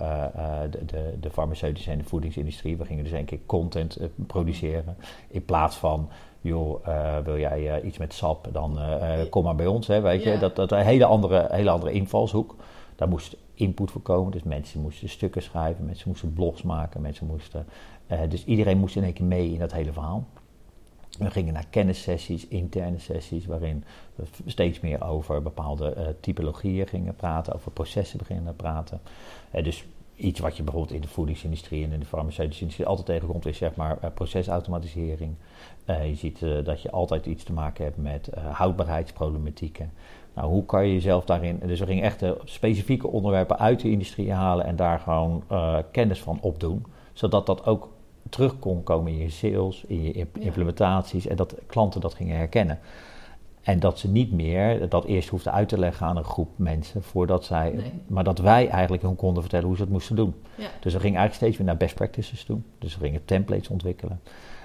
de, 0.71 0.85
de, 0.87 1.15
de 1.21 1.31
farmaceutische 1.31 1.91
en 1.91 1.99
de 1.99 2.05
voedingsindustrie. 2.05 2.77
We 2.77 2.85
gingen 2.85 3.05
dus 3.05 3.13
één 3.13 3.25
keer 3.25 3.39
content 3.47 3.99
produceren 4.27 4.97
in 5.29 5.45
plaats 5.45 5.77
van 5.77 6.09
joh, 6.45 6.87
uh, 6.89 7.19
wil 7.19 7.39
jij 7.39 7.79
uh, 7.79 7.87
iets 7.87 7.99
met 7.99 8.13
sap, 8.13 8.49
dan 8.53 8.79
uh, 8.79 9.13
kom 9.31 9.45
maar 9.45 9.55
bij 9.55 9.67
ons. 9.67 9.87
Hè, 9.87 10.01
weet 10.01 10.23
ja. 10.23 10.33
je? 10.33 10.39
Dat, 10.39 10.57
dat 10.57 10.73
een 10.73 10.79
hele 10.79 11.05
andere, 11.05 11.49
hele 11.51 11.71
andere 11.71 11.93
invalshoek. 11.93 12.57
Daar 12.97 13.09
moest 13.09 13.37
input 13.55 13.91
voor 13.91 14.03
komen. 14.03 14.33
Dus 14.33 14.43
mensen 14.43 14.81
moesten 14.81 15.09
stukken 15.09 15.43
schrijven, 15.43 15.85
mensen 15.85 16.09
moesten 16.09 16.33
blogs 16.33 16.63
maken, 16.63 17.01
mensen 17.01 17.27
moesten. 17.27 17.67
dus 18.29 18.45
iedereen 18.45 18.79
moest 18.79 18.97
in 18.97 19.05
één 19.05 19.13
keer 19.13 19.27
mee 19.27 19.53
in 19.53 19.59
dat 19.59 19.73
hele 19.73 19.93
verhaal. 19.93 20.27
We 21.18 21.30
gingen 21.30 21.52
naar 21.52 21.66
kennissessies, 21.71 22.46
interne 22.46 22.98
sessies, 22.98 23.46
waarin 23.46 23.85
we 24.14 24.24
steeds 24.46 24.81
meer 24.81 25.05
over 25.05 25.42
bepaalde 25.42 26.16
typologieën 26.20 26.87
gingen 26.87 27.14
praten, 27.14 27.55
over 27.55 27.70
processen 27.70 28.18
beginnen 28.18 28.57
praten. 28.57 29.00
dus 29.62 29.85
iets 30.16 30.40
wat 30.40 30.57
je 30.57 30.62
bijvoorbeeld 30.62 30.94
in 30.94 31.00
de 31.00 31.09
voedingsindustrie 31.09 31.85
en 31.85 31.92
in 31.92 32.00
de 32.00 32.07
farmaceutische 32.07 32.61
industrie 32.61 32.88
altijd 32.88 33.07
tegenkomt, 33.07 33.46
is 33.46 33.57
zeg 33.57 33.74
maar 33.74 33.98
uh, 34.05 34.11
procesautomatisering. 34.14 35.35
Je 35.87 36.14
ziet 36.14 36.40
dat 36.64 36.83
je 36.83 36.90
altijd 36.90 37.27
iets 37.27 37.44
te 37.44 37.53
maken 37.53 37.85
hebt 37.85 37.96
met 37.96 38.31
houdbaarheidsproblematieken. 38.50 39.92
Nou, 40.35 40.48
hoe 40.48 40.64
kan 40.64 40.87
je 40.87 40.92
jezelf 40.92 41.24
daarin. 41.24 41.61
Dus 41.66 41.81
we 41.81 41.87
gingen 41.87 42.05
echt 42.05 42.22
specifieke 42.44 43.09
onderwerpen 43.09 43.59
uit 43.59 43.81
de 43.81 43.90
industrie 43.90 44.33
halen 44.33 44.64
en 44.64 44.77
daar 44.77 44.98
gewoon 44.98 45.44
kennis 45.90 46.22
van 46.22 46.38
opdoen, 46.40 46.87
zodat 47.12 47.46
dat 47.46 47.66
ook 47.66 47.88
terug 48.29 48.59
kon 48.59 48.83
komen 48.83 49.13
in 49.13 49.19
je 49.19 49.31
sales, 49.31 49.85
in 49.87 50.03
je 50.03 50.27
implementaties 50.39 51.27
en 51.27 51.37
dat 51.37 51.55
klanten 51.67 52.01
dat 52.01 52.15
gingen 52.15 52.37
herkennen. 52.37 52.79
En 53.63 53.81
dat 53.81 53.99
ze 53.99 54.09
niet 54.09 54.33
meer 54.33 54.89
dat 54.89 55.05
eerst 55.05 55.29
hoefden 55.29 55.53
uit 55.53 55.69
te 55.69 55.79
leggen 55.79 56.07
aan 56.07 56.17
een 56.17 56.25
groep 56.25 56.49
mensen 56.57 57.03
voordat 57.03 57.45
zij. 57.45 57.71
Nee. 57.71 57.93
Maar 58.07 58.25
dat 58.25 58.39
wij 58.39 58.69
eigenlijk 58.69 59.03
hun 59.03 59.17
konden 59.17 59.43
vertellen 59.43 59.67
hoe 59.67 59.77
ze 59.77 59.83
het 59.83 59.91
moesten 59.91 60.17
doen. 60.17 60.35
Ja. 60.55 60.69
Dus 60.81 60.93
we 60.93 61.01
gingen 61.01 61.19
eigenlijk 61.19 61.35
steeds 61.35 61.57
weer 61.57 61.67
naar 61.67 61.77
best 61.77 61.95
practices 61.95 62.45
toe. 62.45 62.59
Dus 62.79 62.97
we 62.97 63.05
gingen 63.05 63.25
templates 63.25 63.69
ontwikkelen. 63.69 64.21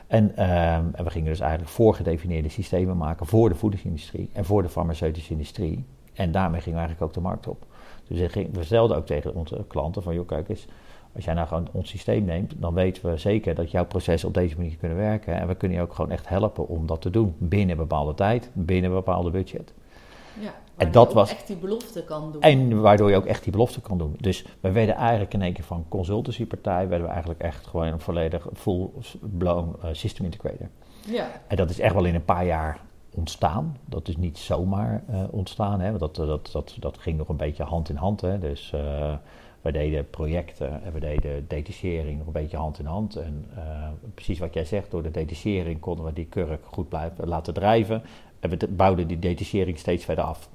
En, 0.08 0.32
uh, 0.38 0.74
en 0.74 1.04
we 1.04 1.10
gingen 1.10 1.30
dus 1.30 1.40
eigenlijk 1.40 1.72
voorgedefinieerde 1.72 2.50
systemen 2.50 2.98
maken 2.98 3.26
voor 3.26 3.50
de 3.50 3.56
voedingsindustrie 3.56 4.30
en 4.34 4.46
voor 4.46 4.62
de 4.62 4.70
farmaceutische 4.70 5.32
industrie. 5.32 5.86
En 6.14 6.32
daarmee 6.32 6.62
gingen 6.62 6.80
we 6.80 6.86
eigenlijk 6.86 7.02
ook 7.02 7.24
de 7.24 7.30
markt 7.30 7.48
op. 7.48 7.66
Dus 8.08 8.20
we, 8.20 8.30
gingen, 8.30 8.54
we 8.54 8.64
stelden 8.64 8.98
ook 8.98 9.06
tegen 9.06 9.36
onze 9.36 9.66
klanten 9.68 10.04
van, 10.04 10.14
joh, 10.14 10.28
kijk 10.28 10.50
eens, 10.50 10.68
als 11.16 11.26
jij 11.26 11.34
nou 11.34 11.48
gewoon 11.48 11.68
ons 11.72 11.90
systeem 11.90 12.26
neemt, 12.26 12.54
dan 12.58 12.74
weten 12.74 13.10
we 13.10 13.18
zeker 13.18 13.56
dat 13.56 13.72
jouw 13.72 13.86
processen 13.86 14.28
op 14.28 14.34
deze 14.34 14.56
manier 14.58 14.76
kunnen 14.76 14.98
werken. 14.98 15.40
En 15.40 15.48
we 15.48 15.56
kunnen 15.56 15.78
je 15.78 15.84
ook 15.84 15.94
gewoon 15.94 16.12
echt 16.12 16.30
helpen 16.30 16.68
om 16.68 16.86
dat 16.86 17.02
te 17.02 17.10
doen. 17.10 17.36
Binnen 17.38 17.70
een 17.70 17.78
bepaalde 17.78 18.14
tijd, 18.14 18.50
binnen 18.54 18.90
een 18.90 18.98
bepaalde 18.98 19.30
budget. 19.30 19.74
Ja, 20.40 20.54
en 20.78 20.92
dat 20.92 21.14
was 21.14 21.32
echt 21.32 21.48
die 21.48 21.56
belofte 21.56 22.04
kan 22.04 22.32
doen. 22.32 22.42
En 22.42 22.82
waardoor 22.82 23.10
je 23.10 23.16
ook 23.16 23.26
echt 23.26 23.44
die 23.44 23.52
belofte 23.52 23.82
kan 23.82 23.98
doen. 23.98 24.16
Dus 24.20 24.46
we 24.60 24.72
werden 24.72 24.96
eigenlijk 24.96 25.34
in 25.34 25.42
één 25.42 25.54
keer 25.54 25.64
van 25.64 25.86
consultancypartij, 25.88 26.88
werden 26.88 27.08
we 27.08 27.12
eigenlijk 27.14 27.42
echt 27.42 27.68
gewoon 27.68 27.88
een 27.88 28.00
volledig 28.00 28.48
full-blown 28.54 29.76
uh, 29.84 29.90
system 29.92 30.26
integrator. 30.26 30.68
Ja. 31.06 31.28
En 31.48 31.56
dat 31.56 31.70
is 31.70 31.80
echt 31.80 31.94
wel 31.94 32.06
in 32.06 32.16
een 32.16 32.26
paar 32.26 32.46
jaar 32.46 32.80
ontstaan. 33.16 33.78
Dat 33.86 34.08
is 34.08 34.18
niet 34.18 34.38
zomaar 34.38 35.04
uh, 35.10 35.24
ontstaan, 35.30 35.80
hè? 35.80 35.88
want 35.88 36.00
dat, 36.00 36.16
dat, 36.16 36.50
dat, 36.52 36.76
dat 36.80 36.98
ging 36.98 37.18
nog 37.18 37.30
een 37.30 37.38
beetje 37.38 37.64
hand 37.64 37.90
in 37.90 37.96
hand. 37.96 38.22
Hè? 38.22 38.40
Dus 38.40 38.72
uh, 38.76 39.14
we 39.62 39.72
deden 39.72 40.10
projecten 40.10 40.84
en 40.84 40.94
we 40.94 41.00
deden 41.00 41.48
detachering 41.48 42.18
nog 42.18 42.28
een 42.28 42.34
beetje 42.34 42.58
hand 42.58 42.80
in 42.80 42.86
hand. 42.86 43.16
En 43.16 43.46
uh, 43.58 43.88
precies 44.14 44.40
wat 44.40 44.54
jij 44.54 44.66
zegt, 44.66 44.92
door 44.92 45.04
de 45.04 45.12
detachering 45.12 45.80
konden 45.80 46.06
we 46.06 46.14
die 46.14 46.26
kurk 46.26 46.66
goed 46.66 46.90
blijven 46.90 47.28
laten 47.28 47.54
drijven. 47.54 48.04
En 48.40 48.50
we 48.50 48.68
bouwden 48.68 49.08
die 49.08 49.20
detachering 49.20 49.78
steeds 49.78 50.06
verder 50.06 50.24
af. 50.24 50.50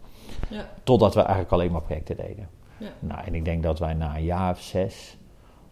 Ja. 0.51 0.69
Totdat 0.83 1.15
we 1.15 1.21
eigenlijk 1.21 1.53
alleen 1.53 1.73
maar 1.73 1.83
projecten 1.83 2.17
deden. 2.17 2.49
Ja. 2.79 2.89
Nou, 2.99 3.25
en 3.25 3.35
ik 3.35 3.45
denk 3.45 3.63
dat 3.63 3.79
wij 3.79 3.95
na 3.95 4.17
een 4.17 4.25
jaar 4.25 4.51
of 4.51 4.61
zes 4.61 5.17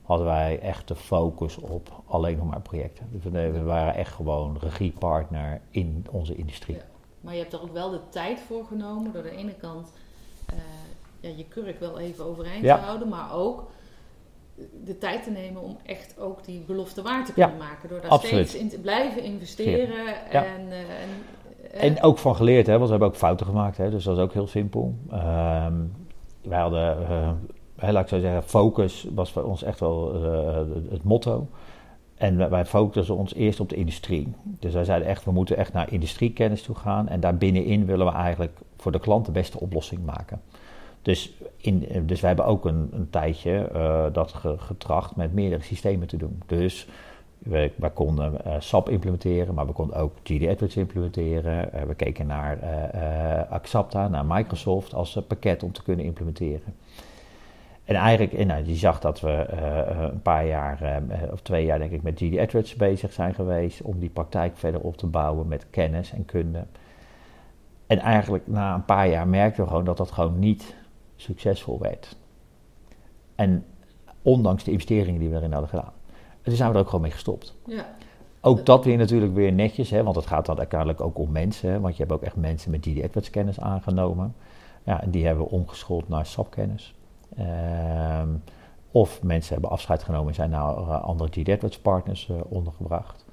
hadden 0.03 0.27
wij 0.27 0.61
echt 0.61 0.88
de 0.88 0.95
focus 0.95 1.57
op 1.57 2.03
alleen 2.07 2.37
nog 2.37 2.47
maar 2.47 2.61
projecten. 2.61 3.09
Dus 3.11 3.23
we, 3.23 3.51
we 3.51 3.62
waren 3.62 3.95
echt 3.95 4.12
gewoon 4.12 4.57
regiepartner 4.61 5.61
in 5.71 6.07
onze 6.11 6.35
industrie. 6.35 6.77
Ja. 6.77 6.83
Maar 7.21 7.35
je 7.35 7.40
hebt 7.40 7.53
er 7.53 7.62
ook 7.62 7.73
wel 7.73 7.90
de 7.90 8.01
tijd 8.09 8.40
voor 8.40 8.64
genomen. 8.64 9.12
Door 9.12 9.23
de 9.23 9.37
ene 9.37 9.55
kant 9.55 9.92
uh, 10.51 10.61
ja, 11.22 11.28
je 11.37 11.44
kurk 11.48 11.80
wel 11.80 11.98
even 11.98 12.24
overeind 12.24 12.64
Ja. 12.64 12.76
te 12.76 12.85
houden, 12.85 13.08
maar 13.08 13.35
ook 13.35 13.70
de 14.85 14.98
tijd 14.98 15.22
te 15.22 15.30
nemen 15.30 15.62
om 15.62 15.76
echt 15.82 16.14
ook 16.18 16.44
die 16.44 16.61
belofte 16.61 17.02
waar 17.02 17.24
te 17.24 17.32
kunnen 17.32 17.56
maken. 17.56 17.88
Door 17.88 18.00
daar 18.00 18.11
absoluut. 18.11 18.48
steeds 18.48 18.62
in 18.62 18.68
te 18.68 18.78
blijven 18.78 19.22
investeren. 19.22 20.04
Ja. 20.30 20.44
En, 20.44 20.66
uh, 20.68 20.78
en, 20.78 21.08
uh, 21.74 21.85
En 21.85 22.02
ook 22.02 22.18
van 22.18 22.37
geleerd, 22.37 22.66
hè, 22.66 22.72
want 22.72 22.85
we 22.85 22.90
hebben 22.90 23.08
ook 23.08 23.16
fouten 23.16 23.46
gemaakt. 23.46 23.76
Hè, 23.76 23.90
dus 23.90 24.04
dat 24.04 24.16
is 24.16 24.22
ook 24.22 24.32
heel 24.32 24.46
simpel. 24.46 24.94
Ehm, 25.11 25.74
wij 26.42 26.61
hadden, 26.61 26.98
uh, 27.82 27.90
laat 27.90 28.02
ik 28.02 28.08
zo 28.08 28.20
zeggen, 28.20 28.42
focus 28.42 29.06
was 29.14 29.32
voor 29.32 29.42
ons 29.42 29.62
echt 29.62 29.80
wel 29.80 30.22
het 30.90 31.04
motto. 31.04 31.46
En 32.14 32.50
wij 32.50 32.66
focussen 32.66 33.16
ons 33.16 33.35
eerst 33.35 33.61
op 33.61 33.68
de 33.68 33.76
industrie. 33.76 34.32
Dus 34.42 34.74
wij 34.74 34.85
zeiden 34.85 35.08
echt, 35.08 35.24
we 35.24 35.32
moeten 35.32 35.56
echt 35.56 35.72
naar 35.72 35.92
industriekennis 35.92 36.62
toe 36.62 36.74
gaan. 36.74 37.08
En 37.08 37.20
daar 37.20 37.37
binnenin 37.37 37.87
willen 37.87 38.06
we 38.06 38.12
eigenlijk 38.12 38.58
voor 38.76 38.92
de 38.92 39.00
klant 39.00 39.26
de 39.26 39.32
beste 39.32 39.61
oplossing 39.61 40.04
maken. 40.04 40.40
Dus, 41.02 41.32
in, 41.56 41.86
dus 42.06 42.20
wij 42.20 42.28
hebben 42.28 42.46
ook 42.46 42.64
een, 42.64 42.88
een 42.92 43.10
tijdje 43.10 43.68
uh, 43.74 44.04
dat 44.12 44.34
getracht 44.56 45.16
met 45.16 45.32
meerdere 45.32 45.62
systemen 45.62 46.08
te 46.08 46.16
doen. 46.16 46.42
Dus 46.46 46.88
we, 47.38 47.70
we 47.76 47.90
konden 47.90 48.38
uh, 48.46 48.54
SAP 48.58 48.88
implementeren, 48.88 49.54
maar 49.54 49.66
we 49.66 49.72
konden 49.72 49.96
ook 49.96 50.12
GD 50.22 50.42
Edwards 50.42 50.76
implementeren. 50.76 51.70
Uh, 51.74 51.82
we 51.82 51.94
keken 51.94 52.26
naar 52.26 52.58
Axapta, 53.50 54.08
naar 54.08 54.26
Microsoft 54.26 54.94
als 54.94 55.18
pakket 55.28 55.62
om 55.62 55.72
te 55.72 55.82
kunnen 55.82 56.04
implementeren. 56.04 56.74
En 57.84 57.94
eigenlijk, 57.94 58.32
en 58.32 58.46
nou, 58.46 58.64
je 58.64 58.74
zag 58.74 59.00
dat 59.00 59.20
we 59.20 59.46
een 60.12 60.22
paar 60.22 60.46
jaar, 60.46 61.02
of 61.32 61.40
twee 61.40 61.64
jaar 61.64 61.78
denk 61.78 61.90
ik, 61.90 62.02
met 62.02 62.18
GD 62.18 62.34
Edwards 62.34 62.74
bezig 62.74 63.12
zijn 63.12 63.34
geweest 63.34 63.82
om 63.82 63.98
die 63.98 64.10
praktijk 64.10 64.56
verder 64.56 64.80
op 64.80 64.96
te 64.96 65.06
bouwen 65.06 65.48
met 65.48 65.66
kennis 65.70 66.12
en 66.12 66.24
kunde. 66.24 66.64
En 67.86 67.98
eigenlijk 67.98 68.46
na 68.46 68.74
een 68.74 68.84
paar 68.84 69.08
jaar 69.08 69.28
merkten 69.28 69.62
we 69.62 69.68
gewoon 69.68 69.84
dat 69.84 69.96
dat 69.96 70.10
gewoon 70.10 70.38
niet 70.38 70.74
succesvol 71.22 71.78
werd. 71.78 72.16
En 73.35 73.64
ondanks 74.22 74.64
de 74.64 74.70
investeringen 74.70 75.20
die 75.20 75.28
we 75.28 75.37
erin 75.37 75.52
hadden 75.52 75.70
gedaan. 75.70 75.92
En 76.42 76.42
toen 76.42 76.54
zijn 76.54 76.68
we 76.68 76.74
er 76.74 76.80
ook 76.80 76.87
gewoon 76.87 77.02
mee 77.02 77.11
gestopt. 77.11 77.54
Ja. 77.66 77.87
Ook 78.40 78.66
dat 78.66 78.85
weer 78.85 78.96
natuurlijk 78.96 79.35
weer 79.35 79.52
netjes, 79.52 79.90
hè, 79.90 80.02
want 80.02 80.16
het 80.16 80.26
gaat 80.26 80.46
dan 80.46 80.58
uiteindelijk 80.58 81.00
ook 81.00 81.18
om 81.18 81.32
mensen. 81.32 81.70
Hè, 81.70 81.80
want 81.80 81.96
je 81.96 82.02
hebt 82.02 82.14
ook 82.14 82.22
echt 82.22 82.37
mensen 82.37 82.70
met 82.70 82.87
GD 82.87 83.04
AdWords 83.04 83.30
kennis 83.30 83.61
aangenomen. 83.61 84.35
Ja, 84.85 85.02
en 85.02 85.11
die 85.11 85.26
hebben 85.26 85.44
we 85.44 85.50
omgeschoold 85.50 86.08
naar 86.08 86.26
SAP-kennis. 86.26 86.94
Ehm, 87.37 88.28
of 88.90 89.22
mensen 89.22 89.52
hebben 89.52 89.70
afscheid 89.70 90.02
genomen 90.02 90.28
en 90.28 90.35
zijn 90.35 90.50
naar 90.50 90.76
uh, 90.76 91.02
andere 91.02 91.30
GD 91.30 91.48
AdWords 91.48 91.78
partners 91.78 92.28
uh, 92.30 92.37
ondergebracht. 92.48 93.24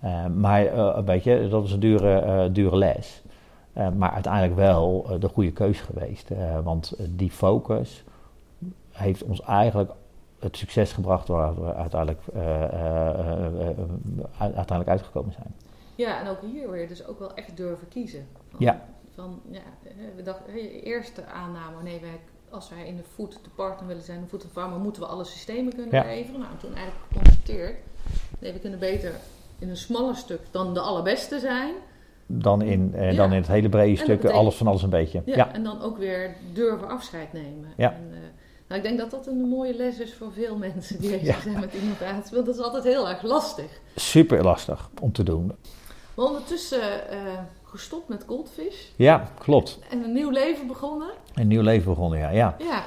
Ehm, 0.00 0.40
maar 0.40 0.64
uh, 0.64 0.98
weet 0.98 1.24
je, 1.24 1.48
dat 1.48 1.64
is 1.64 1.72
een 1.72 1.80
dure, 1.80 2.52
dure 2.52 2.76
les. 2.76 3.22
Ehm, 3.72 3.96
maar 3.96 4.10
uiteindelijk 4.10 4.54
wel 4.54 5.06
de 5.18 5.28
goede 5.28 5.52
keus 5.52 5.80
geweest. 5.80 6.28
want 6.62 6.94
die 7.08 7.30
focus 7.30 8.04
heeft 8.90 9.22
ons 9.22 9.40
eigenlijk 9.40 9.90
het 10.38 10.56
succes 10.56 10.92
gebracht 10.92 11.28
waar 11.28 11.54
we 11.54 11.74
uiteindelijk, 11.74 12.20
uiteindelijk 14.38 14.88
uitgekomen 14.88 15.32
zijn. 15.32 15.54
Ja, 15.94 16.20
en 16.20 16.28
ook 16.28 16.40
hier 16.40 16.70
weer 16.70 16.88
dus 16.88 17.06
ook 17.06 17.18
wel 17.18 17.34
echt 17.34 17.56
durven 17.56 17.88
kiezen. 17.88 18.26
ja. 18.58 18.84
Van, 19.14 19.40
ja, 19.50 19.60
we 20.16 20.22
dachten, 20.22 20.54
eerste 20.82 21.26
aanname, 21.26 21.82
nee, 21.82 22.00
wij, 22.00 22.20
als 22.50 22.68
wij 22.68 22.86
in 22.86 22.96
de 22.96 23.02
food 23.02 23.32
de 23.44 23.50
partner 23.54 23.86
willen 23.86 24.02
zijn, 24.02 24.20
de 24.20 24.26
food 24.26 24.46
farmer, 24.52 24.78
moeten 24.78 25.02
we 25.02 25.08
alle 25.08 25.24
systemen 25.24 25.74
kunnen 25.74 25.94
ja. 25.94 26.04
leveren. 26.04 26.40
Nou, 26.40 26.56
toen 26.56 26.74
eigenlijk 26.74 27.06
geconstateerd, 27.08 27.76
nee, 28.38 28.52
we 28.52 28.58
kunnen 28.58 28.78
beter 28.78 29.14
in 29.58 29.68
een 29.68 29.76
smaller 29.76 30.16
stuk 30.16 30.40
dan 30.50 30.74
de 30.74 30.80
allerbeste 30.80 31.38
zijn. 31.38 31.74
Dan 32.26 32.62
in, 32.62 32.94
eh, 32.94 33.10
ja. 33.10 33.16
dan 33.16 33.30
in 33.30 33.36
het 33.36 33.46
hele 33.46 33.68
brede 33.68 33.96
stuk, 33.96 34.06
betekent, 34.06 34.32
alles 34.32 34.54
van 34.54 34.66
alles 34.66 34.82
een 34.82 34.90
beetje. 34.90 35.22
Ja, 35.24 35.36
ja, 35.36 35.52
en 35.52 35.62
dan 35.62 35.82
ook 35.82 35.98
weer 35.98 36.34
durven 36.52 36.88
afscheid 36.88 37.32
nemen. 37.32 37.68
Ja. 37.76 37.92
En, 37.92 38.08
uh, 38.10 38.16
nou, 38.68 38.80
ik 38.80 38.82
denk 38.82 38.98
dat 38.98 39.10
dat 39.10 39.26
een 39.26 39.48
mooie 39.48 39.74
les 39.74 39.98
is 39.98 40.14
voor 40.14 40.32
veel 40.32 40.56
mensen 40.56 41.00
die 41.00 41.10
bezig 41.10 41.42
zijn 41.42 41.60
met 41.60 41.74
innovatie. 41.74 42.34
Want 42.34 42.46
dat 42.46 42.54
is 42.54 42.60
altijd 42.60 42.84
heel 42.84 43.08
erg 43.08 43.22
lastig. 43.22 43.80
Super 43.96 44.42
lastig 44.42 44.90
om 45.00 45.12
te 45.12 45.22
doen. 45.22 45.52
Maar 46.14 46.26
ondertussen 46.26 46.80
uh, 46.80 47.18
gestopt 47.62 48.08
met 48.08 48.24
Goldfish. 48.26 48.88
Ja, 48.96 49.28
klopt. 49.38 49.78
En 49.90 50.04
een 50.04 50.12
nieuw 50.12 50.30
leven 50.30 50.66
begonnen. 50.66 51.08
Een 51.34 51.48
nieuw 51.48 51.62
leven 51.62 51.88
begonnen, 51.88 52.18
ja. 52.18 52.30
Ja, 52.30 52.54
ja. 52.58 52.82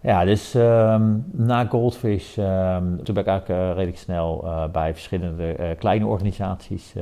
ja 0.00 0.24
dus 0.24 0.54
um, 0.54 1.24
na 1.30 1.64
Goldfish, 1.64 2.36
um, 2.36 3.04
toen 3.04 3.14
ben 3.14 3.22
ik 3.22 3.28
eigenlijk 3.28 3.48
uh, 3.48 3.68
redelijk 3.68 3.98
snel 3.98 4.44
bij 4.72 4.92
verschillende 4.92 5.76
kleine 5.78 6.06
organisaties 6.06 6.92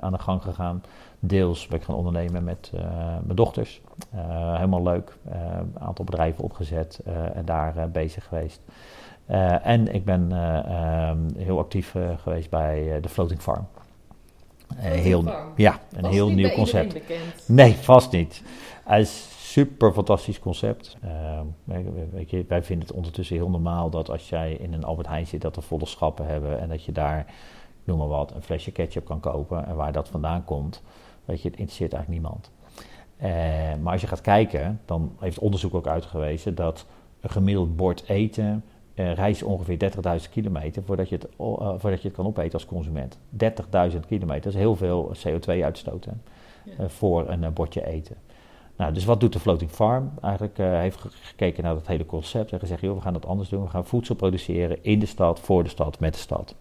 aan 0.00 0.12
de 0.12 0.18
gang 0.18 0.42
gegaan. 0.42 0.82
Deels 1.24 1.66
ben 1.66 1.78
ik 1.78 1.84
gaan 1.84 1.94
ondernemen 1.94 2.44
met 2.44 2.72
mijn 3.24 3.36
dochters. 3.36 3.80
helemaal 4.52 4.82
leuk. 4.82 5.16
Een 5.24 5.74
aantal 5.78 6.04
bedrijven 6.04 6.44
opgezet 6.44 7.00
en 7.34 7.44
daar 7.44 7.90
bezig 7.90 8.24
geweest. 8.24 8.60
en 9.62 9.94
ik 9.94 10.04
ben 10.04 10.32
um, 10.32 11.28
heel 11.36 11.58
actief 11.58 11.94
geweest 12.16 12.50
bij 12.50 13.00
de 13.00 13.08
Floating 13.08 13.40
Farm. 13.40 13.66
Heel, 14.76 15.24
ja, 15.56 15.78
een 15.96 16.04
heel 16.04 16.30
nieuw 16.30 16.50
concept. 16.50 17.00
Nee, 17.46 17.74
vast 17.74 18.12
niet. 18.12 18.42
Het 18.84 19.00
is 19.00 19.32
super 19.52 19.92
fantastisch 19.92 20.38
concept. 20.38 20.96
Uh, 21.04 21.40
weet 22.10 22.30
je, 22.30 22.44
wij 22.48 22.62
vinden 22.62 22.86
het 22.86 22.96
ondertussen 22.96 23.36
heel 23.36 23.50
normaal 23.50 23.90
dat 23.90 24.10
als 24.10 24.28
jij 24.28 24.52
in 24.52 24.72
een 24.72 24.84
Albert 24.84 25.08
Heijn 25.08 25.26
zit, 25.26 25.40
dat 25.40 25.56
er 25.56 25.62
volle 25.62 25.86
schappen 25.86 26.26
hebben 26.26 26.60
en 26.60 26.68
dat 26.68 26.84
je 26.84 26.92
daar, 26.92 27.26
noem 27.84 27.98
maar 27.98 28.08
wat, 28.08 28.34
een 28.34 28.42
flesje 28.42 28.70
ketchup 28.70 29.04
kan 29.04 29.20
kopen. 29.20 29.66
En 29.66 29.76
waar 29.76 29.92
dat 29.92 30.08
vandaan 30.08 30.44
komt, 30.44 30.82
weet 31.24 31.42
je, 31.42 31.48
het 31.48 31.58
interesseert 31.58 31.92
eigenlijk 31.92 32.22
niemand. 32.22 32.50
Uh, 33.22 33.82
maar 33.82 33.92
als 33.92 34.00
je 34.00 34.06
gaat 34.06 34.20
kijken, 34.20 34.80
dan 34.84 35.16
heeft 35.20 35.38
onderzoek 35.38 35.74
ook 35.74 35.86
uitgewezen 35.86 36.54
dat 36.54 36.86
een 37.20 37.30
gemiddeld 37.30 37.76
bord 37.76 38.08
eten 38.08 38.64
uh, 38.94 39.14
reis 39.14 39.42
ongeveer 39.42 39.92
30.000 40.20 40.30
kilometer 40.30 40.82
voordat 40.82 41.08
je, 41.08 41.14
het, 41.14 41.24
uh, 41.24 41.74
voordat 41.76 42.02
je 42.02 42.08
het 42.08 42.16
kan 42.16 42.26
opeten 42.26 42.52
als 42.52 42.66
consument. 42.66 43.18
30.000 43.18 44.00
kilometer, 44.08 44.42
dat 44.42 44.52
is 44.52 44.58
heel 44.58 44.76
veel 44.76 45.12
CO2-uitstoot 45.26 46.04
ja. 46.04 46.72
uh, 46.80 46.88
voor 46.88 47.28
een 47.28 47.52
bordje 47.52 47.86
eten. 47.86 48.16
Nou, 48.76 48.92
dus 48.92 49.04
wat 49.04 49.20
doet 49.20 49.32
de 49.32 49.40
Floating 49.40 49.70
Farm? 49.70 50.10
Eigenlijk 50.20 50.56
heeft 50.56 50.98
gekeken 51.00 51.62
naar 51.62 51.74
het 51.74 51.86
hele 51.86 52.06
concept 52.06 52.52
en 52.52 52.58
gezegd, 52.58 52.80
joh, 52.80 52.94
we 52.94 53.00
gaan 53.00 53.12
dat 53.12 53.26
anders 53.26 53.48
doen. 53.48 53.62
We 53.62 53.68
gaan 53.68 53.86
voedsel 53.86 54.14
produceren 54.14 54.84
in 54.84 54.98
de 54.98 55.06
stad, 55.06 55.40
voor 55.40 55.62
de 55.62 55.68
stad, 55.68 56.00
met 56.00 56.14
de 56.14 56.20
stad. 56.20 56.54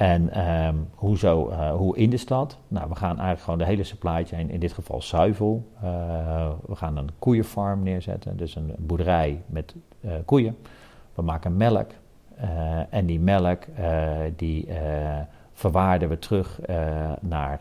En 0.00 0.48
um, 0.66 0.88
hoezo, 0.94 1.52
hoe 1.72 1.96
in 1.96 2.10
de 2.10 2.16
stad? 2.16 2.58
Nou, 2.68 2.88
we 2.88 2.94
gaan 2.94 3.08
eigenlijk 3.08 3.40
gewoon 3.40 3.58
de 3.58 3.64
hele 3.64 3.84
supply 3.84 4.24
chain, 4.24 4.50
in 4.50 4.60
dit 4.60 4.72
geval 4.72 5.02
zuivel. 5.02 5.68
we 6.66 6.74
gaan 6.74 6.96
een 6.96 7.10
koeienfarm 7.18 7.82
neerzetten, 7.82 8.36
dus 8.36 8.54
een 8.54 8.74
boerderij 8.78 9.42
met 9.46 9.74
koeien. 10.24 10.56
We 11.14 11.22
maken 11.22 11.56
melk 11.56 11.90
en 12.90 13.06
die 13.06 13.20
melk 13.20 13.64
die 14.36 14.68
verwaarden 15.52 16.08
we 16.08 16.18
terug 16.18 16.60
naar 17.20 17.60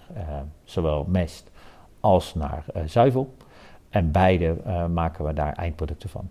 zowel 0.63 1.05
mest 1.07 1.51
als 1.99 2.35
naar 2.35 2.65
zuivel. 2.85 3.35
En 3.89 4.11
beide 4.11 4.55
maken 4.93 5.25
we 5.25 5.33
daar 5.33 5.53
eindproducten 5.53 6.09
van. 6.09 6.29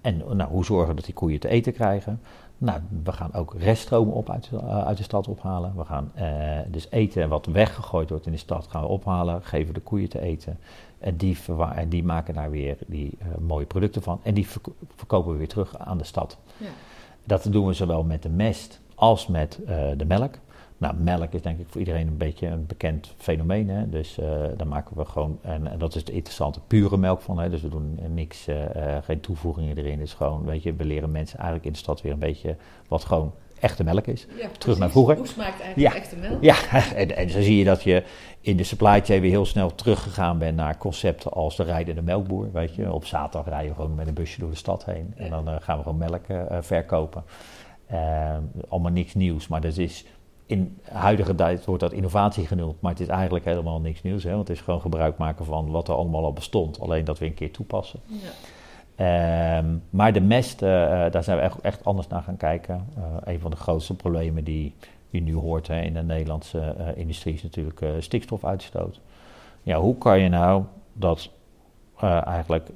en 0.00 0.22
nou, 0.32 0.50
hoe 0.50 0.64
zorgen 0.64 0.88
we 0.88 0.94
dat 0.94 1.04
die 1.04 1.14
koeien 1.14 1.40
te 1.40 1.48
eten 1.48 1.72
krijgen? 1.72 2.20
Nou, 2.58 2.80
we 3.04 3.12
gaan 3.12 3.34
ook 3.34 3.54
reststromen 3.58 4.14
op 4.14 4.30
uit, 4.30 4.50
uit 4.62 4.96
de 4.96 5.02
stad 5.02 5.28
ophalen. 5.28 5.72
We 5.76 5.84
gaan 5.84 6.12
dus 6.68 6.90
eten 6.90 7.28
wat 7.28 7.46
weggegooid 7.46 8.10
wordt 8.10 8.26
in 8.26 8.32
de 8.32 8.38
stad 8.38 8.66
gaan 8.70 8.82
we 8.82 8.88
ophalen, 8.88 9.42
geven 9.42 9.74
de 9.74 9.80
koeien 9.80 10.08
te 10.08 10.20
eten. 10.20 10.58
En 10.98 11.16
die, 11.16 11.38
en 11.74 11.88
die 11.88 12.04
maken 12.04 12.34
daar 12.34 12.50
weer 12.50 12.76
die 12.86 13.18
uh, 13.20 13.26
mooie 13.38 13.66
producten 13.66 14.02
van. 14.02 14.20
En 14.22 14.34
die 14.34 14.48
verkopen 14.96 15.32
we 15.32 15.38
weer 15.38 15.48
terug 15.48 15.78
aan 15.78 15.98
de 15.98 16.04
stad. 16.04 16.38
Ja. 16.56 16.68
Dat 17.24 17.46
doen 17.50 17.66
we 17.66 17.72
zowel 17.72 18.04
met 18.04 18.22
de 18.22 18.28
mest 18.28 18.80
als 18.94 19.26
met 19.26 19.60
de 19.96 20.04
melk. 20.06 20.38
Nou, 20.78 20.94
melk 20.94 21.32
is 21.32 21.42
denk 21.42 21.58
ik 21.58 21.66
voor 21.68 21.80
iedereen 21.80 22.06
een 22.06 22.16
beetje 22.16 22.46
een 22.46 22.66
bekend 22.66 23.14
fenomeen. 23.16 23.68
Hè? 23.68 23.88
Dus 23.88 24.18
uh, 24.18 24.26
daar 24.56 24.66
maken 24.66 24.96
we 24.96 25.04
gewoon, 25.04 25.38
en, 25.42 25.66
en, 25.66 25.78
dat 25.78 25.94
is 25.94 26.04
de 26.04 26.12
interessante, 26.12 26.60
pure 26.66 26.96
melk 26.96 27.20
van. 27.20 27.38
Hè? 27.38 27.50
Dus 27.50 27.62
we 27.62 27.68
doen 27.68 27.98
niks, 28.14 28.46
geen 29.02 29.20
toevoegingen 29.20 29.76
erin. 29.76 29.98
Dus 29.98 30.14
gewoon, 30.14 30.44
weet 30.44 30.62
je, 30.62 30.74
we 30.74 30.84
leren 30.84 31.10
mensen 31.10 31.36
eigenlijk 31.36 31.66
in 31.66 31.72
de 31.72 31.78
stad 31.78 32.02
weer 32.02 32.12
een 32.12 32.18
beetje 32.18 32.56
wat 32.88 33.04
gewoon 33.04 33.32
echte 33.60 33.84
melk 33.84 34.06
is. 34.06 34.26
Ja, 34.40 34.48
Terug 34.58 34.78
naar 34.78 34.90
vroeger. 34.90 35.16
Hoe 35.16 35.26
smaakt 35.26 35.60
eigenlijk 35.60 35.94
ja. 35.94 36.00
echte 36.00 36.16
melk? 36.16 36.42
Ja, 36.42 36.56
en, 36.94 37.16
en, 37.16 37.30
zo 37.30 37.40
zie 37.40 37.58
je 37.58 37.64
dat 37.64 37.82
je 37.82 38.02
in 38.40 38.56
de 38.56 38.64
supply 38.64 39.00
chain 39.04 39.20
weer 39.20 39.30
heel 39.30 39.46
snel 39.46 39.74
teruggegaan 39.74 40.38
bent 40.38 40.56
naar 40.56 40.78
concepten 40.78 41.32
als 41.32 41.56
de 41.56 41.62
rijdende 41.62 42.02
melkboer. 42.02 42.52
Weet 42.52 42.74
je, 42.74 42.92
op 42.92 43.04
zaterdag 43.04 43.48
rijden 43.48 43.68
we 43.68 43.74
gewoon 43.74 43.94
met 43.94 44.06
een 44.06 44.14
busje 44.14 44.40
door 44.40 44.50
de 44.50 44.56
stad 44.56 44.84
heen 44.84 45.14
en 45.16 45.30
dan 45.30 45.48
uh, 45.48 45.54
gaan 45.60 45.76
we 45.76 45.82
gewoon 45.82 45.98
melk 45.98 46.24
verkopen. 46.60 47.24
Uh, 47.92 48.36
allemaal 48.68 48.92
niks 48.92 49.14
nieuws, 49.14 49.48
maar 49.48 49.60
dat 49.60 49.76
is 49.76 50.04
in 50.46 50.78
huidige 50.82 51.34
tijd 51.34 51.64
wordt 51.64 51.82
dat 51.82 51.92
innovatie 51.92 52.46
genoemd, 52.46 52.80
maar 52.80 52.92
het 52.92 53.00
is 53.00 53.08
eigenlijk 53.08 53.44
helemaal 53.44 53.80
niks 53.80 54.02
nieuws. 54.02 54.22
Hè? 54.22 54.30
Want 54.34 54.48
het 54.48 54.56
is 54.56 54.62
gewoon 54.62 54.80
gebruik 54.80 55.18
maken 55.18 55.44
van 55.44 55.70
wat 55.70 55.88
er 55.88 55.94
allemaal 55.94 56.24
al 56.24 56.32
bestond, 56.32 56.80
alleen 56.80 57.04
dat 57.04 57.18
we 57.18 57.26
een 57.26 57.34
keer 57.34 57.50
toepassen. 57.50 58.00
Ja. 58.06 59.58
Um, 59.58 59.82
maar 59.90 60.12
de 60.12 60.20
mest, 60.20 60.62
uh, 60.62 60.68
daar 61.10 61.24
zijn 61.24 61.36
we 61.36 61.42
echt, 61.42 61.60
echt, 61.60 61.84
anders 61.84 62.06
naar 62.06 62.22
gaan 62.22 62.36
kijken. 62.36 62.88
Uh, 62.98 63.04
een 63.24 63.40
van 63.40 63.50
de 63.50 63.56
grootste 63.56 63.94
problemen 63.94 64.44
die 64.44 64.74
je 65.10 65.20
nu 65.20 65.34
hoort 65.34 65.66
hè, 65.66 65.80
in 65.80 65.94
de 65.94 66.02
Nederlandse 66.02 66.74
uh, 66.78 66.86
industrie 66.94 67.34
is 67.34 67.42
natuurlijk 67.42 67.84
stikstofuitstoot. 67.98 69.00
Ja, 69.62 69.78
hoe 69.80 69.98
kan 69.98 70.20
je 70.20 70.28
nou 70.28 70.64
dat 70.92 71.30
eigenlijk 72.24 72.68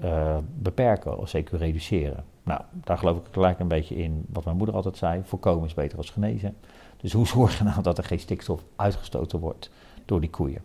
beperken 0.58 1.18
of 1.18 1.28
zeker 1.28 1.58
reduceren? 1.58 2.24
Nou, 2.42 2.60
daar 2.72 2.98
geloof 2.98 3.16
ik 3.16 3.22
gelijk 3.30 3.58
een 3.58 3.68
beetje 3.68 3.96
in 3.96 4.24
wat 4.32 4.44
mijn 4.44 4.56
moeder 4.56 4.74
altijd 4.74 4.96
zei: 4.96 5.20
voorkomen 5.24 5.66
is 5.66 5.74
beter 5.74 5.98
als 5.98 6.10
genezen. 6.10 6.56
Dus 7.00 7.12
hoe 7.12 7.26
zorg 7.36 7.58
je 7.58 7.64
nou 7.64 7.82
dat 7.82 7.98
er 7.98 8.04
geen 8.04 8.20
stikstof 8.20 8.64
uitgestoten 8.76 9.38
wordt 9.38 9.70
door 10.04 10.20
die 10.20 10.30
koeien? 10.30 10.62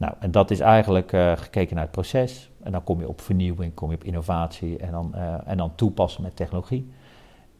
Nou, 0.00 0.14
en 0.18 0.30
dat 0.30 0.50
is 0.50 0.60
eigenlijk 0.60 1.12
uh, 1.12 1.32
gekeken 1.36 1.74
naar 1.74 1.84
het 1.84 1.92
proces. 1.92 2.50
En 2.62 2.72
dan 2.72 2.84
kom 2.84 3.00
je 3.00 3.08
op 3.08 3.20
vernieuwing, 3.20 3.74
kom 3.74 3.90
je 3.90 3.96
op 3.96 4.04
innovatie 4.04 4.78
en 4.78 4.90
dan, 4.90 5.12
uh, 5.14 5.34
en 5.44 5.56
dan 5.56 5.74
toepassen 5.74 6.22
met 6.22 6.36
technologie. 6.36 6.92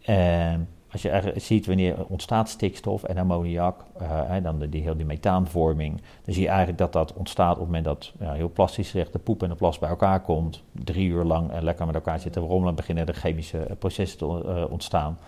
En 0.01 0.69
als 0.93 1.03
je 1.03 1.33
ziet 1.37 1.67
wanneer 1.67 2.07
ontstaat 2.07 2.49
stikstof 2.49 3.03
en 3.03 3.19
ammoniak, 3.19 3.85
uh, 4.03 4.31
dan 4.43 4.59
de, 4.59 4.69
die 4.69 4.83
heel 4.83 4.97
die 4.97 5.07
methaanvorming, 5.07 5.97
dan 6.25 6.35
zie 6.35 6.43
je 6.43 6.49
eigenlijk 6.49 6.79
dat 6.79 6.93
dat 6.93 7.15
ontstaat 7.15 7.53
op 7.53 7.59
het 7.59 7.67
moment 7.67 7.85
dat 7.85 8.13
ja, 8.19 8.33
heel 8.33 8.51
plastisch 8.53 8.91
gezegd 8.91 9.13
de 9.13 9.19
poep 9.19 9.43
en 9.43 9.49
de 9.49 9.55
plas 9.55 9.79
bij 9.79 9.89
elkaar 9.89 10.21
komt, 10.21 10.63
drie 10.73 11.09
uur 11.09 11.25
lang 11.25 11.51
en 11.51 11.65
lekker 11.65 11.87
met 11.87 11.95
elkaar 11.95 12.21
zitten 12.21 12.43
rommelen, 12.43 12.75
beginnen 12.75 13.07
de 13.07 13.13
chemische 13.13 13.77
processen 13.79 14.19
te 14.19 14.69
ontstaan. 14.71 15.19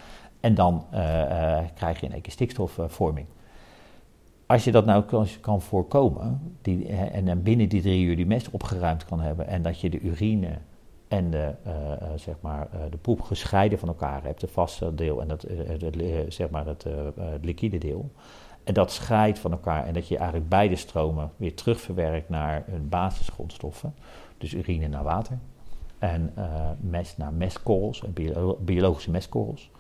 En 0.43 0.55
dan 0.55 0.85
krijg 1.75 2.01
je 2.01 2.07
in 2.07 2.13
één 2.13 2.23
stikstofvorming 2.27 3.27
als 4.53 4.65
je 4.65 4.73
dat 4.73 4.85
nou 4.85 5.27
kan, 5.41 5.63
voorkomen 5.63 6.57
die, 6.63 6.89
en 6.89 7.25
dan 7.25 7.43
binnen 7.43 7.69
die 7.69 7.83
drie 7.83 8.05
uur 8.05 8.17
die 8.17 8.27
mest 8.27 8.51
opgeruimd 8.51 9.05
kan 9.05 9.21
hebben 9.21 9.47
en 9.47 9.63
dat 9.63 9.81
je 9.81 9.91
de 9.91 10.01
urine 10.01 10.49
en 11.09 11.31
de, 11.31 11.55
uh, 11.67 11.73
zeg 12.17 12.35
maar, 12.41 12.69
de 12.91 12.97
poep 12.97 13.21
gescheiden 13.21 13.79
van 13.79 13.89
elkaar 13.89 14.23
hebt, 14.23 14.41
het 14.41 14.51
vaste 14.51 14.95
deel 14.95 15.21
en 15.21 15.29
het, 15.29 15.47
zeg 16.29 16.51
maar 16.51 16.67
het, 16.67 16.85
het 17.21 17.45
liquide 17.45 17.79
deel, 17.79 18.11
en 18.65 18.75
dat 18.75 18.93
scheidt 18.93 19.39
van 19.39 19.51
elkaar 19.51 19.87
en 19.87 19.95
dat 19.95 20.09
je 20.09 20.17
eigenlijk 20.17 20.49
beide 20.49 20.77
stromen 20.77 21.31
weer 21.37 21.55
terugverwerkt 21.55 22.29
naar 22.29 22.65
hun 22.71 22.89
basisgrondstoffen, 22.89 23.95
dus 24.39 24.55
urine 24.55 24.89
naar 24.89 25.05
water, 25.05 25.39
en 25.99 26.35
mest 26.81 27.19
naar 27.19 27.33
mestkorrels, 27.33 28.03
biologische 28.61 29.11
mestkorrels. 29.11 29.71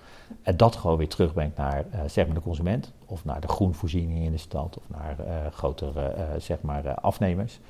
En 0.43 0.57
dat 0.57 0.77
gewoon 0.77 0.97
weer 0.97 1.09
terugbrengt 1.09 1.57
naar 1.57 1.85
zeg 2.07 2.27
maar 2.27 2.35
de 2.35 2.43
consument 2.43 2.93
of 3.07 3.25
naar 3.25 3.41
de 3.41 3.49
groenvoorziening 3.49 4.25
in 4.25 4.33
de 4.33 4.39
stad 4.39 4.79
of 4.79 4.85
naar 4.99 5.17
grotere 5.53 6.15
zeg 6.39 6.61
maar, 6.61 6.95
afnemers. 6.95 7.61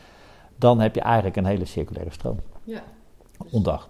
Dan 0.57 0.81
heb 0.81 0.95
je 0.95 1.01
eigenlijk 1.01 1.37
een 1.37 1.45
hele 1.45 1.65
circulaire 1.65 2.13
stroom. 2.13 2.39
Ja. 2.65 2.81
Ondag. 3.51 3.89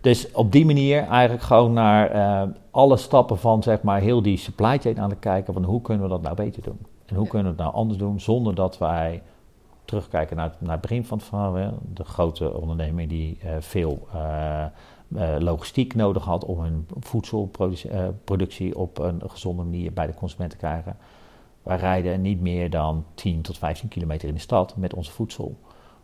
Dus 0.00 0.32
op 0.32 0.52
die 0.52 0.66
manier 0.66 1.06
eigenlijk 1.06 1.42
gewoon 1.42 1.72
naar 1.72 2.52
alle 2.70 2.96
stappen 2.96 3.38
van 3.38 3.62
zeg 3.62 3.82
maar 3.82 4.00
heel 4.00 4.22
die 4.22 4.36
supply 4.36 4.78
chain 4.78 5.00
aan 5.00 5.10
het 5.10 5.18
kijken 5.18 5.52
van 5.52 5.64
hoe 5.64 5.80
kunnen 5.80 6.02
we 6.02 6.08
dat 6.08 6.22
nou 6.22 6.34
beter 6.34 6.62
doen. 6.62 6.78
En 7.06 7.16
hoe 7.16 7.26
kunnen 7.26 7.46
we 7.46 7.52
het 7.52 7.62
nou 7.62 7.74
anders 7.74 7.98
doen 7.98 8.20
zonder 8.20 8.54
dat 8.54 8.78
wij 8.78 9.22
terugkijken 9.84 10.36
naar, 10.36 10.54
naar 10.58 10.72
het 10.72 10.80
begin 10.80 11.04
van 11.04 11.18
het 11.18 11.26
verhaal. 11.26 11.54
De 11.94 12.04
grote 12.04 12.60
onderneming 12.60 13.08
die 13.08 13.38
veel 13.58 14.08
logistiek 15.38 15.94
nodig 15.94 16.24
had 16.24 16.44
om 16.44 16.60
hun 16.60 16.86
voedselproductie 17.00 18.78
op 18.78 18.98
een 18.98 19.22
gezonde 19.26 19.62
manier 19.62 19.92
bij 19.92 20.06
de 20.06 20.14
consument 20.14 20.50
te 20.50 20.56
krijgen. 20.56 20.96
Wij 21.62 21.76
rijden 21.76 22.20
niet 22.20 22.40
meer 22.40 22.70
dan 22.70 23.04
10 23.14 23.42
tot 23.42 23.58
15 23.58 23.88
kilometer 23.88 24.28
in 24.28 24.34
de 24.34 24.40
stad 24.40 24.76
met 24.76 24.94
onze 24.94 25.10
voedsel. 25.10 25.56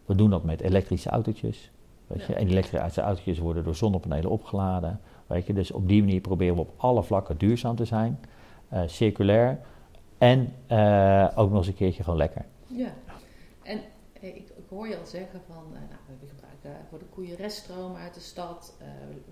We 0.04 0.14
doen 0.14 0.30
dat 0.30 0.44
met 0.44 0.60
elektrische 0.60 1.10
autootjes. 1.10 1.70
Weet 2.06 2.26
je? 2.26 2.34
En 2.34 2.46
elektrische 2.46 3.00
autootjes 3.00 3.38
worden 3.38 3.64
door 3.64 3.74
zonnepanelen 3.74 4.30
opgeladen. 4.30 5.00
Weet 5.26 5.46
je? 5.46 5.52
Dus 5.52 5.70
op 5.70 5.88
die 5.88 6.02
manier 6.02 6.20
proberen 6.20 6.54
we 6.54 6.60
op 6.60 6.72
alle 6.76 7.02
vlakken 7.02 7.38
duurzaam 7.38 7.76
te 7.76 7.84
zijn, 7.84 8.20
uh, 8.72 8.80
circulair 8.86 9.60
en 10.18 10.52
uh, 10.68 11.28
ook 11.34 11.48
nog 11.48 11.58
eens 11.58 11.66
een 11.66 11.74
keertje 11.74 12.02
gewoon 12.02 12.18
lekker. 12.18 12.44
Ja, 12.66 12.92
en 13.62 13.80
ik 14.20 14.46
hoor 14.68 14.88
je 14.88 14.98
al 14.98 15.06
zeggen 15.06 15.40
van, 15.46 15.64
uh, 15.72 15.78
nou, 15.78 16.18
we 16.20 16.26
gebruiken 16.26 16.86
voor 16.88 16.98
de 16.98 17.04
koeien 17.04 17.36
reststroom 17.36 17.96
uit 17.96 18.14
de 18.14 18.20
stad, 18.20 18.74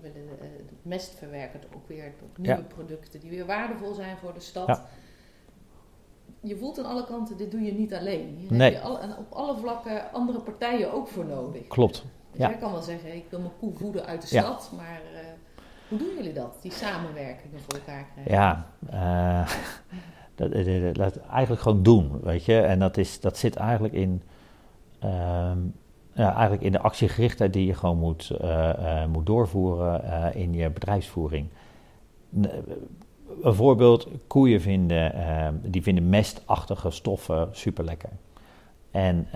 we 0.01 0.11
willen 0.11 0.37
het 0.39 0.71
mest 0.81 1.09
verwerken 1.09 1.59
ook 1.75 1.87
weer 1.87 2.13
tot 2.17 2.37
nieuwe 2.37 2.63
producten 2.63 3.19
die 3.19 3.29
weer 3.29 3.45
waardevol 3.45 3.93
zijn 3.93 4.17
voor 4.17 4.33
de 4.33 4.39
stad. 4.39 4.67
Ja 4.67 4.85
je 6.41 6.55
voelt 6.57 6.79
aan 6.79 6.85
alle 6.85 7.05
kanten, 7.05 7.37
dit 7.37 7.51
doe 7.51 7.61
je 7.61 7.73
niet 7.73 7.93
alleen. 7.93 8.35
Hier 8.39 8.53
nee. 8.53 8.73
heb 8.73 8.83
je 8.83 9.17
op 9.17 9.31
alle 9.33 9.57
vlakken 9.57 10.11
andere 10.11 10.39
partijen 10.39 10.93
ook 10.93 11.07
voor 11.07 11.25
nodig. 11.25 11.67
Klopt. 11.67 12.05
Dus 12.31 12.39
ja. 12.39 12.49
jij 12.49 12.57
kan 12.57 12.71
wel 12.71 12.81
zeggen, 12.81 13.15
ik 13.15 13.25
wil 13.29 13.39
mijn 13.39 13.51
koe 13.59 13.73
voeden 13.73 14.05
uit 14.05 14.21
de 14.21 14.27
stad, 14.27 14.71
maar 14.75 15.01
uh, 15.13 15.19
hoe 15.89 15.97
doen 15.97 16.15
jullie 16.15 16.33
dat, 16.33 16.57
die 16.61 16.71
samenwerkingen 16.71 17.59
voor 17.59 17.73
elkaar 17.73 18.05
krijgen? 18.13 18.33
Ja, 18.33 18.65
uh, 18.93 19.49
dat, 20.35 20.51
dat, 20.51 20.95
dat, 20.95 21.17
eigenlijk 21.17 21.61
gewoon 21.61 21.83
doen, 21.83 22.19
weet 22.21 22.45
je. 22.45 22.59
En 22.59 22.79
dat, 22.79 22.97
is, 22.97 23.19
dat 23.19 23.37
zit 23.37 23.55
eigenlijk 23.55 23.93
in, 23.93 24.23
uh, 25.03 25.51
ja, 26.13 26.33
eigenlijk 26.33 26.61
in 26.61 26.71
de 26.71 26.79
actiegerichtheid 26.79 27.53
die 27.53 27.65
je 27.65 27.73
gewoon 27.73 27.97
moet, 27.97 28.31
uh, 28.41 29.05
moet 29.05 29.25
doorvoeren 29.25 30.35
in 30.35 30.53
je 30.53 30.69
bedrijfsvoering 30.69 31.47
bijvoorbeeld 33.41 34.07
koeien 34.27 34.61
vinden, 34.61 35.15
uh, 35.15 35.47
die 35.61 35.83
vinden 35.83 36.09
mestachtige 36.09 36.89
stoffen 36.89 37.47
super 37.51 37.83
lekker. 37.83 38.09
En 38.91 39.27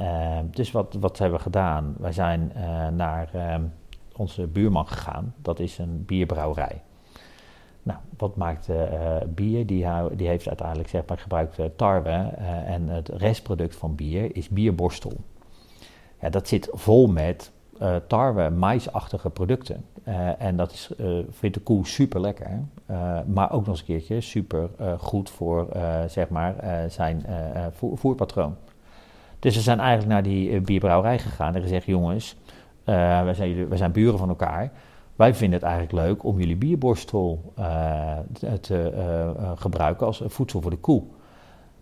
dus 0.51 0.71
wat, 0.71 0.97
wat 0.99 1.17
hebben 1.17 1.37
we 1.37 1.43
gedaan? 1.43 1.95
Wij 1.97 2.11
zijn 2.11 2.51
naar 2.95 3.29
ehm, 3.33 3.63
onze 4.15 4.47
buurman 4.47 4.87
gegaan. 4.87 5.33
Dat 5.37 5.59
is 5.59 5.77
een 5.77 6.05
bierbrouwerij. 6.05 6.81
Nou, 7.83 7.99
wat 8.17 8.35
maakt 8.35 8.69
bier? 9.27 9.65
Die, 9.65 9.85
die 10.15 10.27
heeft 10.27 10.47
uiteindelijk 10.47 10.89
zeg 10.89 11.05
maar, 11.07 11.17
gebruikt 11.17 11.59
tarwe. 11.75 12.31
en 12.65 12.87
het 12.87 13.07
restproduct 13.07 13.75
van 13.75 13.95
bier 13.95 14.35
is 14.35 14.49
bierborstel. 14.49 15.13
Ja, 16.21 16.29
dat 16.29 16.47
zit 16.47 16.69
vol 16.71 17.07
met 17.07 17.51
uh, 17.81 17.95
tarwe, 18.07 18.49
maisachtige 18.49 19.29
producten. 19.29 19.85
Uh, 20.07 20.41
en 20.41 20.55
dat 20.55 20.71
is, 20.71 20.91
uh, 20.99 21.19
vindt 21.29 21.55
de 21.55 21.61
koe 21.63 21.87
super 21.87 22.21
lekker. 22.21 22.49
maar 23.25 23.51
ook 23.51 23.65
nog 23.65 23.67
eens 23.67 23.79
een 23.79 23.85
keertje 23.85 24.21
super 24.21 24.69
goed 24.97 25.29
voor 25.29 25.67
zeg 26.07 26.29
maar, 26.29 26.55
zijn 26.89 27.25
voer, 27.71 27.97
voerpatroon. 27.97 28.55
Dus 29.39 29.55
we 29.55 29.61
zijn 29.61 29.79
eigenlijk 29.79 30.09
naar 30.09 30.23
die 30.23 30.61
bierbrouwerij 30.61 31.19
gegaan 31.19 31.55
en 31.55 31.61
gezegd: 31.61 31.85
jongens, 31.85 32.35
wij, 32.83 33.33
zijn, 33.33 33.67
wij 33.67 33.77
zijn 33.77 33.91
buren 33.91 34.19
van 34.19 34.29
elkaar. 34.29 34.71
Wij 35.15 35.33
vinden 35.33 35.59
het 35.59 35.67
eigenlijk 35.67 36.07
leuk 36.07 36.23
om 36.23 36.39
jullie 36.39 36.55
bierborstel 36.55 37.53
te, 38.33 38.59
te 38.59 39.53
gebruiken 39.55 40.05
als 40.05 40.23
voedsel 40.25 40.61
voor 40.61 40.71
de 40.71 40.77
koe. 40.77 41.03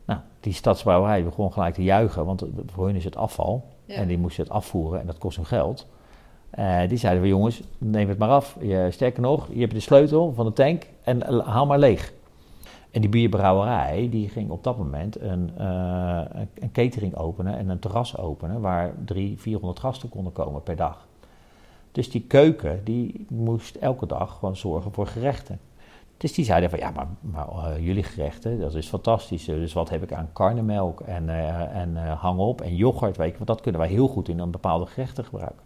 Nou, 0.05 0.19
die 0.39 0.53
stadsbrouwerij 0.53 1.23
begon 1.23 1.53
gelijk 1.53 1.73
te 1.73 1.83
juichen, 1.83 2.25
want 2.25 2.43
voor 2.65 2.85
hun 2.85 2.95
is 2.95 3.03
het 3.03 3.15
afval. 3.15 3.65
En 3.95 4.07
die 4.07 4.17
moesten 4.17 4.43
het 4.43 4.53
afvoeren 4.53 4.99
en 4.99 5.05
dat 5.05 5.17
kost 5.17 5.35
hun 5.35 5.45
geld. 5.45 5.87
Uh, 6.59 6.87
die 6.87 6.97
zeiden 6.97 7.21
we, 7.21 7.27
jongens, 7.27 7.61
neem 7.77 8.09
het 8.09 8.17
maar 8.17 8.29
af. 8.29 8.57
Je, 8.61 8.87
sterker 8.91 9.21
nog, 9.21 9.47
je 9.51 9.59
hebt 9.59 9.73
de 9.73 9.79
sleutel 9.79 10.33
van 10.33 10.45
de 10.45 10.53
tank 10.53 10.83
en 11.03 11.41
haal 11.43 11.65
maar 11.65 11.79
leeg. 11.79 12.13
En 12.91 13.01
die 13.01 13.09
bierbrouwerij 13.09 14.07
die 14.09 14.29
ging 14.29 14.49
op 14.49 14.63
dat 14.63 14.77
moment 14.77 15.21
een, 15.21 15.51
uh, 15.59 16.21
een 16.53 16.71
catering 16.71 17.15
openen 17.15 17.57
en 17.57 17.69
een 17.69 17.79
terras 17.79 18.17
openen 18.17 18.61
waar 18.61 18.93
drie, 19.05 19.39
400 19.39 19.79
gasten 19.79 20.09
konden 20.09 20.33
komen 20.33 20.63
per 20.63 20.75
dag. 20.75 21.07
Dus 21.91 22.09
die 22.09 22.21
keuken 22.21 22.81
die 22.83 23.25
moest 23.29 23.75
elke 23.75 24.05
dag 24.05 24.37
gewoon 24.39 24.55
zorgen 24.55 24.91
voor 24.91 25.07
gerechten. 25.07 25.59
Dus 26.19 26.33
die 26.33 26.45
zeiden 26.45 26.69
van 26.69 26.79
ja, 26.79 26.91
maar, 26.95 27.07
maar 27.19 27.47
uh, 27.47 27.85
jullie 27.85 28.03
gerechten, 28.03 28.59
dat 28.59 28.75
is 28.75 28.87
fantastisch. 28.87 29.45
Dus 29.45 29.73
wat 29.73 29.89
heb 29.89 30.03
ik 30.03 30.13
aan 30.13 30.29
karnemelk 30.33 30.99
en, 30.99 31.23
uh, 31.23 31.75
en 31.75 31.89
uh, 31.89 32.21
hang 32.21 32.39
op 32.39 32.61
en 32.61 32.75
yoghurt, 32.75 33.17
weet 33.17 33.29
je, 33.31 33.35
want 33.35 33.47
dat 33.47 33.61
kunnen 33.61 33.81
wij 33.81 33.89
heel 33.89 34.07
goed 34.07 34.29
in 34.29 34.39
een 34.39 34.51
bepaalde 34.51 34.85
gerechten 34.85 35.23
gebruiken. 35.23 35.63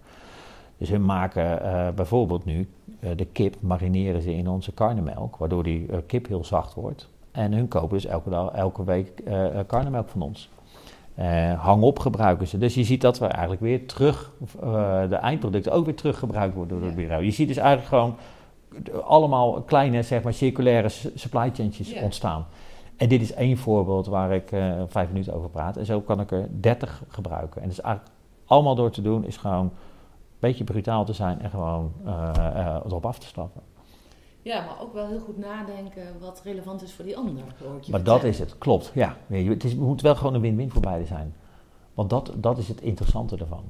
Dus 0.78 0.90
we 0.90 0.98
maken 0.98 1.62
bijvoorbeeld 1.96 2.46
nu 2.46 2.70
de 3.16 3.26
kip, 3.26 3.56
marineren 3.60 4.22
ze 4.22 4.36
in 4.36 4.48
onze 4.48 4.72
karnemelk, 4.72 5.36
waardoor 5.36 5.64
die 5.64 5.88
kip 6.06 6.28
heel 6.28 6.46
zacht 6.46 6.74
wordt. 6.74 7.10
En 7.32 7.54
hun 7.54 7.68
kopen 7.68 7.90
dus 7.90 8.06
elke, 8.06 8.30
dag, 8.30 8.52
elke 8.52 8.84
week 8.84 9.24
karnemelk 9.68 10.10
van 10.10 10.22
ons. 10.22 10.50
hang 11.58 11.84
op 11.84 12.00
gebruiken 12.00 12.48
ze. 12.48 12.58
Dus 12.58 12.74
je 12.74 12.84
ziet 12.84 13.02
dat 13.02 13.20
we 13.20 13.26
eigenlijk 13.26 13.62
weer 13.62 13.88
terug, 13.88 14.32
de 15.10 15.20
eindproducten 15.22 15.72
ook 15.72 15.86
weer 15.86 15.96
teruggebruikt 15.96 16.56
worden 16.56 16.78
door 16.78 16.88
het 16.88 16.96
bureau. 16.96 17.24
Je 17.24 17.32
ziet 17.32 17.48
dus 17.48 17.58
eigenlijk 17.58 17.88
gewoon 17.88 18.16
allemaal 19.04 19.62
kleine, 19.62 20.04
zeg 20.04 20.24
maar, 20.24 20.34
circulaire 20.34 20.90
supply 21.16 21.52
chains 21.54 21.94
ontstaan. 21.94 22.46
En 22.98 23.10
dit 23.10 23.22
is 23.22 23.34
één 23.34 23.58
voorbeeld 23.58 24.06
waar 24.06 24.32
ik 24.32 24.52
uh, 24.52 24.82
vijf 24.88 25.08
minuten 25.08 25.34
over 25.34 25.50
praat. 25.50 25.78
En 25.78 25.86
zo 25.86 26.02
kan 26.02 26.20
ik 26.20 26.32
er 26.32 26.48
dertig 26.60 27.04
gebruiken. 27.08 27.62
En 27.62 27.68
dus 27.68 27.82
eigenlijk 27.82 28.16
allemaal 28.46 28.76
door 28.76 28.92
te 28.92 29.02
doen 29.02 29.26
is 29.26 29.38
gewoon 29.38 29.66
een 29.66 29.72
beetje 30.40 30.64
brutaal 30.64 31.06
te 31.06 31.14
zijn 31.14 31.42
en 31.42 31.50
gewoon 31.50 31.92
uh, 32.06 32.32
uh, 32.38 32.78
erop 32.86 33.06
af 33.06 33.20
te 33.20 33.28
stappen. 33.28 33.62
Ja, 34.42 34.66
maar 34.66 34.82
ook 34.82 34.94
wel 34.94 35.08
heel 35.08 35.20
goed 35.20 35.38
nadenken 35.38 36.04
wat 36.20 36.42
relevant 36.44 36.82
is 36.82 36.94
voor 36.94 37.06
die 37.06 37.18
ander. 37.18 37.44
Maar 37.90 38.04
dat 38.04 38.24
is 38.24 38.40
het, 38.40 38.58
klopt. 38.58 38.92
Ja, 38.94 39.18
het, 39.28 39.64
is, 39.64 39.72
het 39.72 39.80
moet 39.80 40.02
wel 40.02 40.16
gewoon 40.16 40.34
een 40.34 40.42
win-win 40.42 40.72
voor 40.72 40.82
beide 40.82 41.06
zijn. 41.06 41.36
Want 41.94 42.10
dat, 42.10 42.34
dat 42.36 42.58
is 42.58 42.68
het 42.68 42.82
interessante 42.82 43.38
ervan. 43.38 43.64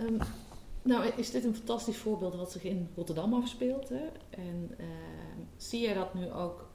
Um, 0.00 0.18
nou, 0.82 1.06
is 1.16 1.30
dit 1.30 1.44
een 1.44 1.54
fantastisch 1.54 1.96
voorbeeld 1.96 2.36
wat 2.36 2.52
zich 2.52 2.64
in 2.64 2.88
Rotterdam 2.96 3.34
afspeelt. 3.34 3.88
Hè? 3.88 4.04
En 4.30 4.70
uh, 4.80 4.86
zie 5.56 5.88
je 5.88 5.94
dat 5.94 6.14
nu 6.14 6.32
ook, 6.32 6.70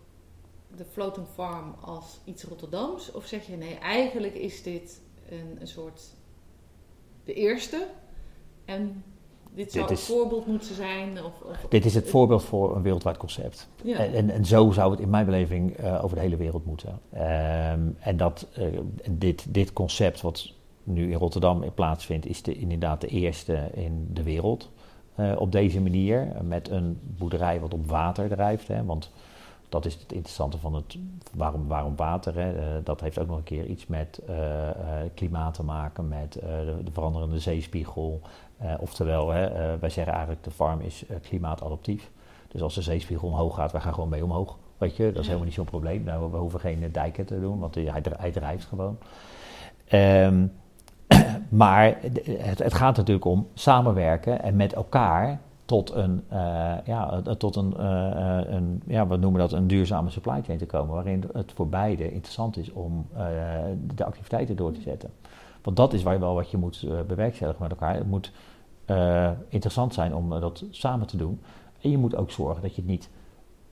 de 0.76 0.86
Floating 0.86 1.28
Farm, 1.34 1.76
als 1.82 2.20
iets 2.24 2.44
Rotterdams? 2.44 3.12
Of 3.12 3.26
zeg 3.26 3.48
je 3.48 3.56
nee, 3.56 3.78
eigenlijk 3.78 4.34
is 4.34 4.64
dit 4.64 5.02
een, 5.30 5.58
een 5.60 5.68
soort 5.68 6.02
de 7.24 7.34
eerste 7.34 7.88
en 8.66 9.04
dit 9.54 9.72
zou 9.72 9.88
dit 9.88 9.98
is, 9.98 10.08
een 10.08 10.16
voorbeeld 10.16 10.48
moeten 10.48 10.76
zijn? 10.76 11.24
Of, 11.24 11.42
of, 11.42 11.66
dit 11.70 11.86
is 11.86 11.96
het 11.96 12.10
voorbeeld 12.10 12.44
voor 12.44 12.76
een 12.76 12.82
wereldwijd 12.82 13.18
concept. 13.18 13.70
Ja. 13.84 13.98
En, 13.98 14.14
en, 14.14 14.30
en, 14.30 14.46
zo 14.46 14.72
zou 14.72 14.92
het 14.92 15.00
in 15.00 15.10
mijn 15.10 15.26
beleving 15.26 15.80
uh, 15.80 16.04
over 16.04 16.16
de 16.16 16.22
hele 16.22 16.38
wereld 16.38 16.66
moeten. 16.66 17.00
Um, 17.14 17.98
en 18.00 18.18
dat, 18.18 18.48
uh, 18.58 18.80
dit, 19.12 19.54
dit 19.54 19.74
concept 19.74 20.22
wat 20.22 20.54
nu 20.88 21.12
in 21.12 21.18
Rotterdam 21.18 21.74
plaatsvindt, 21.74 22.26
is 22.26 22.44
de, 22.44 22.56
inderdaad 22.56 23.02
de 23.02 23.08
eerste 23.08 23.70
in 23.74 24.08
de 24.14 24.24
wereld. 24.24 24.70
Uh, 25.20 25.32
op 25.38 25.52
deze 25.52 25.82
manier, 25.82 26.28
met 26.42 26.70
een 26.70 27.00
boerderij 27.02 27.60
wat 27.60 27.74
op 27.74 27.90
water 27.90 28.30
drijft. 28.30 28.68
Hè, 28.68 28.86
want 28.86 29.12
dat 29.70 29.86
is 29.86 29.94
het 29.94 30.12
interessante 30.12 30.58
van 30.58 30.74
het 30.76 30.98
waarom, 31.34 31.68
waarom 31.68 31.96
water. 31.96 32.36
Hè, 32.36 32.54
uh, 32.54 32.64
dat 32.84 33.02
heeft 33.02 33.20
ook 33.20 33.28
nog 33.28 33.38
een 33.38 33.44
keer 33.44 33.66
iets 33.66 33.88
met 33.88 34.22
uh, 34.30 34.36
klimaat 35.14 35.54
te 35.54 35.64
maken, 35.64 36.08
met 36.08 36.34
de, 36.34 36.82
de, 36.84 36.92
veranderende 36.92 37.40
zeespiegel. 37.40 38.22
oftewel, 38.80 39.30
hè, 39.30 39.78
wij 39.78 39.90
zeggen 39.90 40.14
eigenlijk 40.14 40.44
de 40.44 40.52
farm 40.52 40.80
is 40.80 41.06
klimaatadaptief. 41.22 42.12
Dus 42.48 42.62
als 42.62 42.76
de 42.76 42.82
zeespiegel 42.82 43.28
omhoog 43.28 43.56
gaat, 43.56 43.72
wij 43.72 43.82
gaan 43.82 43.94
gewoon 43.94 44.10
mee 44.10 44.24
omhoog. 44.24 44.58
Weet 44.78 44.96
je, 44.96 45.06
dat 45.06 45.20
is 45.22 45.26
helemaal 45.26 45.46
niet 45.46 45.54
zo'n 45.54 45.66
probleem. 45.66 46.04
Nou, 46.04 46.32
we 46.32 46.38
hoeven 46.38 46.60
geen 46.60 46.92
dijken 46.92 47.26
te 47.26 47.40
doen, 47.40 47.60
want 47.60 47.76
hij, 47.76 48.04
hij 48.18 48.32
drijft 48.32 48.66
gewoon. 48.66 48.98
Um, 49.92 50.52
maar 51.50 51.98
het, 52.02 52.60
het, 52.60 52.74
gaat 52.74 52.98
natuurlijk 52.98 53.26
om 53.26 53.48
samenwerken 53.54 54.42
en 54.42 54.56
met 54.56 54.74
elkaar 54.74 55.40
tot 55.66 55.94
een, 55.94 56.24
uh, 56.34 56.74
ja, 56.86 57.22
tot 57.38 57.56
een, 57.56 57.74
uh, 57.80 58.40
een, 58.46 58.82
ja, 58.86 59.08
wat 59.08 59.20
noemen 59.20 59.42
we 59.42 59.48
dat, 59.48 59.60
een 59.60 59.68
duurzame 59.68 60.10
supply 60.10 60.42
chain 60.44 60.58
te 60.58 60.66
komen, 60.66 60.94
waarin 60.94 61.24
het 61.34 61.52
voor 61.52 61.68
beide 61.68 62.12
interessant 62.12 62.58
is 62.58 62.72
om 62.72 63.08
de 63.96 64.06
activiteiten 64.06 64.56
door 64.56 64.72
te 64.72 64.82
zetten. 64.82 65.10
Want 65.62 65.78
dat 65.78 65.94
is 65.94 66.04
waar 66.04 66.14
je 66.14 66.20
wel 66.20 66.34
wat 66.34 66.52
je 66.52 66.58
moet 66.58 66.88
bewerkstelligen 67.08 67.62
met 67.62 67.72
elkaar. 67.72 67.94
Het 67.94 68.10
moet 68.10 68.32
eh, 68.88 69.30
interessant 69.50 69.94
zijn 69.94 70.16
om 70.16 70.34
eh, 70.34 70.42
dat 70.42 70.64
samen 70.70 71.08
te 71.08 71.18
doen. 71.18 71.40
En 71.82 71.90
je 71.90 71.98
moet 71.98 72.16
ook 72.16 72.32
zorgen 72.32 72.62
dat 72.62 72.76
je 72.76 72.82
het 72.82 72.90
niet 72.90 73.10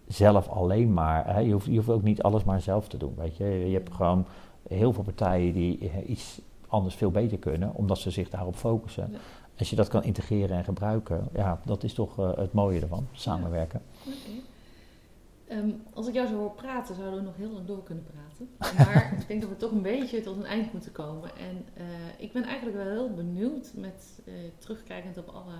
zelf 0.07 0.47
alleen 0.47 0.93
maar, 0.93 1.33
hè, 1.33 1.39
je, 1.39 1.51
hoeft, 1.51 1.65
je 1.65 1.75
hoeft 1.75 1.89
ook 1.89 2.03
niet 2.03 2.21
alles 2.21 2.43
maar 2.43 2.61
zelf 2.61 2.87
te 2.87 2.97
doen. 2.97 3.13
Weet 3.17 3.37
je? 3.37 3.45
je 3.45 3.73
hebt 3.73 3.93
gewoon 3.93 4.25
heel 4.67 4.93
veel 4.93 5.03
partijen 5.03 5.53
die 5.53 5.89
eh, 5.89 6.09
iets 6.09 6.41
anders 6.75 6.95
veel 6.95 7.11
beter 7.11 7.37
kunnen, 7.37 7.73
omdat 7.73 7.97
ze 7.97 8.11
zich 8.11 8.29
daarop 8.29 8.55
focussen. 8.55 9.09
Ja. 9.11 9.17
Als 9.57 9.69
je 9.69 9.75
dat 9.75 9.87
kan 9.87 10.03
integreren 10.03 10.57
en 10.57 10.63
gebruiken, 10.63 11.27
ja, 11.33 11.59
dat 11.65 11.83
is 11.83 11.93
toch 11.93 12.19
eh, 12.19 12.37
het 12.37 12.53
mooie 12.53 12.81
ervan, 12.81 13.07
samenwerken. 13.11 13.81
Ehm, 15.47 15.69
als 15.93 16.07
ik 16.07 16.13
jou 16.13 16.27
zo 16.27 16.35
hoor 16.35 16.51
praten, 16.51 16.95
zouden 16.95 17.19
we 17.19 17.25
nog 17.25 17.35
heel 17.35 17.51
lang 17.51 17.65
door 17.65 17.83
kunnen 17.83 18.03
praten. 18.03 18.49
Maar 18.57 19.13
ik 19.19 19.27
denk 19.27 19.41
dat 19.41 19.49
we 19.49 19.55
toch 19.55 19.71
een 19.71 19.81
beetje 19.81 20.21
tot 20.21 20.37
een 20.37 20.45
eind 20.45 20.73
moeten 20.73 20.91
komen. 20.91 21.29
En 21.37 21.65
eh, 21.73 21.85
ik 22.17 22.33
ben 22.33 22.43
eigenlijk 22.43 22.77
wel 22.77 22.91
heel 22.91 23.13
benieuwd 23.13 23.71
met 23.75 24.21
eh, 24.25 24.33
terugkijkend 24.57 25.17
op 25.17 25.27
alle 25.27 25.53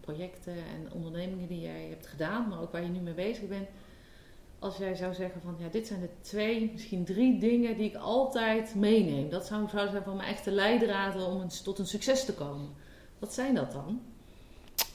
projecten 0.00 0.52
en 0.52 0.92
ondernemingen 0.92 1.48
die 1.48 1.60
jij 1.60 1.86
hebt 1.88 2.06
gedaan, 2.06 2.48
maar 2.48 2.60
ook 2.60 2.72
waar 2.72 2.82
je 2.82 2.88
nu 2.88 3.00
mee 3.00 3.14
bezig 3.14 3.48
bent. 3.48 3.68
Als 4.58 4.76
jij 4.76 4.94
zou 4.94 5.14
zeggen 5.14 5.40
van 5.40 5.54
ja, 5.58 5.68
dit 5.68 5.86
zijn 5.86 6.00
de 6.00 6.10
twee, 6.20 6.70
misschien 6.72 7.04
drie 7.04 7.38
dingen 7.38 7.76
die 7.76 7.88
ik 7.88 7.96
altijd 7.96 8.74
meeneem. 8.74 9.30
Dat 9.30 9.46
zou, 9.46 9.68
zou 9.68 9.88
zijn 9.88 10.02
van 10.02 10.16
mijn 10.16 10.28
echte 10.28 10.50
leidraden 10.50 11.26
om 11.26 11.48
tot 11.48 11.78
een 11.78 11.86
succes 11.86 12.24
te 12.24 12.34
komen. 12.34 12.68
Wat 13.18 13.32
zijn 13.32 13.54
dat 13.54 13.72
dan? 13.72 14.00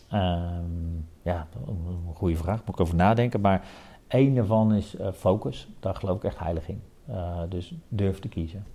Ehm, 0.10 0.96
ja, 1.22 1.48
een 1.68 2.16
goede 2.16 2.36
vraag, 2.36 2.60
moet 2.60 2.76
ik 2.76 2.80
over 2.80 2.96
nadenken. 2.96 3.42
Maar 3.42 3.68
één 4.08 4.36
daarvan 4.36 4.74
is 4.74 4.96
eh, 4.96 5.12
focus. 5.12 5.68
Daar 5.80 5.96
geloof 5.96 6.18
ik 6.18 6.24
echt 6.24 6.40
heilig 6.40 6.68
in. 6.68 6.82
Eh, 7.06 7.42
dus 7.50 7.74
durf 7.88 8.20
te 8.20 8.28
kiezen. 8.28 8.66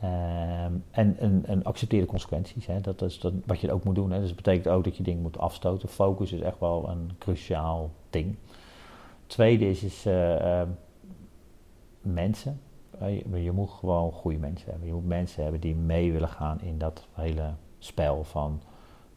Ehm, 0.00 0.72
en, 0.90 1.16
en, 1.18 1.42
en 1.46 1.62
accepteer 1.64 2.00
de 2.00 2.06
consequenties. 2.06 2.66
Hè. 2.66 2.80
Dat 2.80 3.02
is 3.02 3.20
dat, 3.20 3.32
wat 3.46 3.60
je 3.60 3.72
ook 3.72 3.84
moet 3.84 3.94
doen. 3.94 4.10
Hè. 4.10 4.18
Dus 4.18 4.28
dat 4.28 4.36
betekent 4.36 4.68
ook 4.68 4.84
dat 4.84 4.96
je 4.96 5.02
dingen 5.02 5.22
moet 5.22 5.38
afstoten. 5.38 5.88
Focus 5.88 6.32
is 6.32 6.40
echt 6.40 6.58
wel 6.60 6.88
een 6.88 7.10
cruciaal 7.18 7.90
ding. 8.10 8.36
Tweede 9.28 9.68
is, 9.68 9.82
is 9.82 10.06
eh, 10.06 10.60
ehm, 10.60 10.68
mensen. 12.02 12.60
Eh, 12.98 13.18
je, 13.18 13.42
je 13.42 13.52
moet 13.52 13.70
gewoon 13.70 14.12
goede 14.12 14.38
mensen 14.38 14.70
hebben. 14.70 14.88
Je 14.88 14.94
moet 14.94 15.06
mensen 15.06 15.42
hebben 15.42 15.60
die 15.60 15.74
mee 15.74 16.12
willen 16.12 16.28
gaan 16.28 16.60
in 16.60 16.78
dat 16.78 17.06
hele 17.12 17.54
spel 17.78 18.24
van 18.24 18.60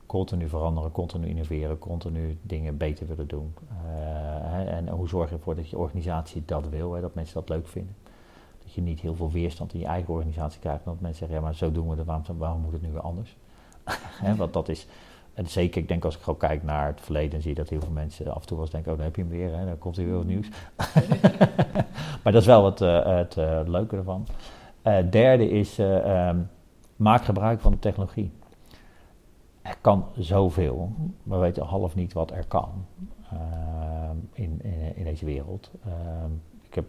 continu 0.05 0.49
veranderen, 0.49 0.91
continu 0.91 1.27
innoveren, 1.27 1.79
continu 1.79 2.37
dingen 2.41 2.77
beter 2.77 3.07
willen 3.07 3.27
doen. 3.27 3.53
Eh, 3.85 4.73
en 4.73 4.89
hoe 4.89 5.07
zorg 5.07 5.29
je 5.29 5.35
ervoor 5.35 5.55
dat 5.55 5.69
je 5.69 5.77
organisatie 5.77 6.43
dat 6.45 6.69
wil, 6.69 6.93
hè, 6.93 7.01
dat 7.01 7.15
mensen 7.15 7.33
dat 7.33 7.49
leuk 7.49 7.67
vinden. 7.67 7.95
Dat 8.63 8.73
je 8.73 8.81
niet 8.81 8.99
heel 8.99 9.15
veel 9.15 9.31
weerstand 9.31 9.73
in 9.73 9.79
je 9.79 9.85
eigen 9.85 10.13
organisatie 10.13 10.59
krijgt. 10.59 10.85
Dat 10.85 10.99
mensen 10.99 11.19
zeggen, 11.19 11.37
ja 11.37 11.43
maar 11.43 11.55
zo 11.55 11.71
doen 11.71 11.89
we 11.89 11.95
het, 11.95 12.05
waarom, 12.05 12.37
waarom 12.37 12.61
moet 12.61 12.71
het 12.71 12.81
nu 12.81 12.91
weer 12.91 13.01
anders? 13.01 13.37
Want 14.37 14.53
dat 14.53 14.69
is, 14.69 14.87
en 15.33 15.47
zeker, 15.47 15.81
ik 15.81 15.87
denk 15.87 16.05
als 16.05 16.15
ik 16.15 16.21
gewoon 16.21 16.39
kijk 16.39 16.63
naar 16.63 16.87
het 16.87 17.01
verleden, 17.01 17.41
zie 17.41 17.49
je 17.49 17.55
dat 17.55 17.69
heel 17.69 17.81
veel 17.81 17.91
mensen 17.91 18.33
af 18.33 18.41
en 18.41 18.47
toe 18.47 18.57
wel 18.57 18.65
eens 18.65 18.73
denken, 18.73 18.91
oh 18.91 18.97
dan 18.97 19.05
heb 19.05 19.15
je 19.15 19.21
hem 19.21 19.31
weer, 19.31 19.57
hè, 19.57 19.65
dan 19.65 19.77
komt 19.77 19.95
hij 19.95 20.05
weer 20.05 20.15
wat 20.15 20.25
nieuws. 20.25 20.47
maar 22.23 22.33
dat 22.33 22.41
is 22.41 22.45
wel 22.45 22.65
het, 22.65 22.81
eh, 22.81 23.05
het 23.05 23.37
eh, 23.37 23.59
leuke 23.65 23.95
ervan. 23.95 24.27
Eh, 24.81 24.97
derde 25.09 25.49
is, 25.49 25.79
eh, 25.79 26.27
ehm, 26.27 26.39
maak 26.95 27.23
gebruik 27.23 27.59
van 27.59 27.71
de 27.71 27.79
technologie. 27.79 28.31
Er 29.61 29.77
kan 29.81 30.05
zoveel, 30.17 30.91
we 31.23 31.37
weten 31.37 31.63
half 31.63 31.95
niet 31.95 32.13
wat 32.13 32.31
er 32.31 32.45
kan 32.47 32.85
ehm, 33.31 34.15
in, 34.33 34.59
in, 34.61 34.95
in 34.95 35.03
deze 35.03 35.25
wereld. 35.25 35.71
Ehm, 35.85 36.31
ik 36.61 36.73
heb 36.73 36.85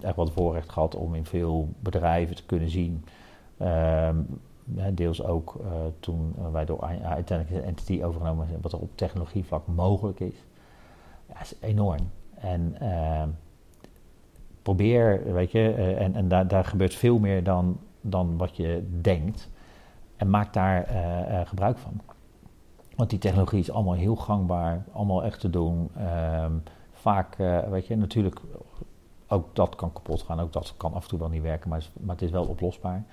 echt 0.00 0.16
wat 0.16 0.30
voorrecht 0.30 0.70
gehad 0.70 0.94
om 0.94 1.14
in 1.14 1.24
veel 1.24 1.68
bedrijven 1.78 2.36
te 2.36 2.46
kunnen 2.46 2.70
zien. 2.70 3.04
Deels 4.92 5.22
ook 5.24 5.54
eh, 5.60 5.70
toen 6.00 6.34
eh, 6.38 6.52
wij 6.52 6.64
door 6.64 6.80
uiteindelijk 7.02 7.62
de 7.62 7.68
entity 7.68 8.02
overgenomen 8.02 8.46
zijn, 8.48 8.60
wat 8.60 8.72
er 8.72 8.78
op 8.78 8.96
technologievlak 8.96 9.66
mogelijk 9.66 10.20
is. 10.20 10.44
Ja, 11.28 11.40
is 11.40 11.54
enorm. 11.60 12.10
En 12.34 12.76
ehm, 12.80 13.28
probeer, 14.62 15.32
weet 15.32 15.50
je, 15.50 15.72
eh, 15.72 16.00
en, 16.00 16.14
en 16.14 16.28
daar, 16.28 16.48
daar 16.48 16.64
gebeurt 16.64 16.94
veel 16.94 17.18
meer 17.18 17.44
dan, 17.44 17.78
dan 18.00 18.36
wat 18.36 18.56
je 18.56 18.88
denkt. 19.00 19.48
En 20.20 20.30
maak 20.30 20.52
daar 20.52 20.84
eh, 20.84 21.40
eh, 21.40 21.46
gebruik 21.48 21.78
van. 21.78 22.00
Want 22.96 23.10
die 23.10 23.18
technologie 23.18 23.60
is 23.60 23.70
allemaal 23.70 23.94
heel 23.94 24.16
gangbaar, 24.16 24.84
allemaal 24.92 25.24
echt 25.24 25.40
te 25.40 25.50
doen. 25.50 25.88
Ehm, 25.96 26.52
vaak, 26.92 27.38
eh, 27.38 27.58
weet 27.58 27.86
je, 27.86 27.96
natuurlijk, 27.96 28.40
ook 29.28 29.54
dat 29.54 29.74
kan 29.74 29.92
kapot 29.92 30.22
gaan, 30.22 30.40
ook 30.40 30.52
dat 30.52 30.74
kan 30.76 30.94
af 30.94 31.02
en 31.02 31.08
toe 31.08 31.18
wel 31.18 31.28
niet 31.28 31.42
werken, 31.42 31.68
maar, 31.68 31.86
maar 32.00 32.14
het 32.14 32.24
is 32.24 32.30
wel 32.30 32.44
oplosbaar. 32.44 33.04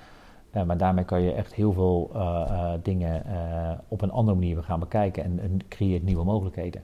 Maar 0.65 0.77
daarmee 0.77 1.05
kan 1.05 1.21
je 1.21 1.31
echt 1.31 1.53
heel 1.53 1.73
veel 1.73 2.09
eh, 2.13 2.45
eh, 2.49 2.79
dingen 2.83 3.25
eh, 3.25 3.71
op 3.87 4.01
een 4.01 4.11
andere 4.11 4.37
manier 4.37 4.63
gaan 4.63 4.79
bekijken 4.79 5.23
en, 5.23 5.59
creëert 5.67 6.03
nieuwe 6.03 6.23
mogelijkheden. 6.23 6.83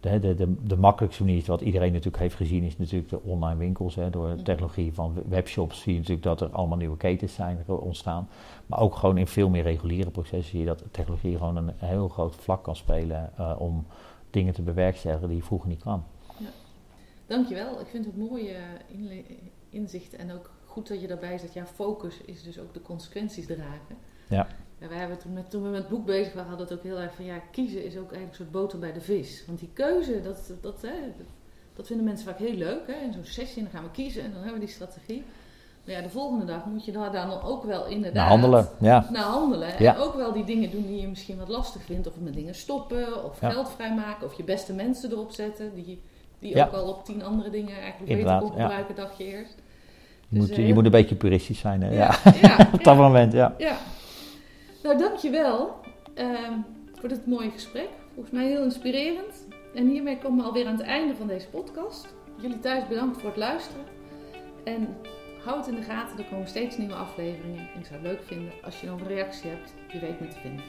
De, 0.00 0.18
de, 0.18 0.54
de, 0.66 0.76
makkelijkste 0.76 1.24
manier, 1.24 1.42
wat 1.46 1.60
iedereen 1.60 1.92
natuurlijk 1.92 2.22
heeft 2.22 2.34
gezien, 2.34 2.62
is 2.62 2.78
natuurlijk 2.78 3.10
de 3.10 3.22
online 3.22 3.58
winkels. 3.58 3.94
Hè. 3.94 4.10
Door 4.10 4.36
de 4.36 4.42
technologie 4.42 4.94
van 4.94 5.14
webshops 5.28 5.80
zie 5.80 5.92
je 5.92 5.98
natuurlijk 5.98 6.26
dat 6.26 6.40
er 6.40 6.50
allemaal 6.50 6.78
nieuwe 6.78 6.96
ketens 6.96 7.34
zijn 7.34 7.58
ontstaan. 7.66 8.28
Maar 8.66 8.80
ook 8.80 8.94
gewoon 8.94 9.18
in 9.18 9.26
veel 9.26 9.48
meer 9.48 9.62
reguliere 9.62 10.10
processen 10.10 10.50
zie 10.50 10.60
je 10.60 10.66
dat 10.66 10.84
technologie 10.90 11.36
gewoon 11.36 11.56
een 11.56 11.70
heel 11.76 12.08
groot 12.08 12.34
vlak 12.34 12.62
kan 12.62 12.76
spelen 12.76 13.30
om 13.58 13.86
dingen 14.30 14.54
te 14.54 14.62
bewerkstelligen 14.62 15.28
die 15.28 15.44
vroeger 15.44 15.68
niet 15.68 15.82
kan. 15.82 16.04
Dankjewel. 17.26 17.80
Ik 17.80 17.86
vind 17.86 18.04
het 18.04 18.16
mooie 18.16 18.56
inzicht 19.70 20.16
en 20.16 20.32
ook 20.32 20.50
goed 20.72 20.88
dat 20.88 21.00
je 21.00 21.06
daarbij 21.06 21.38
zegt, 21.38 21.52
ja, 21.52 21.66
focus 21.66 22.20
is 22.24 22.42
dus 22.42 22.58
ook 22.58 22.74
de 22.74 22.82
consequenties 22.82 23.46
dragen. 23.46 23.96
Ja. 24.28 24.46
Ja, 24.78 24.88
wij 24.88 24.98
hebben 24.98 25.18
toen, 25.18 25.32
met, 25.32 25.50
toen 25.50 25.62
we 25.62 25.68
met 25.68 25.78
het 25.78 25.88
boek 25.88 26.06
bezig 26.06 26.32
waren, 26.32 26.48
hadden 26.48 26.68
het 26.68 26.76
ook 26.76 26.82
heel 26.84 26.98
erg 26.98 27.14
van, 27.14 27.24
ja, 27.24 27.38
kiezen 27.50 27.84
is 27.84 27.96
ook 27.96 28.12
eigenlijk 28.12 28.28
een 28.28 28.34
soort 28.34 28.50
boter 28.50 28.78
bij 28.78 28.92
de 28.92 29.00
vis. 29.00 29.44
Want 29.46 29.58
die 29.58 29.70
keuze, 29.72 30.20
dat, 30.22 30.52
dat, 30.60 30.82
hè, 30.82 30.92
dat, 31.74 31.86
vinden 31.86 32.04
mensen 32.06 32.26
vaak 32.26 32.38
heel 32.38 32.54
leuk. 32.54 32.86
Hè? 32.86 33.04
In 33.04 33.12
zo'n 33.12 33.24
sessie, 33.24 33.62
dan 33.62 33.72
gaan 33.72 33.82
we 33.82 33.90
kiezen 33.90 34.22
en 34.22 34.32
dan 34.32 34.42
hebben 34.42 34.60
we 34.60 34.66
die 34.66 34.74
strategie. 34.74 35.24
Maar 35.84 35.94
ja, 35.94 36.00
de 36.02 36.08
volgende 36.08 36.44
dag 36.44 36.64
moet 36.64 36.84
je 36.84 36.92
daar 36.92 37.12
dan 37.12 37.42
ook 37.42 37.64
wel 37.64 37.86
inderdaad... 37.86 38.14
Naar 38.14 38.28
handelen, 38.28 38.68
ja. 38.80 39.06
naar 39.10 39.22
handelen. 39.22 39.82
Ja. 39.82 39.94
En 39.94 40.00
ook 40.00 40.14
wel 40.14 40.32
die 40.32 40.44
dingen 40.44 40.70
doen 40.70 40.86
die 40.86 41.00
je 41.00 41.08
misschien 41.08 41.38
wat 41.38 41.48
lastig 41.48 41.82
vindt. 41.82 42.06
Of 42.06 42.12
met 42.20 42.34
dingen 42.34 42.54
stoppen, 42.54 43.24
of 43.24 43.40
Ja. 43.40 43.50
geld 43.50 43.70
vrijmaken, 43.70 44.26
of 44.26 44.34
je 44.34 44.44
beste 44.44 44.72
mensen 44.72 45.10
erop 45.10 45.30
zetten. 45.30 45.74
Die, 45.74 46.00
die 46.38 46.54
Ja. 46.56 46.66
ook 46.66 46.72
al 46.72 46.88
op 46.88 47.04
tien 47.04 47.22
andere 47.22 47.50
dingen 47.50 47.80
eigenlijk 47.80 48.10
Inderdaad, 48.10 48.40
beter 48.40 48.50
kon 48.50 48.58
ja. 48.58 48.66
gebruiken, 48.66 48.94
dacht 48.94 49.18
je 49.18 49.24
eerst. 49.24 49.54
Je 50.32 50.38
moet, 50.38 50.48
Dus, 50.48 50.56
eh, 50.58 50.66
je 50.66 50.74
moet 50.74 50.84
een 50.84 50.90
beetje 50.90 51.14
puristisch 51.14 51.58
zijn. 51.58 51.82
Hè? 51.82 51.94
Ja. 51.94 52.14
ja, 52.40 52.68
Op 52.72 52.84
dat 52.84 52.96
moment, 52.96 53.32
ja. 53.32 53.54
ja. 53.58 53.76
Nou, 54.82 54.98
dankjewel 54.98 55.74
ehm 56.14 56.52
voor 57.02 57.10
dit 57.10 57.26
mooie 57.26 57.50
gesprek. 57.50 57.88
Volgens 58.14 58.34
mij 58.34 58.46
heel 58.46 58.62
inspirerend. 58.62 59.46
En 59.74 59.88
hiermee 59.88 60.18
komen 60.18 60.38
we 60.38 60.44
alweer 60.44 60.66
aan 60.66 60.76
het 60.76 60.86
einde 60.86 61.14
van 61.14 61.26
deze 61.26 61.48
podcast. 61.48 62.14
Jullie 62.40 62.58
thuis 62.58 62.88
bedankt 62.88 63.20
voor 63.20 63.28
het 63.28 63.38
luisteren. 63.38 63.84
En 64.64 64.88
houd 65.44 65.68
in 65.68 65.74
de 65.74 65.82
gaten, 65.82 66.18
er 66.18 66.24
komen 66.24 66.48
steeds 66.48 66.76
nieuwe 66.76 66.94
afleveringen. 66.94 67.68
En 67.74 67.80
ik 67.80 67.86
zou 67.86 67.98
het 68.00 68.02
leuk 68.02 68.22
vinden 68.24 68.52
als 68.64 68.80
je 68.80 68.86
nog 68.86 69.00
een 69.00 69.06
reactie 69.06 69.50
hebt, 69.50 69.74
je 69.92 69.98
weet 69.98 70.20
me 70.20 70.28
te 70.28 70.38
vinden. 70.40 70.64